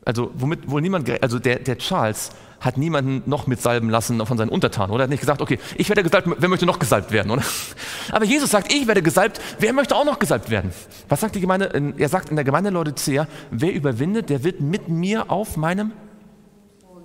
also 0.05 0.31
womit 0.35 0.69
wohl 0.69 0.81
niemand, 0.81 1.09
also 1.21 1.39
der, 1.39 1.59
der 1.59 1.77
Charles 1.77 2.31
hat 2.59 2.77
niemanden 2.77 3.23
noch 3.25 3.47
mitsalben 3.47 3.89
lassen 3.89 4.25
von 4.25 4.37
seinen 4.37 4.49
Untertanen, 4.49 4.91
oder? 4.91 5.03
Er 5.03 5.05
hat 5.05 5.09
nicht 5.09 5.21
gesagt, 5.21 5.41
okay, 5.41 5.59
ich 5.75 5.87
werde 5.89 6.03
gesalbt, 6.03 6.29
wer 6.37 6.49
möchte 6.49 6.65
noch 6.65 6.79
gesalbt 6.79 7.11
werden, 7.11 7.31
oder? 7.31 7.43
Aber 8.11 8.25
Jesus 8.25 8.51
sagt, 8.51 8.73
ich 8.73 8.87
werde 8.87 9.01
gesalbt, 9.01 9.39
wer 9.59 9.73
möchte 9.73 9.95
auch 9.95 10.05
noch 10.05 10.19
gesalbt 10.19 10.49
werden? 10.49 10.71
Was 11.07 11.21
sagt 11.21 11.35
die 11.35 11.41
Gemeinde? 11.41 11.93
Er 11.97 12.09
sagt 12.09 12.29
in 12.29 12.35
der 12.35 12.45
Gemeinde 12.45 12.69
Laodicea, 12.69 13.27
wer 13.51 13.73
überwindet, 13.73 14.29
der 14.29 14.43
wird 14.43 14.59
mit 14.59 14.89
mir 14.89 15.31
auf 15.31 15.57
meinem 15.57 15.91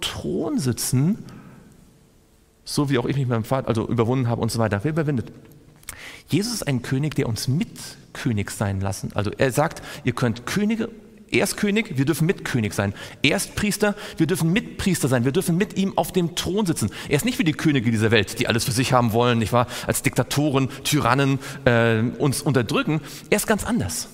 Thron 0.00 0.58
sitzen, 0.58 1.24
so 2.64 2.90
wie 2.90 2.98
auch 2.98 3.06
ich 3.06 3.16
mich 3.16 3.26
mit 3.26 3.30
meinem 3.30 3.44
Vater, 3.44 3.68
also 3.68 3.86
überwunden 3.86 4.28
habe 4.28 4.40
und 4.40 4.50
so 4.50 4.58
weiter. 4.58 4.80
Wer 4.82 4.92
überwindet? 4.92 5.32
Jesus 6.28 6.54
ist 6.54 6.66
ein 6.66 6.82
König, 6.82 7.14
der 7.14 7.28
uns 7.28 7.48
Mitkönig 7.48 8.50
sein 8.50 8.80
lassen. 8.80 9.12
Also 9.14 9.30
er 9.36 9.52
sagt, 9.52 9.82
ihr 10.04 10.14
könnt 10.14 10.46
Könige 10.46 10.88
er 11.34 11.44
ist 11.44 11.56
König, 11.56 11.96
wir 11.98 12.04
dürfen 12.04 12.26
Mitkönig 12.26 12.72
sein. 12.72 12.94
Er 13.22 13.36
ist 13.36 13.54
Priester, 13.54 13.94
wir 14.16 14.26
dürfen 14.26 14.52
Mitpriester 14.52 15.08
sein. 15.08 15.24
Wir 15.24 15.32
dürfen 15.32 15.56
mit 15.56 15.76
ihm 15.76 15.96
auf 15.96 16.12
dem 16.12 16.34
Thron 16.34 16.66
sitzen. 16.66 16.90
Er 17.08 17.16
ist 17.16 17.24
nicht 17.24 17.38
wie 17.38 17.44
die 17.44 17.52
Könige 17.52 17.90
dieser 17.90 18.10
Welt, 18.10 18.38
die 18.38 18.48
alles 18.48 18.64
für 18.64 18.72
sich 18.72 18.92
haben 18.92 19.12
wollen, 19.12 19.38
nicht 19.38 19.52
wahr? 19.52 19.66
Als 19.86 20.02
Diktatoren, 20.02 20.68
Tyrannen 20.84 21.38
äh, 21.64 22.00
uns 22.18 22.42
unterdrücken. 22.42 23.00
Er 23.30 23.36
ist 23.36 23.46
ganz 23.46 23.64
anders. 23.64 24.08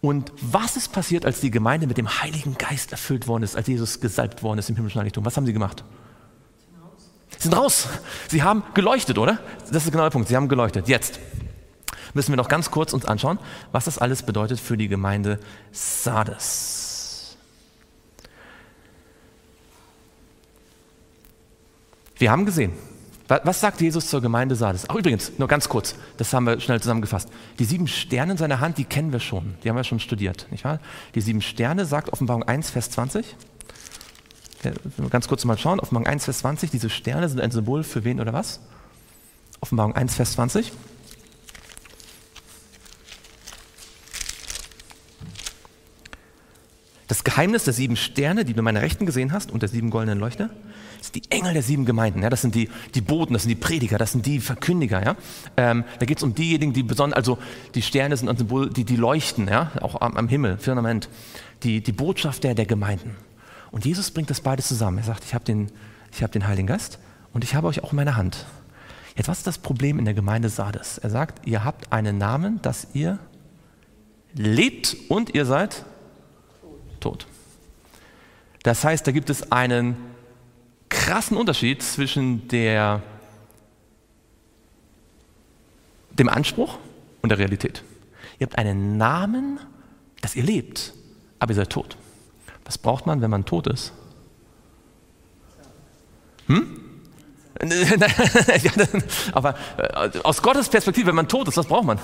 Und 0.00 0.32
was 0.40 0.76
ist 0.76 0.92
passiert, 0.92 1.24
als 1.24 1.40
die 1.40 1.52
Gemeinde 1.52 1.86
mit 1.86 1.96
dem 1.96 2.20
Heiligen 2.22 2.58
Geist 2.58 2.90
erfüllt 2.90 3.28
worden 3.28 3.44
ist, 3.44 3.56
als 3.56 3.68
Jesus 3.68 4.00
gesalbt 4.00 4.42
worden 4.42 4.58
ist 4.58 4.68
im 4.68 4.74
himmlischen 4.74 4.98
Heiligtum? 4.98 5.24
Was 5.24 5.36
haben 5.36 5.46
sie 5.46 5.52
gemacht? 5.52 5.84
Sie 7.38 7.48
sind 7.48 7.56
raus. 7.56 7.88
Sie 8.28 8.42
haben 8.42 8.64
geleuchtet, 8.74 9.18
oder? 9.18 9.38
Das 9.70 9.84
ist 9.84 9.92
genau 9.92 10.02
der 10.02 10.10
Punkt. 10.10 10.28
Sie 10.28 10.36
haben 10.36 10.48
geleuchtet. 10.48 10.88
Jetzt 10.88 11.20
müssen 12.14 12.32
wir 12.32 12.36
noch 12.36 12.48
ganz 12.48 12.70
kurz 12.70 12.92
uns 12.92 13.04
anschauen, 13.04 13.38
was 13.72 13.84
das 13.86 13.98
alles 13.98 14.22
bedeutet 14.22 14.60
für 14.60 14.76
die 14.76 14.88
Gemeinde 14.88 15.38
Sardes. 15.72 17.36
Wir 22.16 22.30
haben 22.30 22.46
gesehen, 22.46 22.72
was 23.28 23.60
sagt 23.60 23.80
Jesus 23.80 24.08
zur 24.08 24.20
Gemeinde 24.20 24.54
Sardes? 24.54 24.84
Ach 24.88 24.94
übrigens, 24.94 25.32
nur 25.38 25.48
ganz 25.48 25.68
kurz, 25.68 25.94
das 26.18 26.32
haben 26.32 26.44
wir 26.44 26.60
schnell 26.60 26.80
zusammengefasst. 26.80 27.28
Die 27.58 27.64
sieben 27.64 27.88
Sterne 27.88 28.32
in 28.32 28.38
seiner 28.38 28.60
Hand, 28.60 28.78
die 28.78 28.84
kennen 28.84 29.12
wir 29.12 29.20
schon, 29.20 29.54
die 29.64 29.68
haben 29.68 29.76
wir 29.76 29.84
schon 29.84 30.00
studiert, 30.00 30.46
nicht 30.50 30.64
wahr? 30.64 30.80
Die 31.14 31.20
sieben 31.20 31.40
Sterne 31.40 31.86
sagt 31.86 32.12
Offenbarung 32.12 32.42
1, 32.42 32.70
Vers 32.70 32.90
20. 32.90 33.26
Ja, 34.64 34.72
ganz 35.10 35.26
kurz 35.28 35.44
mal 35.44 35.58
schauen, 35.58 35.80
Offenbarung 35.80 36.06
1, 36.06 36.26
Vers 36.26 36.38
20, 36.38 36.70
diese 36.70 36.90
Sterne 36.90 37.28
sind 37.28 37.40
ein 37.40 37.50
Symbol 37.50 37.82
für 37.82 38.04
wen 38.04 38.20
oder 38.20 38.32
was? 38.32 38.60
Offenbarung 39.60 39.96
1, 39.96 40.14
Vers 40.14 40.32
20. 40.32 40.72
Geheimnis 47.32 47.64
der 47.64 47.72
sieben 47.72 47.96
Sterne, 47.96 48.44
die 48.44 48.52
du 48.52 48.58
in 48.58 48.64
meiner 48.64 48.82
Rechten 48.82 49.06
gesehen 49.06 49.32
hast, 49.32 49.50
und 49.50 49.62
der 49.62 49.70
sieben 49.70 49.88
goldenen 49.88 50.18
Leuchter, 50.18 50.50
sind 51.00 51.14
die 51.14 51.22
Engel 51.30 51.54
der 51.54 51.62
sieben 51.62 51.86
Gemeinden. 51.86 52.22
Ja? 52.22 52.28
Das 52.28 52.42
sind 52.42 52.54
die, 52.54 52.68
die 52.94 53.00
Boten, 53.00 53.32
das 53.32 53.44
sind 53.44 53.48
die 53.48 53.54
Prediger, 53.54 53.96
das 53.96 54.12
sind 54.12 54.26
die 54.26 54.38
Verkündiger. 54.38 55.02
Ja? 55.02 55.16
Ähm, 55.56 55.84
da 55.98 56.04
geht 56.04 56.18
es 56.18 56.22
um 56.22 56.34
diejenigen, 56.34 56.74
die 56.74 56.82
besonders, 56.82 57.16
also 57.16 57.38
die 57.74 57.80
Sterne 57.80 58.18
sind 58.18 58.28
ein 58.28 58.36
Symbol, 58.36 58.68
die, 58.68 58.84
die 58.84 58.96
leuchten, 58.96 59.48
ja? 59.48 59.72
auch 59.80 60.02
am, 60.02 60.14
am 60.18 60.28
Himmel, 60.28 60.58
Firmament. 60.58 61.08
Die, 61.62 61.82
die 61.82 61.92
Botschaft 61.92 62.44
der, 62.44 62.54
der 62.54 62.66
Gemeinden. 62.66 63.16
Und 63.70 63.86
Jesus 63.86 64.10
bringt 64.10 64.28
das 64.28 64.42
beides 64.42 64.68
zusammen. 64.68 64.98
Er 64.98 65.04
sagt, 65.04 65.24
ich 65.24 65.32
habe 65.32 65.46
den, 65.46 65.72
hab 66.20 66.32
den 66.32 66.46
Heiligen 66.46 66.66
Geist 66.66 66.98
und 67.32 67.44
ich 67.44 67.54
habe 67.54 67.66
euch 67.66 67.82
auch 67.82 67.92
in 67.92 67.96
meiner 67.96 68.16
Hand. 68.16 68.44
Jetzt, 69.16 69.28
was 69.28 69.38
ist 69.38 69.46
das 69.46 69.56
Problem 69.56 69.98
in 69.98 70.04
der 70.04 70.12
Gemeinde 70.12 70.50
Sardes? 70.50 70.98
Er 70.98 71.08
sagt, 71.08 71.46
ihr 71.46 71.64
habt 71.64 71.94
einen 71.94 72.18
Namen, 72.18 72.60
dass 72.60 72.88
ihr 72.92 73.18
lebt 74.34 74.96
und 75.08 75.34
ihr 75.34 75.46
seid 75.46 75.86
tot. 77.02 77.26
Das 78.62 78.84
heißt, 78.84 79.06
da 79.06 79.12
gibt 79.12 79.28
es 79.28 79.52
einen 79.52 79.96
krassen 80.88 81.36
Unterschied 81.36 81.82
zwischen 81.82 82.48
der, 82.48 83.02
dem 86.10 86.28
Anspruch 86.28 86.78
und 87.22 87.28
der 87.28 87.38
Realität. 87.38 87.82
Ihr 88.38 88.46
habt 88.46 88.58
einen 88.58 88.96
Namen, 88.96 89.58
dass 90.20 90.36
ihr 90.36 90.42
lebt, 90.42 90.94
aber 91.38 91.52
ihr 91.52 91.56
seid 91.56 91.70
tot. 91.70 91.96
Was 92.64 92.78
braucht 92.78 93.06
man, 93.06 93.20
wenn 93.20 93.30
man 93.30 93.44
tot 93.44 93.66
ist? 93.66 93.92
Hm? 96.46 96.78
aber 99.32 99.54
äh, 99.76 100.18
aus 100.24 100.42
Gottes 100.42 100.68
Perspektive, 100.68 101.08
wenn 101.08 101.14
man 101.14 101.28
tot 101.28 101.48
ist, 101.48 101.56
was 101.56 101.66
braucht 101.66 101.84
man? 101.84 101.98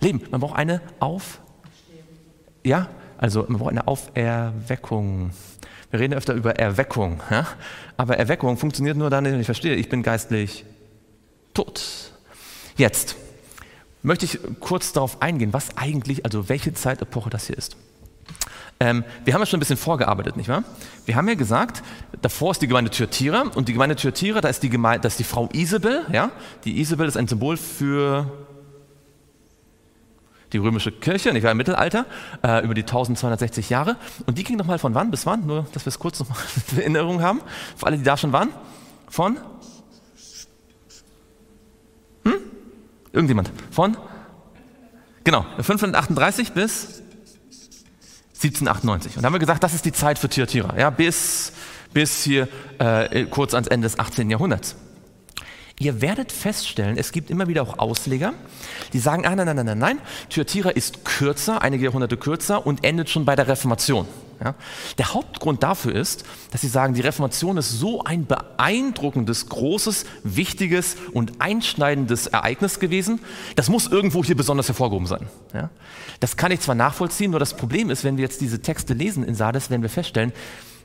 Leben. 0.00 0.22
Man 0.30 0.40
braucht 0.40 0.56
eine 0.56 0.82
Auf. 1.00 1.40
Ja, 2.62 2.88
also 3.18 3.44
man 3.48 3.58
braucht 3.58 3.70
eine 3.70 3.86
Auferweckung. 3.86 5.30
Wir 5.90 6.00
reden 6.00 6.14
öfter 6.14 6.34
über 6.34 6.56
Erweckung, 6.56 7.20
ja? 7.30 7.46
aber 7.96 8.18
Erweckung 8.18 8.56
funktioniert 8.56 8.96
nur 8.96 9.10
dann, 9.10 9.24
wenn 9.24 9.38
ich 9.38 9.46
verstehe, 9.46 9.74
ich 9.74 9.88
bin 9.88 10.02
geistlich 10.02 10.64
tot. 11.54 12.12
Jetzt, 12.76 13.16
möchte 14.02 14.24
ich 14.24 14.38
kurz 14.60 14.92
darauf 14.92 15.22
eingehen, 15.22 15.52
was 15.52 15.76
eigentlich, 15.76 16.24
also 16.24 16.48
welche 16.48 16.74
Zeitepoche 16.74 17.30
das 17.30 17.46
hier 17.46 17.56
ist. 17.56 17.76
Ähm, 18.78 19.04
wir 19.24 19.32
haben 19.32 19.40
ja 19.40 19.46
schon 19.46 19.56
ein 19.56 19.60
bisschen 19.60 19.78
vorgearbeitet, 19.78 20.36
nicht 20.36 20.48
wahr? 20.48 20.62
Wir 21.06 21.16
haben 21.16 21.26
ja 21.28 21.34
gesagt, 21.34 21.82
davor 22.20 22.50
ist 22.50 22.60
die 22.60 22.66
Gemeinde 22.66 22.90
Thyatira 22.90 23.44
und 23.54 23.68
die 23.68 23.72
Gemeinde 23.72 23.96
Thyatira, 23.96 24.42
da 24.42 24.48
ist 24.48 24.62
die, 24.62 24.68
Gemeinde, 24.68 25.02
da 25.02 25.08
ist 25.08 25.18
die 25.18 25.24
Frau 25.24 25.48
Isabel, 25.52 26.04
ja? 26.12 26.30
Die 26.64 26.78
Isabel 26.78 27.08
ist 27.08 27.16
ein 27.16 27.26
Symbol 27.26 27.56
für 27.56 28.30
die 30.52 30.58
römische 30.58 30.92
Kirche, 30.92 31.32
nicht 31.32 31.42
wahr, 31.42 31.52
im 31.52 31.56
Mittelalter, 31.56 32.06
äh, 32.42 32.64
über 32.64 32.74
die 32.74 32.82
1260 32.82 33.70
Jahre. 33.70 33.96
Und 34.26 34.38
die 34.38 34.44
ging 34.44 34.56
nochmal 34.56 34.78
von 34.78 34.94
wann 34.94 35.10
bis 35.10 35.26
wann? 35.26 35.46
Nur, 35.46 35.66
dass 35.72 35.84
wir 35.84 35.88
es 35.88 35.98
kurz 35.98 36.20
noch 36.20 36.28
in 36.72 36.94
Erinnerung 36.94 37.22
haben, 37.22 37.40
für 37.76 37.86
alle, 37.86 37.98
die 37.98 38.04
da 38.04 38.16
schon 38.16 38.32
waren. 38.32 38.50
Von? 39.08 39.38
Hm? 42.24 42.34
Irgendjemand? 43.12 43.50
Von? 43.70 43.96
Genau, 45.24 45.44
538 45.60 46.52
bis 46.52 47.02
1798. 48.34 49.16
Und 49.16 49.22
da 49.22 49.26
haben 49.26 49.34
wir 49.34 49.40
gesagt, 49.40 49.64
das 49.64 49.74
ist 49.74 49.84
die 49.84 49.92
Zeit 49.92 50.18
für 50.18 50.28
Thyatira, 50.28 50.78
ja, 50.78 50.90
bis, 50.90 51.52
bis 51.92 52.22
hier 52.22 52.48
äh, 52.78 53.24
kurz 53.24 53.54
ans 53.54 53.66
Ende 53.66 53.86
des 53.86 53.98
18. 53.98 54.30
Jahrhunderts. 54.30 54.76
Ihr 55.78 56.00
werdet 56.00 56.32
feststellen, 56.32 56.96
es 56.96 57.12
gibt 57.12 57.30
immer 57.30 57.48
wieder 57.48 57.62
auch 57.62 57.78
Ausleger, 57.78 58.32
die 58.94 58.98
sagen, 58.98 59.26
ah, 59.26 59.36
nein, 59.36 59.46
nein, 59.46 59.56
nein, 59.56 59.66
nein, 59.66 59.78
nein, 59.78 59.98
Thyatira 60.30 60.70
ist 60.70 61.04
kürzer, 61.04 61.60
einige 61.60 61.84
Jahrhunderte 61.84 62.16
kürzer 62.16 62.66
und 62.66 62.82
endet 62.82 63.10
schon 63.10 63.26
bei 63.26 63.36
der 63.36 63.46
Reformation. 63.46 64.08
Ja? 64.42 64.54
Der 64.96 65.12
Hauptgrund 65.12 65.62
dafür 65.62 65.94
ist, 65.94 66.24
dass 66.50 66.62
sie 66.62 66.68
sagen, 66.68 66.94
die 66.94 67.02
Reformation 67.02 67.58
ist 67.58 67.78
so 67.78 68.02
ein 68.04 68.26
beeindruckendes, 68.26 69.50
großes, 69.50 70.06
wichtiges 70.24 70.96
und 71.12 71.40
einschneidendes 71.40 72.26
Ereignis 72.26 72.80
gewesen, 72.80 73.20
das 73.54 73.68
muss 73.68 73.86
irgendwo 73.86 74.24
hier 74.24 74.36
besonders 74.36 74.68
hervorgehoben 74.68 75.06
sein. 75.06 75.26
Ja? 75.52 75.68
Das 76.20 76.38
kann 76.38 76.52
ich 76.52 76.60
zwar 76.60 76.74
nachvollziehen, 76.74 77.30
nur 77.30 77.40
das 77.40 77.54
Problem 77.54 77.90
ist, 77.90 78.02
wenn 78.02 78.16
wir 78.16 78.22
jetzt 78.22 78.40
diese 78.40 78.62
Texte 78.62 78.94
lesen 78.94 79.24
in 79.24 79.34
Sardes, 79.34 79.68
werden 79.68 79.82
wir 79.82 79.90
feststellen, 79.90 80.32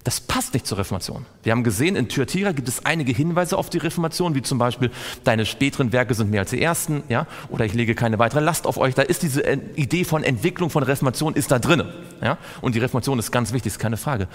das 0.03 0.19
passt 0.19 0.53
nicht 0.53 0.65
zur 0.65 0.77
Reformation. 0.79 1.25
Wir 1.43 1.51
haben 1.51 1.63
gesehen, 1.63 1.95
in 1.95 2.09
Thyatira 2.09 2.51
gibt 2.53 2.67
es 2.67 2.85
einige 2.85 3.11
Hinweise 3.11 3.57
auf 3.57 3.69
die 3.69 3.77
Reformation, 3.77 4.33
wie 4.33 4.41
zum 4.41 4.57
Beispiel, 4.57 4.91
deine 5.23 5.45
späteren 5.45 5.91
Werke 5.91 6.13
sind 6.13 6.31
mehr 6.31 6.41
als 6.41 6.49
die 6.49 6.61
ersten, 6.61 7.03
ja, 7.07 7.27
oder 7.49 7.65
ich 7.65 7.73
lege 7.73 7.93
keine 7.93 8.17
weitere 8.17 8.39
Last 8.39 8.65
auf 8.65 8.77
euch. 8.77 8.95
Da 8.95 9.03
ist 9.03 9.21
diese 9.21 9.41
Idee 9.75 10.03
von 10.03 10.23
Entwicklung 10.23 10.69
von 10.69 10.83
Reformation 10.83 11.35
ist 11.35 11.51
da 11.51 11.59
drin, 11.59 11.83
ja, 12.21 12.37
und 12.61 12.75
die 12.75 12.79
Reformation 12.79 13.19
ist 13.19 13.31
ganz 13.31 13.53
wichtig, 13.53 13.73
ist 13.73 13.79
keine 13.79 13.97
Frage. 13.97 14.27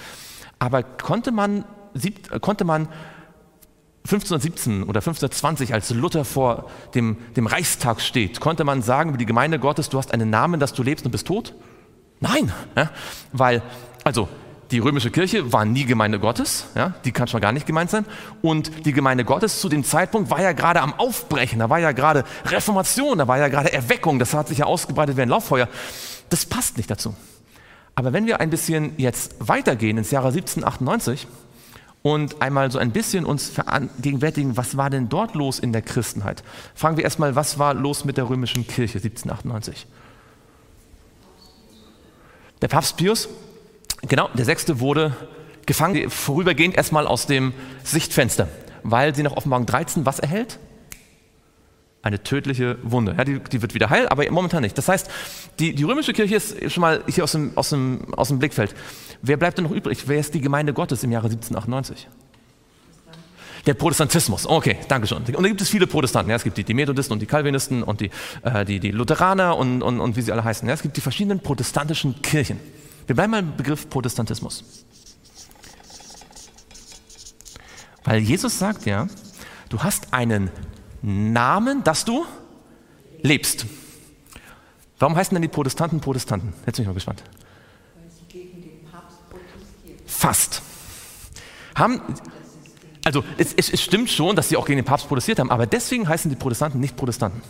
Aber 0.58 0.82
konnte 0.82 1.32
man, 1.32 1.64
konnte 2.40 2.64
man 2.64 2.88
1517 4.04 4.84
oder 4.84 5.00
1520, 5.00 5.74
als 5.74 5.90
Luther 5.90 6.24
vor 6.24 6.70
dem, 6.94 7.18
dem 7.36 7.48
Reichstag 7.48 8.00
steht, 8.00 8.38
konnte 8.38 8.62
man 8.62 8.82
sagen 8.82 9.10
über 9.10 9.18
die 9.18 9.26
Gemeinde 9.26 9.58
Gottes, 9.58 9.88
du 9.88 9.98
hast 9.98 10.12
einen 10.14 10.30
Namen, 10.30 10.60
dass 10.60 10.72
du 10.72 10.84
lebst 10.84 11.04
und 11.04 11.10
bist 11.10 11.26
tot? 11.26 11.54
Nein, 12.20 12.52
ja, 12.76 12.90
weil, 13.32 13.62
also 14.04 14.28
die 14.70 14.78
römische 14.78 15.10
Kirche 15.10 15.52
war 15.52 15.64
nie 15.64 15.84
Gemeinde 15.84 16.18
Gottes, 16.18 16.66
ja, 16.74 16.94
die 17.04 17.12
kann 17.12 17.28
schon 17.28 17.40
gar 17.40 17.52
nicht 17.52 17.66
gemeint 17.66 17.90
sein. 17.90 18.04
Und 18.42 18.86
die 18.86 18.92
Gemeinde 18.92 19.24
Gottes 19.24 19.60
zu 19.60 19.68
dem 19.68 19.84
Zeitpunkt 19.84 20.30
war 20.30 20.40
ja 20.40 20.52
gerade 20.52 20.80
am 20.80 20.94
Aufbrechen, 20.94 21.60
da 21.60 21.70
war 21.70 21.78
ja 21.78 21.92
gerade 21.92 22.24
Reformation, 22.46 23.18
da 23.18 23.28
war 23.28 23.38
ja 23.38 23.48
gerade 23.48 23.72
Erweckung, 23.72 24.18
das 24.18 24.34
hat 24.34 24.48
sich 24.48 24.58
ja 24.58 24.66
ausgebreitet 24.66 25.16
wie 25.16 25.22
ein 25.22 25.28
Lauffeuer. 25.28 25.68
Das 26.30 26.46
passt 26.46 26.76
nicht 26.76 26.90
dazu. 26.90 27.14
Aber 27.94 28.12
wenn 28.12 28.26
wir 28.26 28.40
ein 28.40 28.50
bisschen 28.50 28.92
jetzt 28.98 29.36
weitergehen 29.38 29.96
ins 29.96 30.10
Jahre 30.10 30.28
1798 30.28 31.26
und 32.02 32.42
einmal 32.42 32.70
so 32.70 32.78
ein 32.78 32.90
bisschen 32.90 33.24
uns 33.24 33.48
vergegenwärtigen, 33.48 34.56
was 34.56 34.76
war 34.76 34.90
denn 34.90 35.08
dort 35.08 35.34
los 35.34 35.58
in 35.58 35.72
der 35.72 35.82
Christenheit? 35.82 36.42
Fragen 36.74 36.96
wir 36.96 37.04
erstmal, 37.04 37.36
was 37.36 37.58
war 37.58 37.72
los 37.72 38.04
mit 38.04 38.16
der 38.16 38.28
römischen 38.28 38.66
Kirche 38.66 38.98
1798? 38.98 39.86
Der 42.62 42.68
Papst 42.68 42.96
Pius 42.96 43.28
Genau, 44.08 44.28
der 44.34 44.44
sechste 44.44 44.80
wurde 44.80 45.16
gefangen, 45.66 46.10
vorübergehend 46.10 46.76
erstmal 46.76 47.06
aus 47.06 47.26
dem 47.26 47.52
Sichtfenster, 47.82 48.48
weil 48.82 49.14
sie 49.14 49.22
nach 49.22 49.32
Offenbarung 49.32 49.66
13 49.66 50.06
was 50.06 50.20
erhält? 50.20 50.58
Eine 52.02 52.22
tödliche 52.22 52.78
Wunde. 52.84 53.16
Ja, 53.18 53.24
die, 53.24 53.40
die, 53.40 53.62
wird 53.62 53.74
wieder 53.74 53.90
heil, 53.90 54.06
aber 54.08 54.30
momentan 54.30 54.62
nicht. 54.62 54.78
Das 54.78 54.88
heißt, 54.88 55.10
die, 55.58 55.74
die 55.74 55.82
römische 55.82 56.12
Kirche 56.12 56.36
ist 56.36 56.72
schon 56.72 56.80
mal 56.80 57.02
hier 57.08 57.24
aus 57.24 57.32
dem, 57.32 57.50
aus, 57.56 57.70
dem, 57.70 58.14
aus 58.14 58.28
dem 58.28 58.38
Blickfeld. 58.38 58.76
Wer 59.22 59.36
bleibt 59.36 59.58
denn 59.58 59.64
noch 59.64 59.72
übrig? 59.72 60.06
Wer 60.06 60.20
ist 60.20 60.32
die 60.32 60.40
Gemeinde 60.40 60.72
Gottes 60.72 61.02
im 61.02 61.10
Jahre 61.10 61.26
1798? 61.26 62.06
Der 63.66 63.74
Protestantismus, 63.74 64.46
okay, 64.46 64.76
danke 64.86 65.08
schon. 65.08 65.24
Und 65.24 65.42
da 65.42 65.48
gibt 65.48 65.60
es 65.60 65.68
viele 65.68 65.88
Protestanten. 65.88 66.30
Ja, 66.30 66.36
es 66.36 66.44
gibt 66.44 66.56
die, 66.56 66.62
die 66.62 66.74
Methodisten 66.74 67.12
und 67.12 67.18
die 67.18 67.26
Calvinisten 67.26 67.82
und 67.82 68.00
die, 68.00 68.10
äh, 68.44 68.64
die, 68.64 68.78
die 68.78 68.92
Lutheraner 68.92 69.56
und, 69.56 69.82
und, 69.82 69.98
und 69.98 70.14
wie 70.14 70.22
sie 70.22 70.30
alle 70.30 70.44
heißen. 70.44 70.68
Ja, 70.68 70.74
es 70.74 70.82
gibt 70.82 70.96
die 70.96 71.00
verschiedenen 71.00 71.40
protestantischen 71.40 72.22
Kirchen. 72.22 72.60
Wir 73.06 73.14
bleiben 73.14 73.30
mal 73.30 73.38
im 73.40 73.56
Begriff 73.56 73.88
Protestantismus. 73.88 74.64
Weil 78.04 78.20
Jesus 78.20 78.58
sagt 78.58 78.86
ja, 78.86 79.08
du 79.68 79.82
hast 79.82 80.12
einen 80.12 80.50
Namen, 81.02 81.84
dass 81.84 82.04
du 82.04 82.24
lebst. 83.22 83.66
Warum 84.98 85.16
heißen 85.16 85.34
denn 85.34 85.42
die 85.42 85.48
Protestanten 85.48 86.00
Protestanten? 86.00 86.52
Jetzt 86.64 86.76
bin 86.76 86.82
ich 86.82 86.86
mal 86.86 86.94
gespannt. 86.94 87.22
Weil 87.94 88.10
sie 88.10 88.24
gegen 88.32 88.62
den 88.62 88.84
Papst 88.90 89.18
protestieren. 89.28 89.98
Fast. 90.06 90.62
Haben, 91.74 92.00
also 93.04 93.22
es, 93.36 93.52
es, 93.54 93.70
es, 93.70 93.82
stimmt 93.82 94.08
schon, 94.08 94.34
dass 94.34 94.48
sie 94.48 94.56
auch 94.56 94.66
gegen 94.66 94.78
den 94.78 94.86
Papst 94.86 95.08
protestiert 95.08 95.38
haben, 95.38 95.50
aber 95.50 95.66
deswegen 95.66 96.08
heißen 96.08 96.30
die 96.30 96.36
Protestanten 96.36 96.80
nicht 96.80 96.96
Protestanten. 96.96 97.42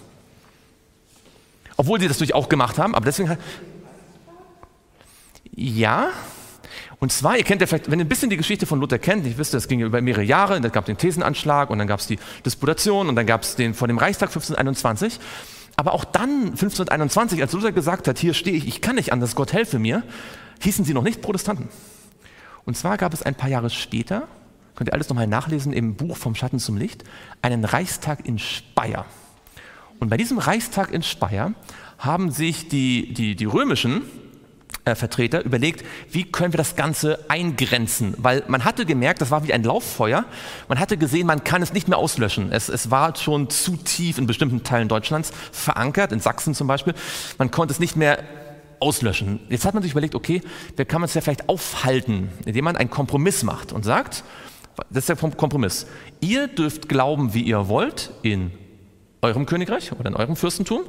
Obwohl 1.77 2.01
sie 2.01 2.09
das 2.09 2.17
natürlich 2.17 2.35
auch 2.35 2.49
gemacht 2.49 2.79
haben, 2.79 2.95
aber 2.95 3.05
deswegen 3.05 3.37
ja, 5.57 6.11
und 6.99 7.13
zwar, 7.13 7.37
ihr 7.37 7.45
kennt 7.45 7.61
ja 7.61 7.67
vielleicht, 7.67 7.91
wenn 7.91 7.99
ihr 7.99 8.05
ein 8.05 8.09
bisschen 8.09 8.31
die 8.31 8.37
Geschichte 8.37 8.67
von 8.67 8.81
Luther 8.81 8.99
kennt, 8.99 9.27
ich 9.27 9.37
wüsste, 9.37 9.57
es 9.57 9.69
ging 9.69 9.81
über 9.81 10.01
mehrere 10.01 10.23
Jahre, 10.23 10.61
dann 10.61 10.73
gab 10.73 10.85
es 10.85 10.87
den 10.87 10.99
Thesenanschlag 10.99 11.71
und 11.71 11.79
dann 11.79 11.87
gab 11.87 12.01
es 12.01 12.07
die 12.07 12.19
Disputation 12.45 13.09
und 13.09 13.17
dann 13.17 13.27
gab 13.27 13.43
es 13.43 13.57
den 13.57 13.75
vor 13.75 13.89
dem 13.89 13.99
Reichstag 13.99 14.29
1521. 14.29 15.19
Aber 15.77 15.93
auch 15.93 16.05
dann, 16.05 16.47
1521, 16.53 17.43
als 17.43 17.53
Luther 17.53 17.73
gesagt 17.73 18.09
hat, 18.09 18.19
hier 18.19 18.33
stehe 18.33 18.57
ich, 18.57 18.67
ich 18.67 18.81
kann 18.81 18.97
nicht 18.97 19.13
anders, 19.13 19.37
Gott 19.37 19.53
helfe 19.53 19.79
mir, 19.79 20.03
hießen 20.63 20.87
sie 20.87 20.95
noch 20.95 21.03
nicht 21.03 21.21
Protestanten. 21.21 21.69
Und 22.65 22.77
zwar 22.77 22.97
gab 22.97 23.13
es 23.13 23.23
ein 23.23 23.35
paar 23.35 23.51
Jahre 23.51 23.69
später, 23.69 24.27
könnt 24.75 24.89
ihr 24.89 24.95
alles 24.95 25.09
nochmal 25.11 25.27
nachlesen 25.27 25.75
im 25.75 25.97
Buch 25.97 26.17
Vom 26.17 26.35
Schatten 26.35 26.59
zum 26.59 26.79
Licht, 26.79 27.05
einen 27.43 27.65
Reichstag 27.65 28.27
in 28.27 28.39
Speyer. 28.39 29.05
Und 30.01 30.09
bei 30.09 30.17
diesem 30.17 30.39
Reichstag 30.39 30.93
in 30.93 31.03
Speyer 31.03 31.53
haben 31.99 32.31
sich 32.31 32.69
die, 32.69 33.13
die, 33.13 33.37
die 33.37 33.45
römischen 33.45 34.03
äh, 34.87 34.95
Vertreter 34.95 35.45
überlegt, 35.45 35.85
wie 36.11 36.25
können 36.25 36.53
wir 36.53 36.59
das 36.59 36.77
Ganze 36.77 37.19
eingrenzen, 37.29 38.15
weil 38.19 38.45
man 38.47 38.65
hatte 38.65 38.87
gemerkt, 38.87 39.21
das 39.21 39.33
war 39.33 39.47
wie 39.47 39.53
ein 39.53 39.65
Lauffeuer, 39.65 40.25
man 40.69 40.79
hatte 40.79 40.97
gesehen, 40.97 41.27
man 41.27 41.43
kann 41.43 41.61
es 41.61 41.73
nicht 41.73 41.89
mehr 41.89 41.99
auslöschen. 41.99 42.53
Es, 42.53 42.69
es 42.69 42.91
war 42.91 43.17
schon 43.17 43.51
zu 43.51 43.77
tief 43.77 44.17
in 44.17 44.27
bestimmten 44.27 44.63
Teilen 44.63 44.89
Deutschlands 44.89 45.33
verankert, 45.51 46.13
in 46.13 46.21
Sachsen 46.21 46.55
zum 46.55 46.69
Beispiel, 46.69 46.95
man 47.37 47.51
konnte 47.51 47.73
es 47.73 47.81
nicht 47.81 47.97
mehr 47.97 48.23
auslöschen. 48.79 49.41
Jetzt 49.49 49.65
hat 49.65 49.75
man 49.75 49.83
sich 49.83 49.91
überlegt, 49.93 50.15
okay, 50.15 50.41
wie 50.77 50.85
kann 50.85 51.01
man 51.01 51.09
es 51.09 51.15
ja 51.15 51.21
vielleicht 51.21 51.49
aufhalten, 51.49 52.29
indem 52.45 52.65
man 52.65 52.77
einen 52.77 52.91
Kompromiss 52.91 53.43
macht 53.43 53.73
und 53.73 53.85
sagt, 53.85 54.23
das 54.91 55.09
ist 55.09 55.21
der 55.21 55.31
Kompromiss, 55.31 55.87
ihr 56.21 56.47
dürft 56.47 56.89
glauben, 56.89 57.35
wie 57.35 57.43
ihr 57.43 57.69
wollt, 57.69 58.13
in 58.23 58.53
eurem 59.23 59.47
Königreich 59.47 59.93
oder 59.93 60.07
in 60.09 60.15
eurem 60.15 60.37
Fürstentum. 60.37 60.83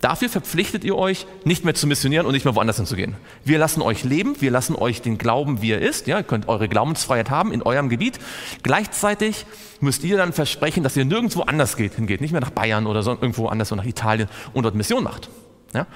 Dafür 0.00 0.28
verpflichtet 0.28 0.84
ihr 0.84 0.96
euch, 0.96 1.26
nicht 1.44 1.64
mehr 1.64 1.74
zu 1.74 1.86
missionieren 1.86 2.26
und 2.26 2.32
nicht 2.32 2.44
mehr 2.44 2.54
woanders 2.54 2.76
hinzugehen. 2.76 3.16
Wir 3.44 3.58
lassen 3.58 3.82
euch 3.82 4.04
leben, 4.04 4.40
wir 4.40 4.50
lassen 4.50 4.74
euch 4.74 5.00
den 5.00 5.16
Glauben, 5.16 5.62
wie 5.62 5.72
er 5.72 5.80
ist. 5.80 6.06
Ja, 6.06 6.18
ihr 6.18 6.24
könnt 6.24 6.48
eure 6.48 6.68
Glaubensfreiheit 6.68 7.30
haben 7.30 7.52
in 7.52 7.62
eurem 7.62 7.88
Gebiet. 7.88 8.18
Gleichzeitig 8.62 9.46
müsst 9.80 10.04
ihr 10.04 10.16
dann 10.16 10.32
versprechen, 10.32 10.82
dass 10.82 10.96
ihr 10.96 11.04
nirgendwo 11.04 11.42
anders 11.42 11.76
geht, 11.76 11.94
hingeht, 11.94 12.20
nicht 12.20 12.32
mehr 12.32 12.40
nach 12.40 12.50
Bayern 12.50 12.86
oder 12.86 13.02
so, 13.02 13.12
irgendwo 13.12 13.46
anders, 13.46 13.68
so 13.68 13.76
nach 13.76 13.86
Italien 13.86 14.28
und 14.52 14.64
dort 14.64 14.74
Mission 14.74 15.04
macht. 15.04 15.30
Ja? 15.72 15.86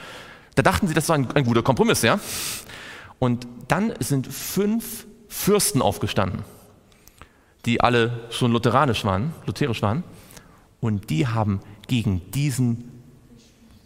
Da 0.54 0.62
dachten 0.62 0.86
sie, 0.86 0.94
das 0.94 1.08
war 1.08 1.16
ein, 1.16 1.30
ein 1.34 1.44
guter 1.44 1.62
Kompromiss. 1.62 2.02
Ja? 2.02 2.20
Und 3.18 3.46
dann 3.68 3.92
sind 4.00 4.26
fünf 4.26 5.06
Fürsten 5.28 5.82
aufgestanden, 5.82 6.44
die 7.66 7.80
alle 7.80 8.20
schon 8.30 8.52
lutheranisch 8.52 9.04
waren, 9.04 9.34
lutherisch 9.46 9.82
waren. 9.82 10.04
Und 10.82 11.10
die 11.10 11.28
haben 11.28 11.60
gegen 11.86 12.20
diesen 12.32 12.90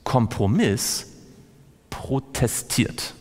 Kompromiss 0.03 1.13
protestiert. 1.91 3.13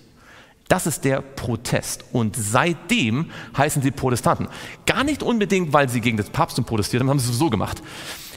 Das 0.69 0.87
ist 0.87 1.03
der 1.03 1.21
Protest. 1.21 2.05
Und 2.13 2.37
seitdem 2.37 3.31
heißen 3.57 3.81
sie 3.81 3.91
Protestanten. 3.91 4.47
Gar 4.85 5.03
nicht 5.03 5.21
unbedingt, 5.21 5.73
weil 5.73 5.89
sie 5.89 5.99
gegen 5.99 6.15
das 6.15 6.29
Papsttum 6.29 6.63
protestiert 6.63 7.01
haben, 7.01 7.09
haben 7.09 7.19
sie 7.19 7.33
so 7.33 7.49
gemacht. 7.49 7.83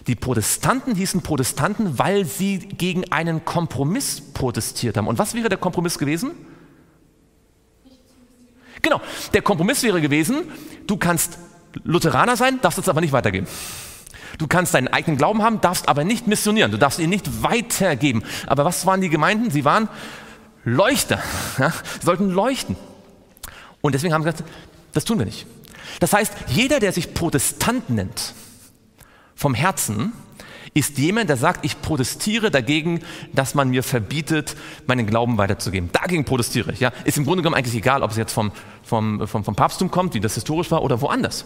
Die 0.09 0.17
Protestanten 0.17 0.97
hießen 0.97 1.23
Protestanten, 1.23 2.01
weil 2.01 2.25
sie 2.25 2.59
gegen 2.59 3.11
einen 3.13 3.45
Kompromiss 3.45 4.21
protestiert 4.21 4.97
haben. 4.97 5.07
Und 5.07 5.21
was 5.21 5.35
wäre 5.35 5.49
der 5.49 5.59
Kompromiss 5.59 5.99
gewesen? 5.99 6.33
Genau, 8.83 9.01
der 9.33 9.43
Kompromiss 9.43 9.85
wäre 9.85 10.01
gewesen, 10.01 10.51
du 10.89 10.97
kannst 10.97 11.39
Lutheraner 11.85 12.37
sein, 12.37 12.59
darfst 12.61 12.81
es 12.81 12.89
aber 12.89 13.01
nicht 13.01 13.13
weitergeben. 13.13 13.47
Du 14.39 14.47
kannst 14.47 14.75
deinen 14.75 14.89
eigenen 14.89 15.17
Glauben 15.17 15.43
haben, 15.43 15.61
darfst 15.61 15.89
aber 15.89 16.05
nicht 16.05 16.27
missionieren, 16.27 16.71
du 16.71 16.79
darfst 16.79 16.99
ihn 16.99 17.11
nicht 17.11 17.43
weitergeben. 17.43 18.23
Aber 18.47 18.65
was 18.65 18.87
waren 18.87 19.01
die 19.01 19.09
Gemeinden? 19.09 19.51
Sie 19.51 19.65
waren 19.65 19.89
Leuchter, 20.65 21.23
ja? 21.59 21.73
Sie 22.01 22.07
sollten 22.07 22.31
leuchten. 22.31 22.77
Und 23.81 23.95
deswegen 23.95 24.13
haben 24.13 24.23
sie 24.23 24.31
gesagt, 24.31 24.51
das 24.93 25.05
tun 25.05 25.19
wir 25.19 25.27
nicht. 25.27 25.47
Das 26.01 26.13
heißt, 26.13 26.33
jeder, 26.49 26.81
der 26.81 26.93
sich 26.93 27.15
Protestant 27.15 27.91
nennt, 27.91 28.35
vom 29.35 29.55
Herzen, 29.55 30.13
ist 30.75 30.99
jemand, 30.99 31.31
der 31.31 31.37
sagt, 31.37 31.65
ich 31.65 31.81
protestiere 31.81 32.51
dagegen, 32.51 33.01
dass 33.33 33.55
man 33.55 33.71
mir 33.71 33.83
verbietet, 33.83 34.57
meinen 34.87 35.07
Glauben 35.07 35.39
weiterzugeben. 35.39 35.91
Dagegen 35.93 36.25
protestiere 36.25 36.73
ich. 36.73 36.81
Ja? 36.81 36.93
Ist 37.05 37.17
im 37.19 37.25
Grunde 37.25 37.43
genommen 37.43 37.57
eigentlich 37.57 37.75
egal, 37.75 38.03
ob 38.03 38.11
es 38.11 38.17
jetzt 38.17 38.33
vom, 38.33 38.53
vom, 38.83 39.27
vom, 39.27 39.45
vom 39.45 39.55
Papsttum 39.55 39.91
kommt, 39.91 40.15
wie 40.15 40.21
das 40.21 40.35
historisch 40.35 40.71
war, 40.71 40.83
oder 40.83 41.01
woanders. 41.01 41.45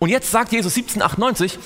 Und 0.00 0.08
jetzt 0.08 0.30
sagt 0.30 0.50
Jesus 0.50 0.74
1798, 0.76 1.58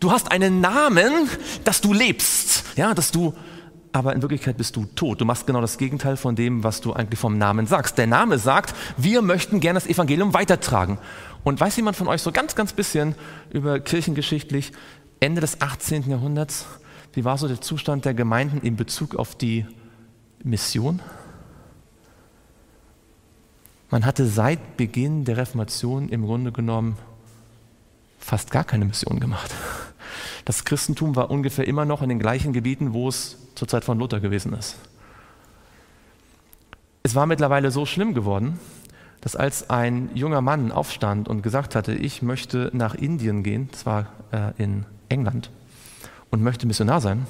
du 0.00 0.10
hast 0.10 0.32
einen 0.32 0.60
Namen, 0.60 1.28
dass 1.64 1.82
du 1.82 1.92
lebst, 1.92 2.64
ja, 2.76 2.94
dass 2.94 3.12
du 3.12 3.34
aber 3.92 4.14
in 4.14 4.22
Wirklichkeit 4.22 4.56
bist 4.56 4.74
du 4.74 4.86
tot. 4.86 5.20
Du 5.20 5.26
machst 5.26 5.46
genau 5.46 5.60
das 5.60 5.76
Gegenteil 5.76 6.16
von 6.16 6.34
dem, 6.34 6.64
was 6.64 6.80
du 6.80 6.94
eigentlich 6.94 7.20
vom 7.20 7.36
Namen 7.36 7.66
sagst. 7.66 7.98
Der 7.98 8.06
Name 8.06 8.38
sagt, 8.38 8.74
wir 8.96 9.20
möchten 9.20 9.60
gerne 9.60 9.78
das 9.78 9.86
Evangelium 9.86 10.32
weitertragen. 10.32 10.98
Und 11.44 11.60
weiß 11.60 11.76
jemand 11.76 11.96
von 11.96 12.08
euch 12.08 12.22
so 12.22 12.32
ganz, 12.32 12.54
ganz 12.54 12.72
bisschen 12.72 13.14
über 13.50 13.80
kirchengeschichtlich, 13.80 14.72
Ende 15.20 15.42
des 15.42 15.60
18. 15.60 16.08
Jahrhunderts, 16.08 16.66
wie 17.12 17.24
war 17.24 17.36
so 17.36 17.48
der 17.48 17.60
Zustand 17.60 18.06
der 18.06 18.14
Gemeinden 18.14 18.60
in 18.66 18.76
Bezug 18.76 19.14
auf 19.14 19.36
die 19.36 19.66
Mission? 20.42 21.00
Man 23.90 24.06
hatte 24.06 24.26
seit 24.26 24.78
Beginn 24.78 25.24
der 25.26 25.36
Reformation 25.36 26.08
im 26.08 26.24
Grunde 26.24 26.52
genommen 26.52 26.96
fast 28.28 28.50
gar 28.50 28.64
keine 28.64 28.84
Mission 28.84 29.20
gemacht. 29.20 29.54
Das 30.44 30.66
Christentum 30.66 31.16
war 31.16 31.30
ungefähr 31.30 31.66
immer 31.66 31.86
noch 31.86 32.02
in 32.02 32.10
den 32.10 32.18
gleichen 32.18 32.52
Gebieten, 32.52 32.92
wo 32.92 33.08
es 33.08 33.38
zur 33.54 33.68
Zeit 33.68 33.84
von 33.84 33.98
Luther 33.98 34.20
gewesen 34.20 34.52
ist. 34.52 34.76
Es 37.02 37.14
war 37.14 37.24
mittlerweile 37.24 37.70
so 37.70 37.86
schlimm 37.86 38.12
geworden, 38.12 38.60
dass 39.22 39.34
als 39.34 39.70
ein 39.70 40.10
junger 40.14 40.42
Mann 40.42 40.72
aufstand 40.72 41.26
und 41.26 41.40
gesagt 41.40 41.74
hatte, 41.74 41.94
ich 41.94 42.20
möchte 42.20 42.70
nach 42.74 42.94
Indien 42.94 43.42
gehen, 43.42 43.70
das 43.72 43.86
war 43.86 44.12
äh, 44.30 44.52
in 44.62 44.84
England, 45.08 45.50
und 46.28 46.42
möchte 46.42 46.66
Missionar 46.66 47.00
sein, 47.00 47.26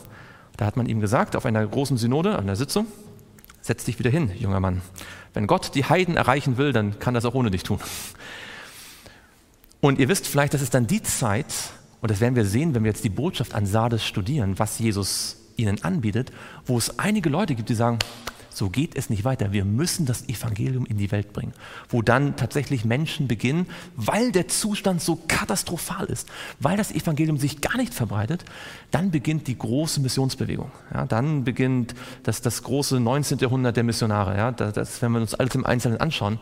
da 0.57 0.67
hat 0.67 0.77
man 0.77 0.87
ihm 0.87 0.99
gesagt, 0.99 1.37
auf 1.37 1.47
einer 1.47 1.65
großen 1.65 1.97
Synode, 1.97 2.37
an 2.37 2.47
der 2.47 2.57
Sitzung, 2.57 2.87
setz 3.61 3.85
dich 3.85 4.01
wieder 4.01 4.11
hin, 4.11 4.33
junger 4.37 4.59
Mann. 4.59 4.83
Wenn 5.33 5.47
Gott 5.47 5.77
die 5.77 5.85
Heiden 5.85 6.17
erreichen 6.17 6.57
will, 6.57 6.73
dann 6.73 6.99
kann 6.99 7.15
es 7.15 7.25
auch 7.25 7.35
ohne 7.35 7.53
dich 7.53 7.63
tun. 7.63 7.79
Und 9.81 9.99
ihr 9.99 10.09
wisst 10.09 10.27
vielleicht, 10.27 10.55
das 10.55 10.63
ist 10.63 10.75
dann 10.75 10.87
die 10.87 11.03
Zeit, 11.03 11.53
und 12.01 12.11
das 12.11 12.21
werden 12.21 12.37
wir 12.37 12.45
sehen, 12.45 12.75
wenn 12.75 12.85
wir 12.85 12.91
jetzt 12.91 13.05
die 13.05 13.11
Botschaft 13.11 13.55
an 13.55 13.67
Sardes 13.67 14.05
studieren, 14.05 14.59
was 14.59 14.79
Jesus 14.79 15.37
ihnen 15.57 15.83
anbietet, 15.83 16.33
wo 16.67 16.79
es 16.79 16.99
einige 16.99 17.29
Leute 17.29 17.55
gibt, 17.55 17.69
die 17.69 17.75
sagen, 17.75 17.99
so 18.51 18.71
geht 18.71 18.97
es 18.97 19.09
nicht 19.09 19.25
weiter. 19.25 19.53
Wir 19.53 19.65
müssen 19.65 20.05
das 20.05 20.29
Evangelium 20.29 20.85
in 20.85 20.99
die 20.99 21.13
Welt 21.13 21.33
bringen. 21.33 21.53
Wo 21.89 22.03
dann 22.03 22.35
tatsächlich 22.35 22.85
Menschen 22.85 23.29
beginnen, 23.29 23.67
weil 23.95 24.33
der 24.33 24.49
Zustand 24.49 25.01
so 25.01 25.17
katastrophal 25.29 26.07
ist, 26.07 26.29
weil 26.59 26.77
das 26.77 26.91
Evangelium 26.91 27.39
sich 27.39 27.61
gar 27.61 27.77
nicht 27.77 27.95
verbreitet, 27.95 28.45
dann 28.91 29.13
beginnt 29.13 29.47
die 29.47 29.57
große 29.57 30.01
Missionsbewegung. 30.01 30.73
Ja, 30.93 31.07
dann 31.07 31.45
beginnt 31.45 31.95
das, 32.25 32.43
das 32.43 32.65
große 32.65 32.99
19. 32.99 33.39
Jahrhundert 33.39 33.77
der 33.77 33.85
Missionare. 33.85 34.37
Ja, 34.37 34.51
das, 34.51 34.73
das, 34.75 35.03
wenn 35.03 35.13
wir 35.13 35.21
uns 35.21 35.35
alles 35.35 35.55
im 35.55 35.65
Einzelnen 35.65 36.01
anschauen. 36.01 36.41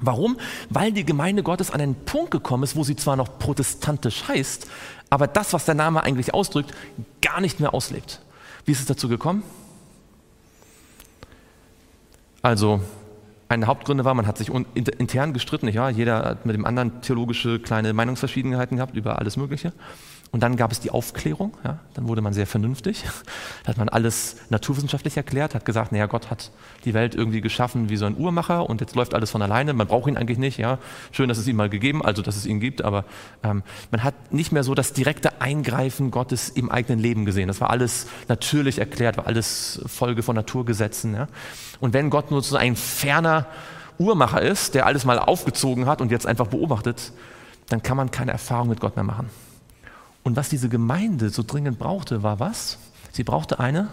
Warum? 0.00 0.38
Weil 0.70 0.92
die 0.92 1.04
Gemeinde 1.04 1.42
Gottes 1.42 1.70
an 1.70 1.80
einen 1.80 1.94
Punkt 1.94 2.30
gekommen 2.30 2.64
ist, 2.64 2.76
wo 2.76 2.84
sie 2.84 2.96
zwar 2.96 3.16
noch 3.16 3.38
protestantisch 3.38 4.26
heißt, 4.28 4.68
aber 5.10 5.26
das, 5.26 5.52
was 5.52 5.64
der 5.64 5.74
Name 5.74 6.02
eigentlich 6.02 6.34
ausdrückt, 6.34 6.74
gar 7.22 7.40
nicht 7.40 7.60
mehr 7.60 7.74
auslebt. 7.74 8.20
Wie 8.64 8.72
ist 8.72 8.80
es 8.80 8.86
dazu 8.86 9.08
gekommen? 9.08 9.42
Also, 12.42 12.80
eine 13.48 13.66
Hauptgründe 13.66 14.04
war, 14.04 14.14
man 14.14 14.26
hat 14.26 14.38
sich 14.38 14.50
intern 14.50 15.32
gestritten, 15.32 15.68
ja, 15.68 15.88
jeder 15.88 16.24
hat 16.24 16.46
mit 16.46 16.56
dem 16.56 16.64
anderen 16.64 17.00
theologische 17.02 17.60
kleine 17.60 17.92
Meinungsverschiedenheiten 17.92 18.76
gehabt 18.76 18.96
über 18.96 19.18
alles 19.18 19.36
Mögliche. 19.36 19.72
Und 20.34 20.40
dann 20.40 20.56
gab 20.56 20.72
es 20.72 20.80
die 20.80 20.90
Aufklärung, 20.90 21.56
ja, 21.62 21.78
dann 21.94 22.08
wurde 22.08 22.20
man 22.20 22.32
sehr 22.32 22.48
vernünftig. 22.48 23.04
Da 23.62 23.68
hat 23.68 23.76
man 23.78 23.88
alles 23.88 24.36
naturwissenschaftlich 24.50 25.16
erklärt, 25.16 25.54
hat 25.54 25.64
gesagt, 25.64 25.92
naja, 25.92 26.06
Gott 26.06 26.28
hat 26.28 26.50
die 26.84 26.92
Welt 26.92 27.14
irgendwie 27.14 27.40
geschaffen 27.40 27.88
wie 27.88 27.96
so 27.96 28.04
ein 28.04 28.16
Uhrmacher 28.16 28.68
und 28.68 28.80
jetzt 28.80 28.96
läuft 28.96 29.14
alles 29.14 29.30
von 29.30 29.42
alleine, 29.42 29.74
man 29.74 29.86
braucht 29.86 30.08
ihn 30.08 30.16
eigentlich 30.16 30.38
nicht. 30.38 30.58
Ja. 30.58 30.78
Schön, 31.12 31.28
dass 31.28 31.38
es 31.38 31.46
ihn 31.46 31.54
mal 31.54 31.70
gegeben, 31.70 32.04
also 32.04 32.20
dass 32.20 32.34
es 32.34 32.46
ihn 32.46 32.58
gibt, 32.58 32.82
aber 32.82 33.04
ähm, 33.44 33.62
man 33.92 34.02
hat 34.02 34.32
nicht 34.32 34.50
mehr 34.50 34.64
so 34.64 34.74
das 34.74 34.92
direkte 34.92 35.40
Eingreifen 35.40 36.10
Gottes 36.10 36.48
im 36.48 36.68
eigenen 36.68 36.98
Leben 36.98 37.24
gesehen. 37.26 37.46
Das 37.46 37.60
war 37.60 37.70
alles 37.70 38.08
natürlich 38.26 38.80
erklärt, 38.80 39.16
war 39.16 39.28
alles 39.28 39.82
Folge 39.86 40.24
von 40.24 40.34
Naturgesetzen. 40.34 41.14
Ja. 41.14 41.28
Und 41.78 41.94
wenn 41.94 42.10
Gott 42.10 42.32
nur 42.32 42.42
so 42.42 42.56
ein 42.56 42.74
ferner 42.74 43.46
Uhrmacher 43.98 44.42
ist, 44.42 44.74
der 44.74 44.86
alles 44.86 45.04
mal 45.04 45.20
aufgezogen 45.20 45.86
hat 45.86 46.00
und 46.00 46.10
jetzt 46.10 46.26
einfach 46.26 46.48
beobachtet, 46.48 47.12
dann 47.68 47.84
kann 47.84 47.96
man 47.96 48.10
keine 48.10 48.32
Erfahrung 48.32 48.68
mit 48.68 48.80
Gott 48.80 48.96
mehr 48.96 49.04
machen. 49.04 49.30
Und 50.24 50.36
was 50.36 50.48
diese 50.48 50.68
Gemeinde 50.68 51.30
so 51.30 51.44
dringend 51.46 51.78
brauchte, 51.78 52.22
war 52.22 52.40
was? 52.40 52.78
Sie 53.12 53.22
brauchte 53.22 53.60
eine, 53.60 53.90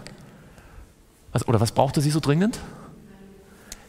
was, 1.31 1.47
oder 1.47 1.59
was 1.61 1.73
brauchte 1.73 2.01
sie 2.01 2.09
so 2.09 2.19
dringend? 2.19 2.59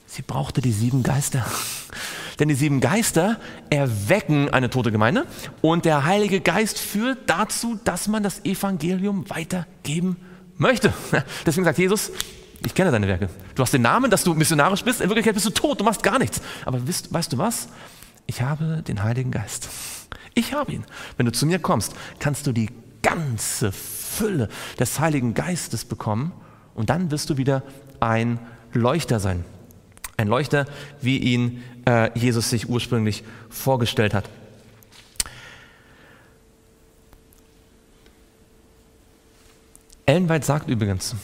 Sie 0.06 0.22
brauchte 0.22 0.60
die 0.60 0.72
sieben 0.72 1.02
Geister. 1.02 1.46
Denn 2.38 2.48
die 2.48 2.54
sieben 2.54 2.80
Geister 2.80 3.38
erwecken 3.70 4.50
eine 4.50 4.68
tote 4.68 4.90
Gemeinde 4.90 5.26
und 5.60 5.84
der 5.84 6.04
Heilige 6.04 6.40
Geist 6.40 6.78
führt 6.78 7.18
dazu, 7.30 7.78
dass 7.84 8.08
man 8.08 8.22
das 8.22 8.44
Evangelium 8.44 9.28
weitergeben 9.30 10.16
möchte. 10.56 10.92
Deswegen 11.46 11.64
sagt 11.64 11.78
Jesus, 11.78 12.10
ich 12.64 12.74
kenne 12.74 12.90
deine 12.90 13.06
Werke. 13.06 13.28
Du 13.54 13.62
hast 13.62 13.72
den 13.72 13.82
Namen, 13.82 14.10
dass 14.10 14.24
du 14.24 14.34
missionarisch 14.34 14.82
bist, 14.82 15.00
in 15.00 15.08
Wirklichkeit 15.08 15.34
bist 15.34 15.46
du 15.46 15.50
tot, 15.50 15.80
du 15.80 15.84
machst 15.84 16.02
gar 16.02 16.18
nichts. 16.18 16.40
Aber 16.64 16.86
weißt, 16.86 17.12
weißt 17.12 17.32
du 17.32 17.38
was? 17.38 17.68
Ich 18.26 18.42
habe 18.42 18.82
den 18.86 19.02
Heiligen 19.02 19.30
Geist. 19.30 19.68
Ich 20.34 20.52
habe 20.52 20.72
ihn. 20.72 20.84
Wenn 21.16 21.26
du 21.26 21.32
zu 21.32 21.46
mir 21.46 21.58
kommst, 21.58 21.94
kannst 22.18 22.46
du 22.46 22.52
die 22.52 22.70
ganze 23.02 23.72
Fülle 23.72 24.48
des 24.78 25.00
Heiligen 25.00 25.34
Geistes 25.34 25.84
bekommen 25.84 26.32
und 26.74 26.90
dann 26.90 27.10
wirst 27.10 27.30
du 27.30 27.36
wieder 27.36 27.62
ein 28.00 28.38
Leuchter 28.72 29.20
sein. 29.20 29.44
Ein 30.16 30.28
Leuchter, 30.28 30.66
wie 31.00 31.18
ihn 31.18 31.62
äh, 31.86 32.16
Jesus 32.18 32.50
sich 32.50 32.68
ursprünglich 32.68 33.24
vorgestellt 33.50 34.14
hat. 34.14 34.28
Ellen 40.06 40.42
sagt 40.42 40.68
übrigens, 40.68 41.14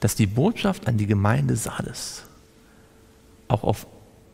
dass 0.00 0.14
die 0.14 0.26
Botschaft 0.26 0.86
an 0.88 0.96
die 0.96 1.06
Gemeinde 1.06 1.56
Sardes 1.56 2.24
auch 3.48 3.64
auf 3.64 3.86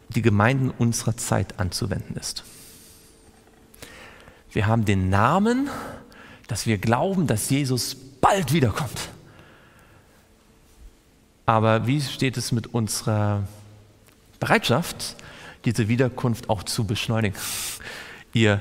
die 0.08 0.22
Gemeinden 0.22 0.70
unserer 0.70 1.16
Zeit 1.16 1.58
anzuwenden 1.58 2.16
ist. 2.16 2.44
Wir 4.54 4.68
haben 4.68 4.84
den 4.84 5.10
Namen, 5.10 5.68
dass 6.46 6.66
wir 6.66 6.78
glauben, 6.78 7.26
dass 7.26 7.50
Jesus 7.50 7.96
bald 7.96 8.52
wiederkommt. 8.52 9.08
Aber 11.44 11.88
wie 11.88 12.00
steht 12.00 12.36
es 12.36 12.52
mit 12.52 12.68
unserer 12.68 13.42
Bereitschaft, 14.38 15.16
diese 15.64 15.88
Wiederkunft 15.88 16.48
auch 16.48 16.62
zu 16.62 16.84
beschleunigen? 16.84 17.36
Ihr 18.32 18.60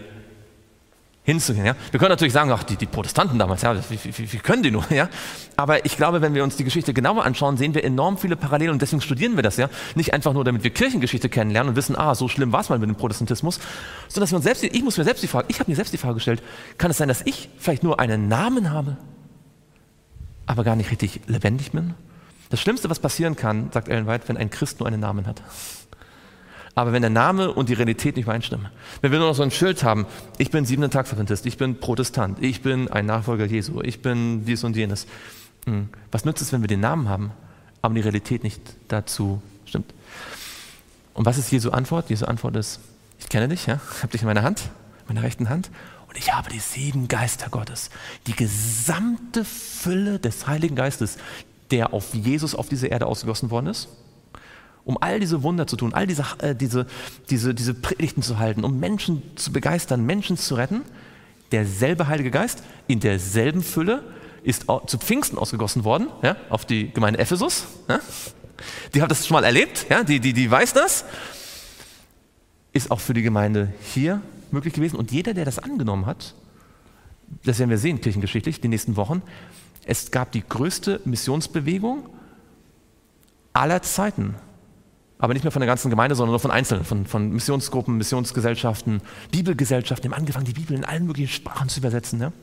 hinzugehen. 1.24 1.66
Ja? 1.66 1.76
Wir 1.92 2.00
können 2.00 2.12
natürlich 2.12 2.34
sagen, 2.34 2.52
ach, 2.52 2.64
die, 2.64 2.76
die 2.76 2.86
Protestanten 2.86 3.40
damals, 3.40 3.62
ja, 3.62 3.76
wie, 3.76 4.00
wie, 4.04 4.34
wie, 4.34 4.38
können 4.38 4.64
die 4.64 4.72
nur? 4.72 4.84
Ja? 4.94 5.10
Aber 5.56 5.86
ich 5.86 5.98
glaube, 5.98 6.22
wenn 6.22 6.34
wir 6.36 6.44
uns 6.44 6.58
die 6.58 6.64
Geschichte 6.64 6.94
genauer 6.94 7.26
anschauen, 7.26 7.58
sehen 7.58 7.74
wir 7.74 7.84
enorm 7.84 8.18
viele 8.18 8.36
Parallelen 8.36 8.74
und 8.74 8.82
deswegen 8.82 9.02
studieren 9.02 9.36
wir 9.36 9.44
das 9.44 9.58
ja. 9.58 9.70
Nicht 9.96 10.14
einfach 10.14 10.34
nur, 10.34 10.44
damit 10.44 10.64
wir 10.64 10.72
Kirchengeschichte 10.72 11.30
kennenlernen 11.30 11.70
und 11.72 11.76
wissen, 11.76 11.96
ah, 11.96 12.14
so 12.16 12.28
schlimm 12.28 12.52
war 12.52 12.62
es 12.62 12.70
mal 12.70 12.80
mit 12.80 12.90
dem 12.90 12.96
Protestantismus, 12.96 13.60
sondern 14.08 14.22
dass 14.22 14.32
wir 14.32 14.36
uns 14.38 14.44
selbst, 14.44 14.64
ich 14.64 14.84
muss 14.84 14.98
mir 14.98 15.04
selbst 15.04 15.24
die 15.24 15.28
Frage, 15.28 15.46
ich 15.50 15.60
habe 15.60 15.72
mir 15.72 15.76
selbst 15.76 15.94
die 15.94 15.98
Frage 15.98 16.16
gestellt, 16.16 16.44
kann 16.78 16.92
es 16.92 16.98
sein, 16.98 17.08
dass 17.08 17.22
ich 17.26 17.50
vielleicht 17.58 17.84
nur 17.84 18.00
einen 18.00 18.28
Namen 18.28 18.72
habe, 18.72 18.98
aber 20.46 20.64
gar 20.64 20.76
nicht 20.76 20.92
richtig 20.92 21.22
lebendig 21.28 21.72
bin? 21.72 21.94
Das 22.50 22.62
Schlimmste, 22.62 22.90
was 22.90 23.00
passieren 23.00 23.36
kann, 23.36 23.72
sagt 23.72 23.88
Ellen 23.88 24.06
White, 24.06 24.26
wenn 24.28 24.38
ein 24.38 24.50
Christ 24.50 24.80
nur 24.80 24.88
einen 24.88 25.00
Namen 25.00 25.26
hat. 25.26 25.42
Aber 26.76 26.92
wenn 26.92 27.04
der 27.04 27.12
Name 27.12 27.52
und 27.52 27.70
die 27.70 27.74
Realität 27.74 28.16
nicht 28.16 28.26
übereinstimmen, 28.26 28.68
wenn 29.02 29.12
wir 29.12 29.20
nur 29.20 29.28
noch 29.28 29.36
so 29.36 29.44
ein 29.44 29.52
Schild 29.52 29.84
haben, 29.84 30.08
ich 30.38 30.50
bin 30.50 30.66
siebenten 30.66 30.92
Tagsadventist, 30.92 31.46
ich 31.46 31.58
bin 31.58 31.80
Protestant, 31.80 32.42
ich 32.42 32.62
bin 32.62 32.88
ein 32.88 33.06
Nachfolger 33.06 33.46
Jesu, 33.46 33.82
ich 33.82 34.02
bin 34.02 34.46
dies 34.46 34.64
und 34.64 34.76
jenes. 34.76 35.06
Hm. 35.66 35.90
Was 36.12 36.26
nützt 36.26 36.42
es, 36.42 36.52
wenn 36.52 36.62
wir 36.62 36.68
den 36.68 36.80
Namen 36.80 37.10
haben, 37.10 37.32
aber 37.82 37.94
die 37.94 38.02
Realität 38.02 38.44
nicht 38.44 38.62
dazu 38.88 39.42
stimmt? 39.66 39.94
Und 41.14 41.26
was 41.26 41.38
ist 41.38 41.52
Jesu 41.52 41.70
Antwort? 41.70 42.10
Jesu 42.10 42.26
Antwort 42.26 42.56
ist, 42.56 42.80
ich 43.20 43.30
kenne 43.30 43.48
dich, 43.48 43.68
ja, 43.68 43.80
ich 43.96 44.02
habe 44.02 44.12
dich 44.12 44.22
in 44.22 44.28
meiner 44.28 44.42
Hand, 44.42 44.64
meiner 45.08 45.22
rechten 45.22 45.50
Hand, 45.50 45.70
und 46.10 46.18
ich 46.18 46.34
habe 46.34 46.50
die 46.50 46.60
sieben 46.60 47.08
Geister 47.08 47.50
Gottes, 47.50 47.92
die 48.26 48.36
gesamte 48.36 49.46
Fülle 49.46 50.18
des 50.18 50.48
Heiligen 50.48 50.76
Geistes, 50.76 51.18
der 51.70 51.94
auf 51.94 52.16
Jesus 52.16 52.56
auf 52.56 52.68
diese 52.68 52.88
Erde 52.88 53.06
ausgegossen 53.06 53.52
worden 53.52 53.68
ist 53.68 53.90
um 54.86 54.98
all 55.02 55.20
diese 55.20 55.44
Wunder 55.44 55.68
zu 55.68 55.76
tun, 55.76 55.94
all 55.94 56.08
diese, 56.08 56.26
äh, 56.40 56.56
diese, 56.56 56.86
diese, 57.30 57.54
diese 57.54 57.74
Predigten 57.74 58.22
zu 58.22 58.40
halten, 58.40 58.64
um 58.64 58.80
Menschen 58.80 59.22
zu 59.36 59.52
begeistern, 59.52 60.06
Menschen 60.06 60.38
zu 60.38 60.56
retten, 60.56 60.82
derselbe 61.52 62.08
Heilige 62.08 62.32
Geist 62.32 62.64
in 62.88 63.00
derselben 63.00 63.64
Fülle 63.64 64.04
ist 64.44 64.66
zu 64.88 64.98
Pfingsten 64.98 65.38
ausgegossen 65.38 65.86
worden, 65.86 66.08
ja, 66.22 66.36
auf 66.50 66.66
die 66.66 66.92
Gemeinde 66.92 67.20
Ephesus. 67.20 67.66
Ja. 67.88 68.00
Die 68.94 69.02
hat 69.02 69.10
das 69.10 69.26
schon 69.26 69.36
mal 69.36 69.44
erlebt, 69.44 69.86
ja, 69.90 70.04
die, 70.04 70.20
die, 70.20 70.34
die 70.34 70.50
weiß 70.50 70.74
das. 70.74 71.06
Ist 72.74 72.92
auch 72.92 73.00
für 73.00 73.14
die 73.14 73.22
Gemeinde 73.22 73.74
hier 73.82 74.22
möglich 74.52 74.74
gewesen. 74.74 74.96
Und 74.98 75.12
jeder, 75.12 75.34
der 75.34 75.46
das 75.46 75.60
angenommen 75.60 76.06
hat, 76.06 76.34
das 77.46 77.60
werden 77.60 77.70
wir 77.70 77.78
sehen 77.78 78.02
kirchengeschichtlich, 78.02 78.62
die 78.62 78.68
nächsten 78.68 78.96
Wochen, 78.96 79.22
es 79.86 80.12
gab 80.12 80.32
die 80.32 80.44
größte 80.48 81.02
Missionsbewegung 81.06 82.10
aller 83.54 83.82
Zeiten. 83.82 84.36
Aber 85.24 85.34
nicht 85.34 85.44
mehr 85.44 85.52
von 85.52 85.62
der 85.62 85.68
ganzen 85.68 85.90
Gemeinde, 85.90 86.16
sondern 86.16 86.32
nur 86.34 86.42
von 86.42 86.52
Einzelnen, 86.52 86.84
von, 86.84 87.06
von 87.06 87.30
Missionsgruppen, 87.30 87.98
Missionsgesellschaften, 87.98 89.00
Bibelgesellschaften, 89.32 90.02
die 90.02 90.14
haben 90.14 90.20
angefangen, 90.20 90.44
die 90.44 90.52
Bibel 90.52 90.76
in 90.76 90.84
allen 90.84 91.06
möglichen 91.06 91.32
Sprachen 91.32 91.70
zu 91.70 91.80
übersetzen. 91.80 92.20
Ja? 92.20 92.34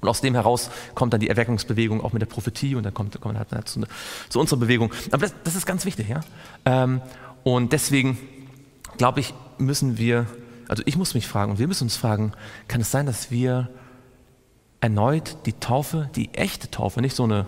Und 0.00 0.08
aus 0.08 0.22
dem 0.22 0.32
heraus 0.32 0.70
kommt 0.94 1.12
dann 1.12 1.20
die 1.20 1.28
Erweckungsbewegung 1.28 2.02
auch 2.02 2.14
mit 2.14 2.22
der 2.22 2.26
Prophetie 2.26 2.76
und 2.76 2.84
dann 2.84 2.94
kommt, 2.94 3.20
kommt 3.20 3.36
halt 3.36 3.68
zu, 3.68 3.82
zu, 4.30 4.40
unserer 4.40 4.58
Bewegung. 4.58 4.90
Aber 5.10 5.20
das, 5.20 5.34
das 5.44 5.54
ist 5.54 5.66
ganz 5.66 5.84
wichtig. 5.84 6.08
Ja? 6.08 6.20
Ähm, 6.64 7.02
und 7.42 7.74
deswegen 7.74 8.16
glaube 8.96 9.20
ich, 9.20 9.34
müssen 9.58 9.98
wir, 9.98 10.24
also 10.66 10.82
ich 10.86 10.96
muss 10.96 11.12
mich 11.12 11.28
fragen 11.28 11.50
und 11.50 11.58
wir 11.58 11.68
müssen 11.68 11.84
uns 11.84 11.96
fragen, 11.98 12.32
kann 12.68 12.80
es 12.80 12.90
sein, 12.90 13.04
dass 13.04 13.30
wir 13.30 13.68
erneut 14.80 15.36
die 15.44 15.52
Taufe, 15.52 16.08
die 16.16 16.32
echte 16.32 16.70
Taufe, 16.70 17.02
nicht 17.02 17.16
so 17.16 17.24
eine 17.24 17.44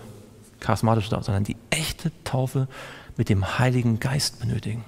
charismatische 0.61 1.09
Taufe, 1.09 1.25
sondern 1.25 1.45
die 1.45 1.57
echte 1.71 2.13
Taufe 2.25 2.69
mit 3.17 3.29
dem 3.29 3.59
Heiligen 3.59 4.01
Geist 4.01 4.41
benötigen. 4.41 4.85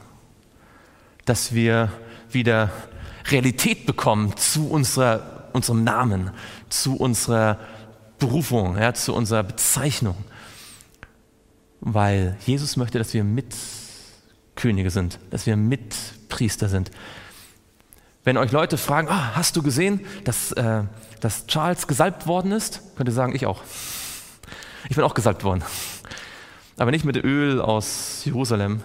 Dass 1.25 1.55
wir 1.55 1.91
wieder 2.31 2.71
Realität 3.27 3.87
bekommen 3.87 4.37
zu 4.37 4.69
unserer, 4.69 5.49
unserem 5.53 5.85
Namen, 5.85 6.31
zu 6.69 6.97
unserer 6.97 7.59
Berufung, 8.19 8.77
ja, 8.77 8.95
zu 8.95 9.15
unserer 9.15 9.43
Bezeichnung. 9.43 10.17
Weil 11.81 12.37
Jesus 12.45 12.77
möchte, 12.77 12.99
dass 12.99 13.15
wir 13.15 13.25
Mitkönige 13.25 14.91
sind, 14.91 15.19
dass 15.31 15.47
wir 15.47 15.57
Mitpriester 15.57 16.69
sind. 16.69 16.91
Wenn 18.25 18.37
euch 18.37 18.53
Leute 18.53 18.77
fragen, 18.77 19.09
ah, 19.09 19.37
hast 19.37 19.57
du 19.57 19.63
gesehen, 19.63 20.05
dass, 20.25 20.53
äh, 20.53 20.83
dass 21.21 21.47
Charles 21.47 21.87
gesalbt 21.87 22.27
worden 22.27 22.53
ist, 22.53 22.83
könnt 22.97 23.09
ihr 23.09 23.15
sagen, 23.15 23.35
ich 23.35 23.47
auch. 23.47 23.63
Ich 24.89 24.97
bin 24.97 25.05
auch 25.05 25.15
gesalbt 25.15 25.45
worden. 25.45 25.63
Aber 26.79 26.91
nicht 26.93 27.05
mit 27.05 27.17
Öl 27.17 27.61
aus 27.61 28.25
Jerusalem, 28.25 28.83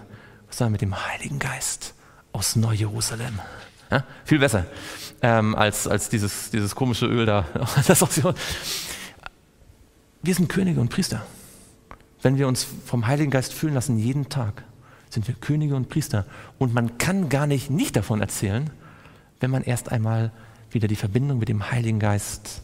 sondern 0.50 0.74
mit 0.74 0.82
dem 0.82 1.08
Heiligen 1.08 1.40
Geist 1.40 1.94
aus 2.32 2.56
Neu-Jerusalem. 2.56 3.40
Ja? 3.92 4.04
Viel 4.26 4.40
besser 4.40 4.66
ähm, 5.22 5.56
als, 5.56 5.88
als 5.88 6.10
dieses, 6.10 6.50
dieses 6.52 6.76
komische 6.76 7.06
Öl 7.06 7.26
da. 7.26 7.46
wir 10.22 10.36
sind 10.36 10.50
Könige 10.50 10.82
und 10.82 10.90
Priester. 10.90 11.26
Wenn 12.22 12.38
wir 12.38 12.48
uns 12.48 12.66
vom 12.86 13.08
Heiligen 13.08 13.32
Geist 13.32 13.54
fühlen 13.54 13.74
lassen, 13.74 13.98
jeden 13.98 14.30
Tag, 14.30 14.64
sind 15.10 15.28
wir 15.28 15.36
Könige 15.36 15.76
und 15.76 15.90
Priester. 15.90 16.26
Und 16.58 16.74
man 16.74 16.98
kann 16.98 17.30
gar 17.30 17.46
nicht 17.46 17.70
nicht 17.70 17.96
davon 17.96 18.22
erzählen, 18.22 18.70
wenn 19.40 19.52
man 19.52 19.62
erst 19.62 19.92
einmal 19.92 20.32
wieder 20.72 20.88
die 20.88 20.96
Verbindung 20.96 21.38
mit 21.38 21.50
dem 21.50 21.70
Heiligen 21.70 22.00
Geist 22.00 22.64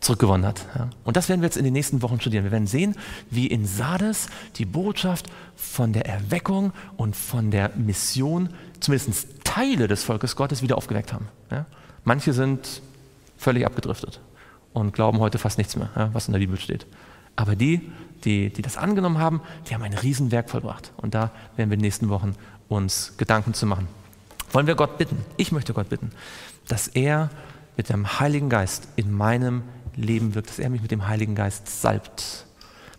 zurückgewonnen 0.00 0.46
hat. 0.46 0.64
Und 1.04 1.16
das 1.16 1.28
werden 1.28 1.42
wir 1.42 1.46
jetzt 1.46 1.56
in 1.56 1.64
den 1.64 1.72
nächsten 1.72 2.02
Wochen 2.02 2.20
studieren. 2.20 2.44
Wir 2.44 2.52
werden 2.52 2.66
sehen, 2.66 2.96
wie 3.30 3.46
in 3.46 3.66
Sardes 3.66 4.28
die 4.56 4.64
Botschaft 4.64 5.26
von 5.56 5.92
der 5.92 6.06
Erweckung 6.06 6.72
und 6.96 7.14
von 7.14 7.50
der 7.50 7.70
Mission 7.76 8.50
zumindest 8.80 9.28
Teile 9.44 9.88
des 9.88 10.04
Volkes 10.04 10.36
Gottes 10.36 10.62
wieder 10.62 10.78
aufgeweckt 10.78 11.12
haben. 11.12 11.28
Manche 12.04 12.32
sind 12.32 12.80
völlig 13.36 13.66
abgedriftet 13.66 14.20
und 14.72 14.92
glauben 14.94 15.18
heute 15.18 15.38
fast 15.38 15.58
nichts 15.58 15.76
mehr, 15.76 16.10
was 16.12 16.28
in 16.28 16.32
der 16.32 16.40
Bibel 16.40 16.58
steht. 16.58 16.86
Aber 17.36 17.56
die, 17.56 17.90
die, 18.24 18.50
die 18.50 18.62
das 18.62 18.76
angenommen 18.76 19.18
haben, 19.18 19.40
die 19.68 19.74
haben 19.74 19.82
ein 19.82 19.94
Riesenwerk 19.94 20.50
vollbracht. 20.50 20.92
Und 20.96 21.14
da 21.14 21.30
werden 21.56 21.70
wir 21.70 21.74
in 21.74 21.80
den 21.80 21.80
nächsten 21.80 22.08
Wochen 22.08 22.34
uns 22.68 23.14
Gedanken 23.16 23.54
zu 23.54 23.66
machen. 23.66 23.88
Wollen 24.52 24.66
wir 24.66 24.74
Gott 24.74 24.98
bitten? 24.98 25.24
Ich 25.36 25.52
möchte 25.52 25.72
Gott 25.72 25.88
bitten, 25.88 26.10
dass 26.68 26.88
er 26.88 27.30
mit 27.76 27.88
dem 27.88 28.20
Heiligen 28.20 28.48
Geist 28.48 28.88
in 28.96 29.12
meinem 29.12 29.62
Leben 29.96 30.34
wirkt, 30.34 30.48
dass 30.48 30.58
er 30.58 30.70
mich 30.70 30.82
mit 30.82 30.90
dem 30.90 31.06
Heiligen 31.06 31.34
Geist 31.34 31.82
salbt. 31.82 32.46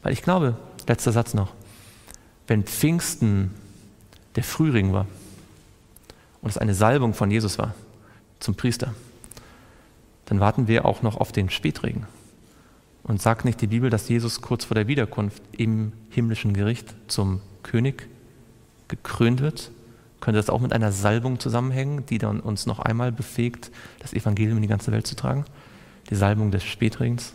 Weil 0.04 0.14
ich 0.14 0.22
glaube, 0.22 0.58
letzter 0.88 1.12
Satz 1.12 1.34
noch, 1.34 1.54
wenn 2.48 2.64
Pfingsten 2.64 3.52
der 4.36 4.44
Frühling 4.44 4.94
war 4.94 5.08
und 6.42 6.50
es 6.50 6.58
eine 6.58 6.74
Salbung 6.74 7.14
von 7.14 7.32
Jesus 7.32 7.58
war 7.58 7.74
zum 8.40 8.56
Priester, 8.56 8.94
dann 10.26 10.40
warten 10.40 10.68
wir 10.68 10.86
auch 10.86 11.02
noch 11.02 11.18
auf 11.18 11.32
den 11.32 11.50
Spätregen. 11.50 12.06
Und 13.04 13.22
sagt 13.22 13.46
nicht 13.46 13.60
die 13.62 13.68
Bibel, 13.68 13.90
dass 13.90 14.08
Jesus 14.08 14.42
kurz 14.42 14.66
vor 14.66 14.76
der 14.76 14.88
Wiederkunft 14.88 15.42
im 15.58 15.92
himmlischen 16.10 16.54
Gericht 16.54 16.94
zum 17.08 17.42
König 17.64 18.08
gekrönt 18.88 19.42
wird? 19.42 19.72
Könnte 20.20 20.40
das 20.40 20.50
auch 20.50 20.62
mit 20.62 20.72
einer 20.72 20.92
Salbung 20.92 21.40
zusammenhängen, 21.40 22.06
die 22.06 22.20
dann 22.20 22.40
uns 22.40 22.68
noch 22.68 22.80
einmal 22.80 23.12
befähigt, 23.12 23.72
das 24.00 24.14
Evangelium 24.14 24.58
in 24.58 24.62
die 24.62 24.68
ganze 24.68 24.92
Welt 24.92 25.08
zu 25.08 25.16
tragen? 25.16 25.46
Die 26.12 26.16
Salbung 26.16 26.52
des 26.52 26.64
Spätregens. 26.64 27.34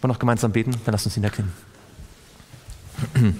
Wollen 0.00 0.02
wir 0.02 0.08
noch 0.08 0.18
gemeinsam 0.18 0.52
beten? 0.52 0.70
Dann 0.84 0.92
lasst 0.92 1.04
uns 1.04 1.16
niederknien. 1.16 1.52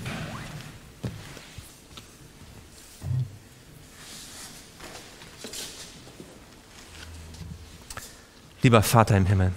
Lieber 8.63 8.83
Vater 8.83 9.17
im 9.17 9.27
Himmel, 9.27 9.53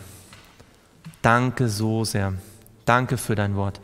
danke 1.23 1.67
so 1.67 2.05
sehr. 2.05 2.35
Danke 2.85 3.17
für 3.17 3.35
dein 3.35 3.55
Wort 3.55 3.81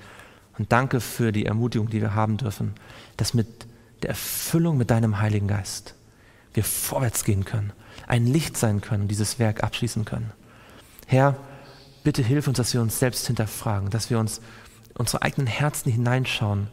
und 0.58 0.72
danke 0.72 1.02
für 1.02 1.32
die 1.32 1.46
Ermutigung, 1.46 1.90
die 1.90 2.02
wir 2.02 2.14
haben 2.16 2.38
dürfen, 2.38 2.76
dass 3.18 3.34
mit 3.34 3.48
der 4.04 4.12
Erfüllung 4.12 4.78
mit 4.78 4.92
deinem 4.92 5.20
Heiligen 5.20 5.48
Geist 5.48 5.96
wir 6.54 6.64
vorwärts 6.64 7.24
gehen 7.24 7.46
können, 7.46 7.74
ein 8.08 8.28
Licht 8.28 8.58
sein 8.58 8.82
können 8.82 9.04
und 9.04 9.08
dieses 9.08 9.40
Werk 9.40 9.64
abschließen 9.64 10.06
können. 10.06 10.32
Herr, 11.06 11.38
bitte 12.04 12.24
hilf 12.24 12.48
uns, 12.48 12.58
dass 12.58 12.74
wir 12.74 12.82
uns 12.82 13.00
selbst 13.00 13.28
hinterfragen, 13.28 13.90
dass 13.90 14.10
wir 14.10 14.20
uns 14.20 14.42
unsere 14.98 15.22
eigenen 15.22 15.48
Herzen 15.48 15.92
hineinschauen 15.92 16.68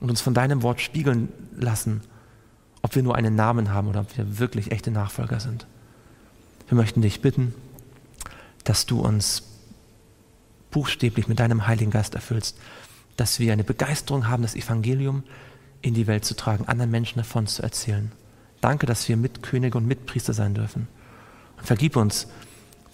und 0.00 0.10
uns 0.10 0.20
von 0.20 0.34
deinem 0.34 0.62
Wort 0.62 0.80
spiegeln 0.80 1.28
lassen, 1.56 2.02
ob 2.82 2.94
wir 2.94 3.02
nur 3.02 3.16
einen 3.16 3.34
Namen 3.34 3.72
haben 3.72 3.88
oder 3.88 4.00
ob 4.00 4.16
wir 4.16 4.38
wirklich 4.38 4.70
echte 4.70 4.90
Nachfolger 4.90 5.40
sind. 5.40 5.66
Wir 6.68 6.76
möchten 6.76 7.02
dich 7.02 7.22
bitten, 7.22 7.54
dass 8.64 8.86
du 8.86 9.00
uns 9.00 9.42
buchstäblich 10.70 11.28
mit 11.28 11.38
deinem 11.38 11.66
Heiligen 11.66 11.90
Geist 11.90 12.14
erfüllst, 12.14 12.58
dass 13.16 13.38
wir 13.38 13.52
eine 13.52 13.64
Begeisterung 13.64 14.28
haben, 14.28 14.42
das 14.42 14.56
Evangelium 14.56 15.22
in 15.82 15.94
die 15.94 16.06
Welt 16.06 16.24
zu 16.24 16.34
tragen, 16.34 16.66
anderen 16.66 16.90
Menschen 16.90 17.18
davon 17.18 17.46
zu 17.46 17.62
erzählen. 17.62 18.10
Danke, 18.60 18.86
dass 18.86 19.08
wir 19.08 19.16
Mitkönige 19.16 19.78
und 19.78 19.86
Mitpriester 19.86 20.32
sein 20.32 20.54
dürfen. 20.54 20.88
Und 21.58 21.66
vergib 21.66 21.96
uns, 21.96 22.26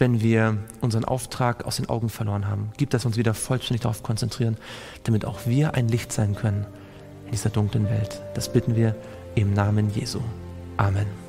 wenn 0.00 0.20
wir 0.20 0.56
unseren 0.80 1.04
Auftrag 1.04 1.64
aus 1.66 1.76
den 1.76 1.88
Augen 1.88 2.08
verloren 2.08 2.48
haben. 2.48 2.72
Gib, 2.78 2.90
dass 2.90 3.04
wir 3.04 3.08
uns 3.08 3.18
wieder 3.18 3.34
vollständig 3.34 3.82
darauf 3.82 4.02
konzentrieren, 4.02 4.56
damit 5.04 5.24
auch 5.24 5.46
wir 5.46 5.74
ein 5.74 5.88
Licht 5.88 6.10
sein 6.10 6.34
können 6.34 6.66
in 7.26 7.32
dieser 7.32 7.50
dunklen 7.50 7.84
Welt. 7.84 8.22
Das 8.34 8.52
bitten 8.52 8.74
wir 8.74 8.96
im 9.34 9.52
Namen 9.52 9.90
Jesu. 9.94 10.20
Amen. 10.76 11.19